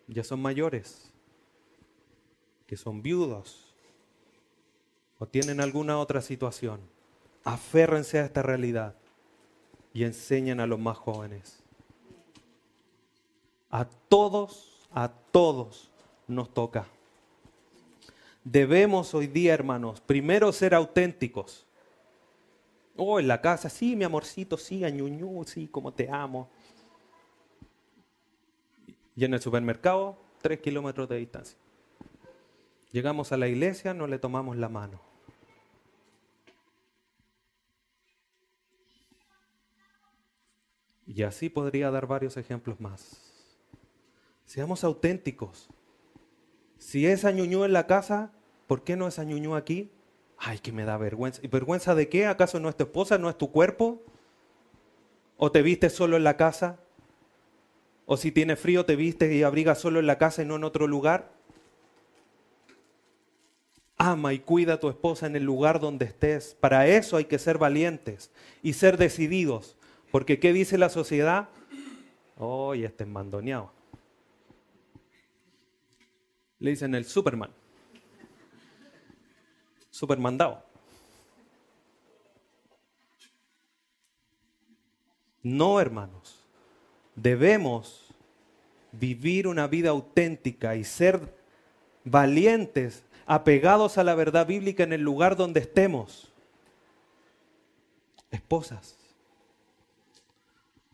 ya 0.07 0.23
son 0.23 0.41
mayores, 0.41 1.11
que 2.65 2.77
son 2.77 3.01
viudos 3.01 3.75
o 5.19 5.27
tienen 5.27 5.59
alguna 5.59 5.99
otra 5.99 6.21
situación, 6.21 6.79
aférrense 7.43 8.19
a 8.19 8.25
esta 8.25 8.41
realidad 8.41 8.95
y 9.93 10.05
enseñen 10.05 10.61
a 10.61 10.65
los 10.65 10.79
más 10.79 10.97
jóvenes. 10.97 11.66
A 13.69 13.85
todos, 13.85 14.87
a 14.91 15.09
todos 15.09 15.91
nos 16.27 16.53
toca. 16.53 16.87
Debemos 18.43 19.13
hoy 19.13 19.27
día, 19.27 19.53
hermanos, 19.53 19.99
primero 19.99 20.51
ser 20.53 20.73
auténticos. 20.73 21.65
Oh, 22.95 23.19
en 23.19 23.27
la 23.27 23.41
casa, 23.41 23.69
sí, 23.69 23.95
mi 23.95 24.05
amorcito, 24.05 24.57
sí, 24.57 24.83
añuñú, 24.83 25.43
sí, 25.45 25.67
como 25.67 25.93
te 25.93 26.09
amo. 26.09 26.49
Y 29.15 29.25
en 29.25 29.33
el 29.33 29.41
supermercado, 29.41 30.17
tres 30.41 30.59
kilómetros 30.59 31.09
de 31.09 31.17
distancia. 31.17 31.57
Llegamos 32.91 33.31
a 33.31 33.37
la 33.37 33.47
iglesia, 33.47 33.93
no 33.93 34.07
le 34.07 34.17
tomamos 34.17 34.55
la 34.55 34.69
mano. 34.69 35.01
Y 41.05 41.23
así 41.23 41.49
podría 41.49 41.91
dar 41.91 42.07
varios 42.07 42.37
ejemplos 42.37 42.79
más. 42.79 43.26
Seamos 44.47 44.85
auténticos. 44.85 45.67
Si 46.77 47.05
es 47.05 47.25
añuñú 47.25 47.65
en 47.65 47.73
la 47.73 47.85
casa, 47.85 48.31
¿por 48.65 48.81
qué 48.81 48.95
no 48.95 49.09
es 49.09 49.19
añuñú 49.19 49.55
aquí? 49.55 49.91
Ay, 50.37 50.59
que 50.59 50.71
me 50.71 50.85
da 50.85 50.97
vergüenza. 50.97 51.41
¿Y 51.43 51.49
vergüenza 51.49 51.95
de 51.95 52.07
qué? 52.07 52.27
¿Acaso 52.27 52.57
no 52.61 52.69
es 52.69 52.77
tu 52.77 52.85
esposa, 52.85 53.17
no 53.17 53.29
es 53.29 53.37
tu 53.37 53.51
cuerpo? 53.51 54.01
¿O 55.35 55.51
te 55.51 55.61
vistes 55.61 55.91
solo 55.91 56.15
en 56.15 56.23
la 56.23 56.37
casa? 56.37 56.79
¿O 58.05 58.15
si 58.15 58.31
tiene 58.31 58.55
frío 58.55 58.85
te 58.85 58.95
vistes 58.95 59.33
y 59.33 59.43
abrigas 59.43 59.79
solo 59.79 59.99
en 59.99 60.07
la 60.07 60.17
casa 60.17 60.43
y 60.43 60.45
no 60.45 60.55
en 60.55 60.63
otro 60.63 60.87
lugar? 60.87 61.29
Ama 63.97 64.33
y 64.33 64.39
cuida 64.39 64.75
a 64.75 64.79
tu 64.79 64.87
esposa 64.87 65.27
en 65.27 65.35
el 65.35 65.43
lugar 65.43 65.81
donde 65.81 66.05
estés. 66.05 66.55
Para 66.57 66.87
eso 66.87 67.17
hay 67.17 67.25
que 67.25 67.37
ser 67.37 67.57
valientes 67.57 68.31
y 68.63 68.73
ser 68.73 68.95
decididos. 68.95 69.75
Porque 70.09 70.39
¿qué 70.39 70.53
dice 70.53 70.77
la 70.77 70.87
sociedad? 70.87 71.49
Oh, 72.37 72.75
y 72.75 72.85
este 72.85 73.03
es 73.03 73.09
mandoneado. 73.09 73.76
Le 76.59 76.71
dicen 76.71 76.95
el 76.95 77.05
Superman. 77.05 77.51
Supermandado. 79.89 80.63
No, 85.43 85.79
hermanos. 85.79 86.43
Debemos 87.15 88.07
vivir 88.91 89.47
una 89.47 89.67
vida 89.67 89.89
auténtica 89.89 90.75
y 90.75 90.83
ser 90.83 91.35
valientes, 92.03 93.03
apegados 93.25 93.97
a 93.97 94.03
la 94.03 94.15
verdad 94.15 94.47
bíblica 94.47 94.83
en 94.83 94.93
el 94.93 95.01
lugar 95.01 95.35
donde 95.35 95.59
estemos. 95.59 96.31
Esposas. 98.31 98.97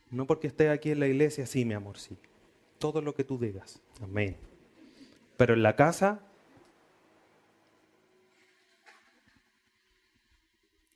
No 0.09 0.27
porque 0.27 0.47
esté 0.47 0.69
aquí 0.69 0.91
en 0.91 0.99
la 0.99 1.07
iglesia, 1.07 1.45
sí, 1.45 1.65
mi 1.65 1.73
amor, 1.73 1.97
sí. 1.97 2.17
Todo 2.77 3.01
lo 3.01 3.15
que 3.15 3.23
tú 3.23 3.39
digas. 3.39 3.81
Amén. 4.01 4.37
Pero 5.43 5.55
en 5.55 5.63
la 5.63 5.75
casa 5.75 6.21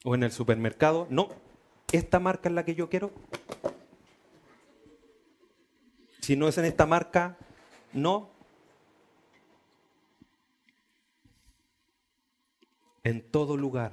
o 0.06 0.16
en 0.16 0.24
el 0.24 0.32
supermercado, 0.32 1.06
no. 1.10 1.28
Esta 1.92 2.22
marca 2.22 2.48
es 2.48 2.56
la 2.56 2.64
que 2.64 2.74
yo 2.74 2.90
quiero. 2.90 3.12
Si 6.22 6.38
no 6.38 6.48
es 6.48 6.58
en 6.58 6.64
esta 6.64 6.86
marca, 6.86 7.36
no. 7.92 8.30
En 13.04 13.30
todo 13.30 13.58
lugar 13.58 13.92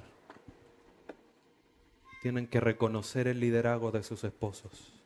tienen 2.23 2.47
que 2.47 2.61
reconocer 2.61 3.27
el 3.27 3.41
liderazgo 3.41 3.91
de 3.91 4.05
sus 4.05 4.23
esposos. 4.23 5.03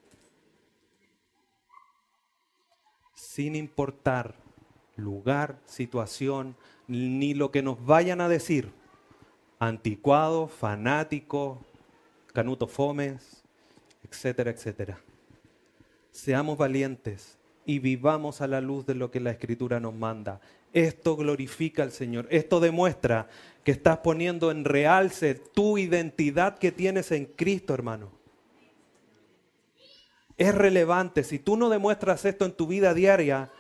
Sin 3.15 3.57
importar 3.57 4.47
lugar, 4.99 5.59
situación, 5.65 6.57
ni 6.87 7.35
lo 7.35 7.51
que 7.51 7.63
nos 7.63 7.85
vayan 7.85 8.21
a 8.21 8.29
decir. 8.29 8.71
Anticuado, 9.59 10.49
fanático, 10.49 11.59
canuto 12.33 12.67
fomes, 12.67 13.43
etcétera, 14.05 14.51
etcétera. 14.51 15.01
Seamos 16.11 16.59
valientes 16.59 17.39
y 17.65 17.79
vivamos 17.79 18.41
a 18.41 18.47
la 18.47 18.61
luz 18.61 18.87
de 18.87 18.95
lo 18.95 19.11
que 19.11 19.21
la 19.21 19.31
Escritura 19.31 19.81
nos 19.81 19.95
manda. 19.95 20.41
Esto 20.73 21.17
glorifica 21.17 21.83
al 21.83 21.93
Señor. 21.93 22.27
Esto 22.31 22.61
demuestra 22.61 23.29
que 23.65 23.73
estás 23.73 23.99
poniendo 23.99 24.51
en 24.51 24.65
realce 24.65 25.35
tu 25.35 25.79
identidad 25.79 26.59
que 26.59 26.73
tienes 26.73 27.13
en 27.13 27.27
Cristo, 27.27 27.75
hermano. 27.75 28.11
Es 30.37 30.55
relevante. 30.55 31.25
Si 31.25 31.39
tú 31.39 31.57
no 31.57 31.69
demuestras 31.69 32.25
esto 32.25 32.45
en 32.45 32.53
tu 32.53 32.67
vida 32.67 32.95
diaria, 32.95 33.51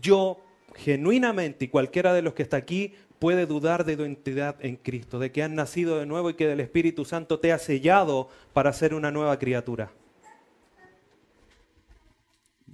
yo 0.00 0.40
genuinamente, 0.78 1.66
y 1.66 1.68
cualquiera 1.68 2.12
de 2.12 2.22
los 2.22 2.34
que 2.34 2.42
está 2.42 2.56
aquí 2.56 2.94
puede 3.18 3.46
dudar 3.46 3.84
de 3.84 3.94
identidad 3.94 4.56
en 4.60 4.76
Cristo, 4.76 5.18
de 5.18 5.32
que 5.32 5.42
has 5.42 5.50
nacido 5.50 5.98
de 5.98 6.06
nuevo 6.06 6.30
y 6.30 6.34
que 6.34 6.50
el 6.50 6.60
Espíritu 6.60 7.04
Santo 7.04 7.40
te 7.40 7.52
ha 7.52 7.58
sellado 7.58 8.28
para 8.52 8.72
ser 8.72 8.94
una 8.94 9.10
nueva 9.10 9.38
criatura. 9.38 9.90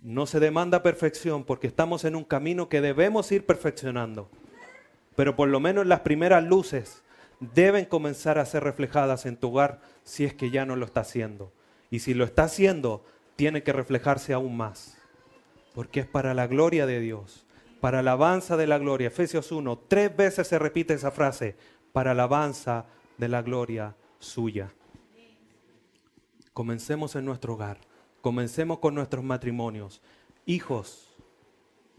No 0.03 0.27
se 0.27 0.39
demanda 0.39 0.83
perfección 0.83 1.45
porque 1.45 1.67
estamos 1.67 2.05
en 2.05 2.15
un 2.15 2.25
camino 2.25 2.69
que 2.69 2.83
debemos 2.83 3.33
ir 3.33 3.47
perfeccionando, 3.47 4.29
pero 5.17 5.35
por 5.35 5.49
lo 5.49 5.61
menos 5.61 5.87
las 5.87 6.01
primeras 6.01 6.45
luces 6.45 7.03
deben 7.41 7.87
comenzar 7.87 8.39
a 8.39 8.45
ser 8.45 8.65
reflejadas 8.65 9.25
en 9.25 9.37
tu 9.37 9.49
hogar 9.49 9.81
si 10.03 10.25
es 10.25 10.35
que 10.35 10.51
ya 10.51 10.67
no 10.67 10.77
lo 10.77 10.85
está 10.85 11.01
haciendo. 11.01 11.53
Y 11.91 12.01
si 12.01 12.13
lo 12.13 12.25
está 12.25 12.45
haciendo, 12.45 13.03
tiene 13.37 13.63
que 13.63 13.73
reflejarse 13.73 14.35
aún 14.35 14.59
más, 14.59 14.99
porque 15.75 16.01
es 16.01 16.07
para 16.07 16.35
la 16.35 16.47
gloria 16.47 16.85
de 16.85 17.01
Dios 17.01 17.44
para 17.85 17.99
alabanza 17.99 18.57
de 18.57 18.67
la 18.67 18.79
gloria. 18.79 19.09
Efesios 19.09 19.53
1, 19.53 19.79
tres 19.89 20.17
veces 20.17 20.49
se 20.49 20.59
repite 20.59 20.95
esa 20.95 21.11
frase, 21.11 21.55
para 21.93 22.13
alabanza 22.13 22.87
de 23.19 23.29
la 23.29 23.43
gloria 23.43 23.95
suya. 24.19 24.73
Comencemos 26.55 27.15
en 27.15 27.27
nuestro 27.27 27.53
hogar, 27.53 27.77
comencemos 28.23 28.79
con 28.79 28.95
nuestros 28.95 29.23
matrimonios. 29.23 30.01
Hijos, 30.47 31.15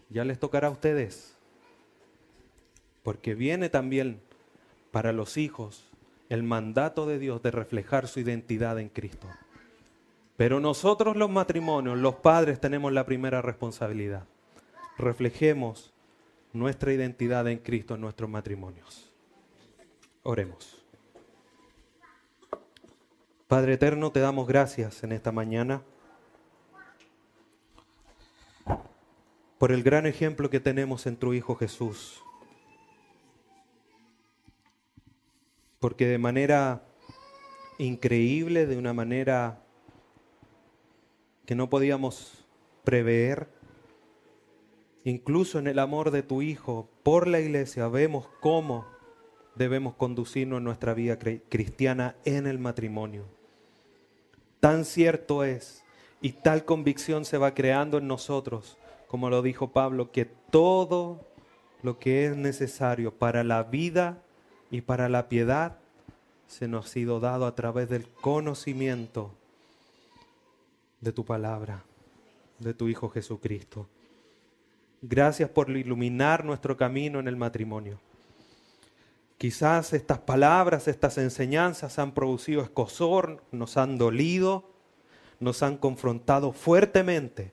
ya 0.08 0.24
les 0.24 0.40
tocará 0.40 0.66
a 0.66 0.72
ustedes, 0.72 1.36
porque 3.04 3.36
viene 3.36 3.68
también 3.68 4.20
para 4.90 5.12
los 5.12 5.36
hijos 5.36 5.84
el 6.28 6.42
mandato 6.42 7.06
de 7.06 7.20
Dios 7.20 7.44
de 7.44 7.52
reflejar 7.52 8.08
su 8.08 8.18
identidad 8.18 8.80
en 8.80 8.88
Cristo. 8.88 9.28
Pero 10.36 10.58
nosotros 10.58 11.14
los 11.14 11.30
matrimonios, 11.30 11.96
los 11.96 12.16
padres, 12.16 12.60
tenemos 12.60 12.92
la 12.92 13.06
primera 13.06 13.40
responsabilidad 13.40 14.26
reflejemos 14.98 15.92
nuestra 16.52 16.92
identidad 16.92 17.46
en 17.48 17.58
Cristo 17.58 17.94
en 17.94 18.00
nuestros 18.00 18.30
matrimonios. 18.30 19.12
Oremos. 20.22 20.84
Padre 23.48 23.74
Eterno, 23.74 24.10
te 24.10 24.20
damos 24.20 24.48
gracias 24.48 25.04
en 25.04 25.12
esta 25.12 25.30
mañana 25.30 25.82
por 29.58 29.72
el 29.72 29.82
gran 29.82 30.06
ejemplo 30.06 30.50
que 30.50 30.60
tenemos 30.60 31.06
en 31.06 31.16
tu 31.16 31.32
Hijo 31.32 31.54
Jesús. 31.54 32.22
Porque 35.78 36.06
de 36.06 36.18
manera 36.18 36.82
increíble, 37.78 38.66
de 38.66 38.76
una 38.76 38.92
manera 38.92 39.62
que 41.44 41.54
no 41.54 41.70
podíamos 41.70 42.44
prever, 42.84 43.48
Incluso 45.06 45.60
en 45.60 45.68
el 45.68 45.78
amor 45.78 46.10
de 46.10 46.24
tu 46.24 46.42
Hijo 46.42 46.88
por 47.04 47.28
la 47.28 47.38
iglesia 47.38 47.86
vemos 47.86 48.26
cómo 48.40 48.86
debemos 49.54 49.94
conducirnos 49.94 50.60
nuestra 50.60 50.94
vida 50.94 51.16
cristiana 51.16 52.16
en 52.24 52.48
el 52.48 52.58
matrimonio. 52.58 53.22
Tan 54.58 54.84
cierto 54.84 55.44
es 55.44 55.84
y 56.20 56.32
tal 56.32 56.64
convicción 56.64 57.24
se 57.24 57.38
va 57.38 57.54
creando 57.54 57.98
en 57.98 58.08
nosotros, 58.08 58.78
como 59.06 59.30
lo 59.30 59.42
dijo 59.42 59.70
Pablo, 59.70 60.10
que 60.10 60.24
todo 60.24 61.24
lo 61.84 62.00
que 62.00 62.26
es 62.26 62.36
necesario 62.36 63.14
para 63.14 63.44
la 63.44 63.62
vida 63.62 64.24
y 64.72 64.80
para 64.80 65.08
la 65.08 65.28
piedad 65.28 65.78
se 66.48 66.66
nos 66.66 66.86
ha 66.86 66.88
sido 66.88 67.20
dado 67.20 67.46
a 67.46 67.54
través 67.54 67.88
del 67.88 68.08
conocimiento 68.08 69.30
de 71.00 71.12
tu 71.12 71.24
palabra, 71.24 71.84
de 72.58 72.74
tu 72.74 72.88
Hijo 72.88 73.08
Jesucristo. 73.08 73.86
Gracias 75.08 75.48
por 75.48 75.70
iluminar 75.70 76.44
nuestro 76.44 76.76
camino 76.76 77.20
en 77.20 77.28
el 77.28 77.36
matrimonio. 77.36 78.00
Quizás 79.38 79.92
estas 79.92 80.18
palabras, 80.18 80.88
estas 80.88 81.16
enseñanzas 81.16 82.00
han 82.00 82.12
producido 82.12 82.60
escosor, 82.60 83.40
nos 83.52 83.76
han 83.76 83.98
dolido, 83.98 84.68
nos 85.38 85.62
han 85.62 85.76
confrontado 85.76 86.50
fuertemente, 86.50 87.52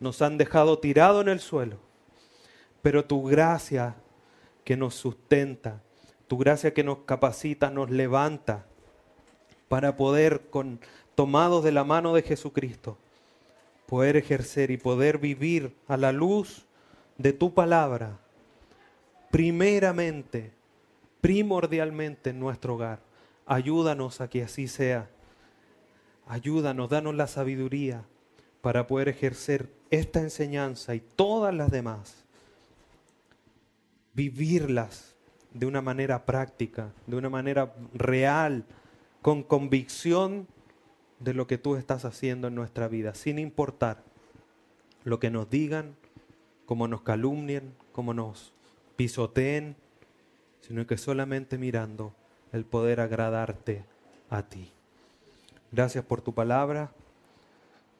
nos 0.00 0.20
han 0.20 0.36
dejado 0.36 0.80
tirado 0.80 1.22
en 1.22 1.28
el 1.28 1.40
suelo. 1.40 1.78
Pero 2.82 3.06
tu 3.06 3.22
gracia 3.22 3.94
que 4.62 4.76
nos 4.76 4.94
sustenta, 4.94 5.80
tu 6.28 6.36
gracia 6.36 6.74
que 6.74 6.84
nos 6.84 6.98
capacita, 7.06 7.70
nos 7.70 7.90
levanta 7.90 8.66
para 9.68 9.96
poder, 9.96 10.42
con, 10.50 10.78
tomados 11.14 11.64
de 11.64 11.72
la 11.72 11.84
mano 11.84 12.12
de 12.12 12.20
Jesucristo, 12.20 12.98
poder 13.86 14.18
ejercer 14.18 14.70
y 14.70 14.76
poder 14.76 15.16
vivir 15.16 15.74
a 15.88 15.96
la 15.96 16.12
luz 16.12 16.66
de 17.22 17.32
tu 17.32 17.54
palabra, 17.54 18.18
primeramente, 19.30 20.50
primordialmente 21.20 22.30
en 22.30 22.40
nuestro 22.40 22.74
hogar. 22.74 22.98
Ayúdanos 23.46 24.20
a 24.20 24.28
que 24.28 24.42
así 24.42 24.66
sea. 24.66 25.08
Ayúdanos, 26.26 26.90
danos 26.90 27.14
la 27.14 27.28
sabiduría 27.28 28.04
para 28.60 28.88
poder 28.88 29.08
ejercer 29.08 29.68
esta 29.90 30.20
enseñanza 30.20 30.96
y 30.96 31.00
todas 31.00 31.54
las 31.54 31.70
demás. 31.70 32.24
Vivirlas 34.14 35.14
de 35.54 35.66
una 35.66 35.80
manera 35.80 36.26
práctica, 36.26 36.92
de 37.06 37.16
una 37.16 37.30
manera 37.30 37.72
real, 37.94 38.64
con 39.20 39.44
convicción 39.44 40.48
de 41.20 41.34
lo 41.34 41.46
que 41.46 41.56
tú 41.56 41.76
estás 41.76 42.04
haciendo 42.04 42.48
en 42.48 42.56
nuestra 42.56 42.88
vida, 42.88 43.14
sin 43.14 43.38
importar 43.38 44.02
lo 45.04 45.20
que 45.20 45.30
nos 45.30 45.48
digan, 45.48 45.94
cómo 46.72 46.88
nos 46.88 47.02
calumnien, 47.02 47.74
cómo 47.92 48.14
nos 48.14 48.54
pisoteen, 48.96 49.76
sino 50.62 50.86
que 50.86 50.96
solamente 50.96 51.58
mirando 51.58 52.14
el 52.50 52.64
poder 52.64 53.00
agradarte 53.00 53.84
a 54.30 54.44
ti. 54.44 54.72
Gracias 55.70 56.02
por 56.02 56.22
tu 56.22 56.32
palabra. 56.32 56.90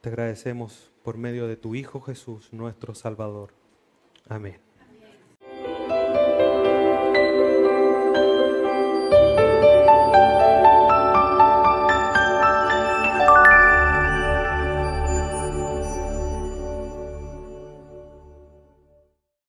Te 0.01 0.09
agradecemos 0.09 0.91
por 1.03 1.19
medio 1.19 1.49
de 1.49 1.57
tu 1.57 1.75
Hijo 1.75 2.01
Jesús, 2.01 2.51
nuestro 2.51 2.95
Salvador. 2.95 3.51
Amén. 4.27 4.72